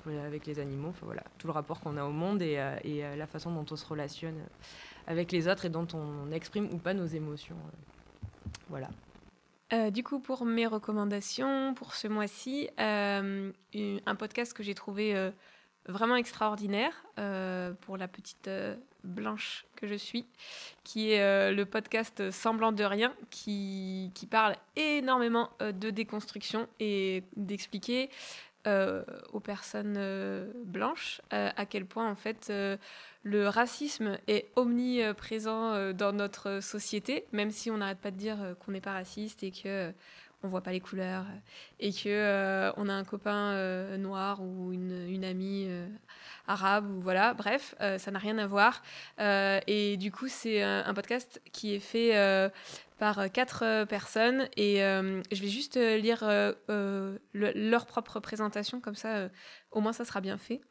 [0.05, 0.89] avec les animaux.
[0.89, 3.75] Enfin, voilà, tout le rapport qu'on a au monde et, et la façon dont on
[3.75, 4.37] se relationne
[5.07, 7.57] avec les autres et dont on exprime ou pas nos émotions.
[8.69, 8.89] voilà.
[9.73, 13.51] Euh, du coup, pour mes recommandations pour ce mois-ci, euh,
[14.05, 15.31] un podcast que j'ai trouvé euh,
[15.87, 16.93] vraiment extraordinaire
[17.81, 18.49] pour la petite
[19.03, 20.27] blanche que je suis,
[20.83, 28.09] qui est le podcast Semblant de rien, qui, qui parle énormément de déconstruction et d'expliquer
[28.65, 29.99] aux personnes
[30.65, 32.51] blanches à quel point en fait
[33.23, 38.41] le racisme est omniprésent euh, dans notre société, même si on n'arrête pas de dire
[38.41, 39.91] euh, qu'on n'est pas raciste et que euh,
[40.43, 41.25] on voit pas les couleurs
[41.79, 43.55] et que on a un copain
[43.95, 45.69] noir ou une, amie
[46.49, 47.33] arabe ou voilà.
[47.33, 48.83] Bref ça n'a rien à voir.
[49.19, 52.51] Et du coup c'est un, podcast qui est fait
[53.03, 56.23] par quatre personnes et je vais juste lire
[57.33, 59.27] leur propre présentation comme ça
[59.71, 60.61] au moins ça sera bien fait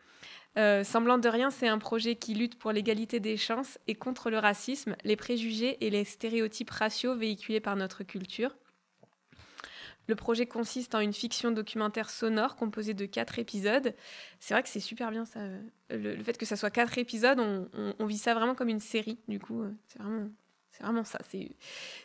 [0.59, 4.31] euh, Semblant de rien, c'est un projet qui lutte pour l'égalité des chances et contre
[4.31, 8.57] le racisme, les préjugés et les stéréotypes raciaux véhiculés par notre culture.
[10.09, 13.95] Le projet consiste en une fiction documentaire sonore composée de quatre épisodes.
[14.41, 15.41] C'est vrai que c'est super bien ça.
[15.91, 17.69] Le, fait que ça soit quatre épisodes, on,
[17.99, 19.19] on, vit ça vraiment comme une série.
[19.29, 20.29] Du coup, euh, c'est vraiment
[20.73, 21.19] c'est vraiment ça.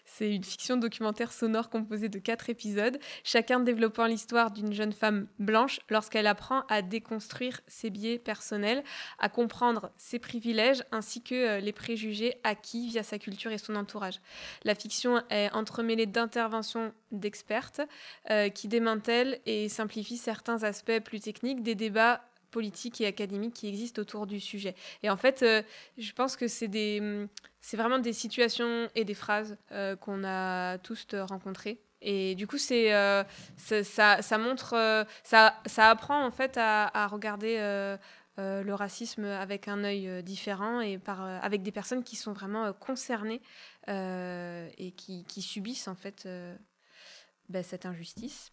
[0.06, 5.28] C'est une fiction documentaire sonore composée de quatre épisodes, chacun développant l'histoire d'une jeune femme
[5.40, 8.84] blanche lorsqu'elle apprend à déconstruire ses biais personnels,
[9.20, 13.76] à comprendre ses privilèges ainsi que euh, les préjugés acquis via sa culture et son
[13.76, 14.20] entourage.
[14.66, 17.82] La fiction est entremêlée d'interventions d'expertes
[18.30, 22.22] euh, qui démantèlent et simplifient certains aspects plus techniques des débats
[22.58, 24.74] politiques et académiques qui existent autour du sujet.
[25.04, 25.62] Et en fait, euh,
[26.00, 27.28] je pense que c'est des,
[27.62, 31.80] c'est vraiment des situations et des phrases euh, qu'on a tous rencontrées.
[32.02, 33.24] Et du coup, c'est, euh,
[33.58, 37.58] ça, montre, ça, ça apprend en fait à, regarder
[38.38, 43.42] le racisme avec un œil différent et par, avec des personnes qui sont vraiment concernées
[43.88, 46.28] et qui, qui, subissent en fait
[47.50, 48.52] ben, cette injustice.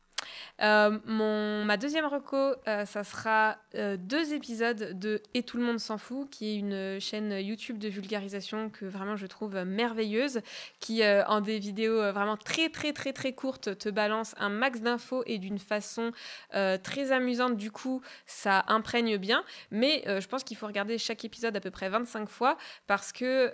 [0.62, 5.64] Euh, mon, ma deuxième reco, euh, ça sera euh, deux épisodes de Et tout le
[5.64, 10.40] monde s'en fout, qui est une chaîne YouTube de vulgarisation que vraiment je trouve merveilleuse,
[10.80, 15.22] qui en des vidéos vraiment très très très très courtes te balance un max d'infos
[15.26, 16.12] et d'une façon
[16.50, 17.56] très amusante.
[17.56, 21.70] Du coup, ça imprègne bien, mais je pense qu'il faut regarder chaque épisode à peu
[21.70, 22.56] près 25 fois
[22.86, 23.52] parce que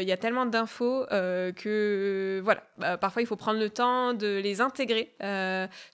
[0.00, 4.40] il y a tellement d'infos que voilà, bah, parfois il faut prendre le temps de
[4.42, 5.14] les intégrer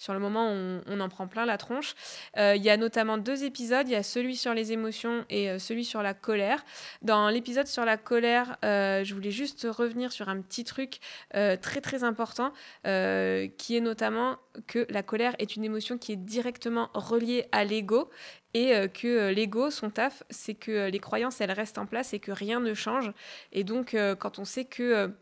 [0.08, 1.94] sur le moment, on, on en prend plein la tronche.
[2.38, 3.86] Euh, il y a notamment deux épisodes.
[3.86, 6.64] Il y a celui sur les émotions et euh, celui sur la colère.
[7.02, 11.82] Dans l'épisode sur la colère, euh, je voulais juste revenir sur un petit truc très
[11.82, 12.52] très important,
[12.84, 14.36] qui est notamment
[14.66, 18.08] que la colère est une émotion qui est directement reliée à l'ego
[18.54, 22.32] et que l'ego, son taf, c'est que les croyances, elles restent en place et que
[22.32, 23.12] rien ne change.
[23.52, 25.12] Et donc, quand on sait que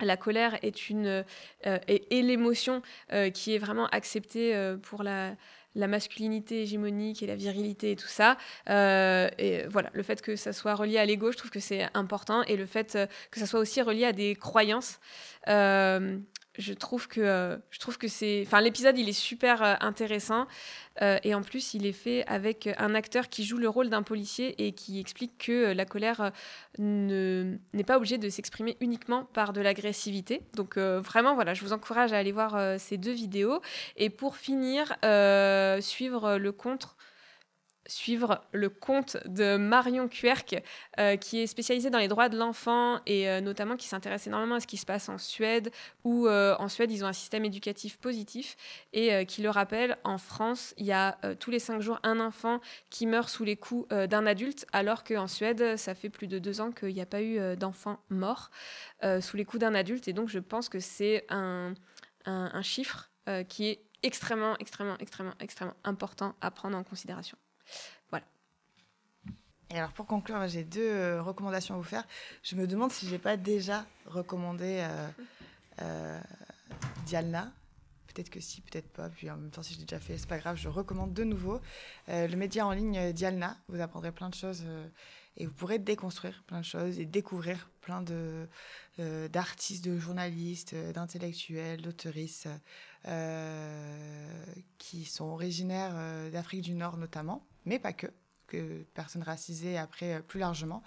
[0.00, 1.24] la colère est une
[1.66, 2.82] euh, et, l'émotion
[3.12, 5.36] euh, qui est vraiment acceptée euh, pour la,
[5.74, 8.36] masculinité hégémonique et la virilité et tout ça.
[8.68, 12.42] et voilà, le fait que ça soit relié à l'ego, je trouve que c'est important,
[12.42, 12.98] et le fait
[13.30, 15.00] que ça soit aussi relié à des croyances.
[16.58, 20.46] Je trouve que euh, je trouve que c'est enfin l'épisode il est super euh, intéressant.
[21.00, 24.02] Euh, et en plus il est fait avec un acteur qui joue le rôle d'un
[24.02, 26.32] policier et qui explique que la colère
[26.78, 30.42] ne n'est pas obligée de s'exprimer uniquement par de l'agressivité.
[30.54, 33.62] Donc vraiment voilà je vous encourage à aller voir ces deux vidéos.
[33.96, 34.96] Et pour finir
[35.80, 36.96] suivre le contre
[37.92, 40.62] suivre le compte de Marion Querc,
[40.98, 44.56] euh, qui est spécialisée dans les droits de l'enfant et euh, notamment qui s'intéresse énormément
[44.56, 45.70] à ce qui se passe en Suède,
[46.04, 48.56] où euh, en Suède, ils ont un système éducatif positif
[48.92, 52.60] et qui le rappelle, en France, il y a tous les cinq jours un enfant
[52.90, 56.60] qui meurt sous les coups d'un adulte, alors qu'en Suède, ça fait plus de deux
[56.60, 58.50] ans qu'il n'y a pas eu d'enfant mort
[59.20, 60.08] sous les coups d'un adulte.
[60.08, 61.74] Et donc, je pense que c'est un,
[62.24, 63.10] un chiffre
[63.48, 67.38] qui est extrêmement, extrêmement, extrêmement, extrêmement important à prendre en considération.
[68.10, 68.24] Voilà.
[69.72, 72.06] Et alors pour conclure, j'ai deux euh, recommandations à vous faire.
[72.42, 75.08] Je me demande si je n'ai pas déjà recommandé euh,
[75.80, 76.20] euh,
[77.06, 77.50] Dialna.
[78.06, 79.08] Peut-être que si, peut-être pas.
[79.08, 80.56] Puis en même temps, si je l'ai déjà fait, c'est pas grave.
[80.56, 81.58] Je recommande de nouveau
[82.08, 83.56] le média en ligne Dialna.
[83.68, 84.62] Vous apprendrez plein de choses
[85.38, 88.46] et vous pourrez déconstruire plein de choses et découvrir plein de
[89.30, 92.50] d'artistes, de journalistes, d'intellectuels, d'auteuristes
[94.76, 98.06] qui sont originaires d'Afrique du Nord notamment mais pas que,
[98.46, 100.82] que personnes racisées après euh, plus largement.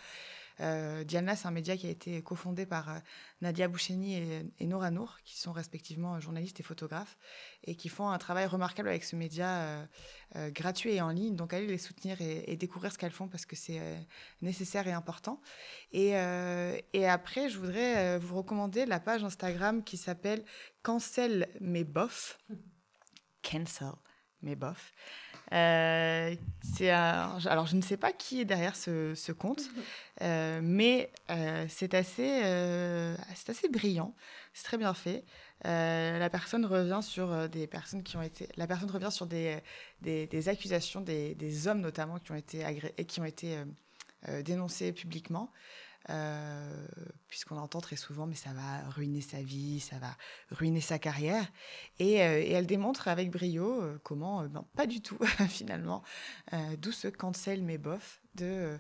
[0.62, 3.00] Euh, Diana, c'est un média qui a été cofondé par euh,
[3.42, 4.16] Nadia Boucheni
[4.58, 7.18] et, Nora Nour, qui sont respectivement journalistes et photographes,
[7.66, 9.86] et qui font un travail remarquable avec ce média
[10.34, 11.36] gratuit et en ligne.
[11.36, 13.82] Donc allez les soutenir et, découvrir ce qu'elles font parce que c'est
[14.42, 15.42] nécessaire et important.
[15.92, 16.12] Et,
[16.94, 20.46] et, après, je voudrais vous recommander la page Instagram qui s'appelle
[20.84, 22.40] Cancel mes bof.
[23.44, 23.92] Cancel
[24.42, 24.94] mes bof.
[25.54, 26.36] Euh,
[26.76, 29.64] c'est alors, je ne sais pas qui est derrière ce, compte,
[30.22, 32.42] euh, mais euh, c'est assez,
[33.36, 34.14] c'est assez brillant.
[34.54, 35.24] C'est très bien fait.
[35.64, 38.48] la personne revient sur des personnes qui ont été.
[38.58, 39.60] La personne revient sur des,
[40.02, 42.66] des, accusations des, des, hommes notamment qui ont été
[42.98, 43.58] et qui ont été
[44.44, 45.52] dénoncés publiquement.
[46.12, 46.86] Euh,
[47.28, 50.16] puisqu'on entend très souvent, mais ça va ruiner sa vie, ça va
[50.52, 51.46] ruiner sa carrière.
[52.00, 55.18] Et, euh, elle démontre avec brio euh, comment, non, pas du tout,
[55.50, 56.04] finalement,
[56.78, 58.78] d'où ce cancel mais bof de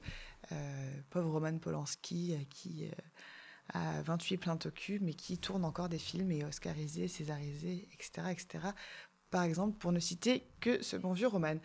[1.10, 2.88] pauvre Roman Polanski qui
[3.74, 8.28] a 28 plaintes au cul, mais qui tourne encore des films et oscarisé, césarisé, etc.,
[8.30, 8.68] etc.
[9.32, 11.56] Par exemple, pour ne citer que ce bon vieux Roman.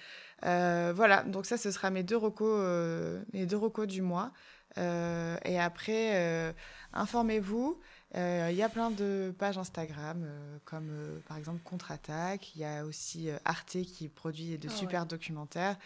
[0.41, 4.33] voilà, donc ça, ce sera mes deux recos, mes deux recos du mois.
[4.79, 6.53] Euh, et après, euh,
[6.93, 7.81] informez-vous.
[8.17, 10.27] Euh, il y a plein de pages Instagram,
[10.65, 10.91] comme
[11.29, 12.55] par exemple Contre-Attaque.
[12.57, 15.77] Il y a aussi Arte qui produit de ah super documentaires.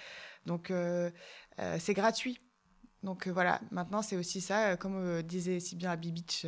[0.47, 0.73] Donc,
[1.79, 2.41] c'est gratuit.
[3.03, 6.47] Donc voilà, maintenant c'est aussi ça, comme disait si bien Abby Beach,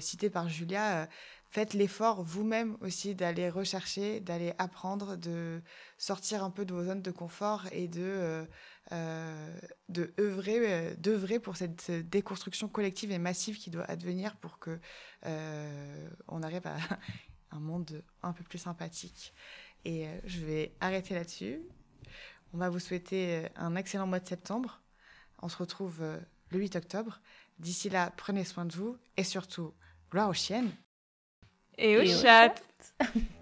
[0.00, 1.08] cité par Julia,
[1.52, 5.60] faites l'effort vous-même aussi d'aller rechercher, d'aller apprendre, de
[5.98, 8.44] sortir un peu de vos zones de confort et de euh,
[8.90, 14.78] de œuvrer, euh, d'œuvrer pour cette déconstruction collective et massive qui doit advenir pour que
[15.26, 16.76] euh, on arrive à
[17.50, 19.32] un monde un peu plus sympathique.
[19.84, 21.60] Et je vais arrêter là-dessus.
[22.54, 24.80] On va vous souhaiter un excellent mois de septembre.
[25.40, 26.02] On se retrouve
[26.50, 27.20] le 8 octobre.
[27.58, 29.74] D'ici là, prenez soin de vous et surtout,
[30.10, 30.70] gloire aux chiennes.
[31.78, 32.50] Et aux, et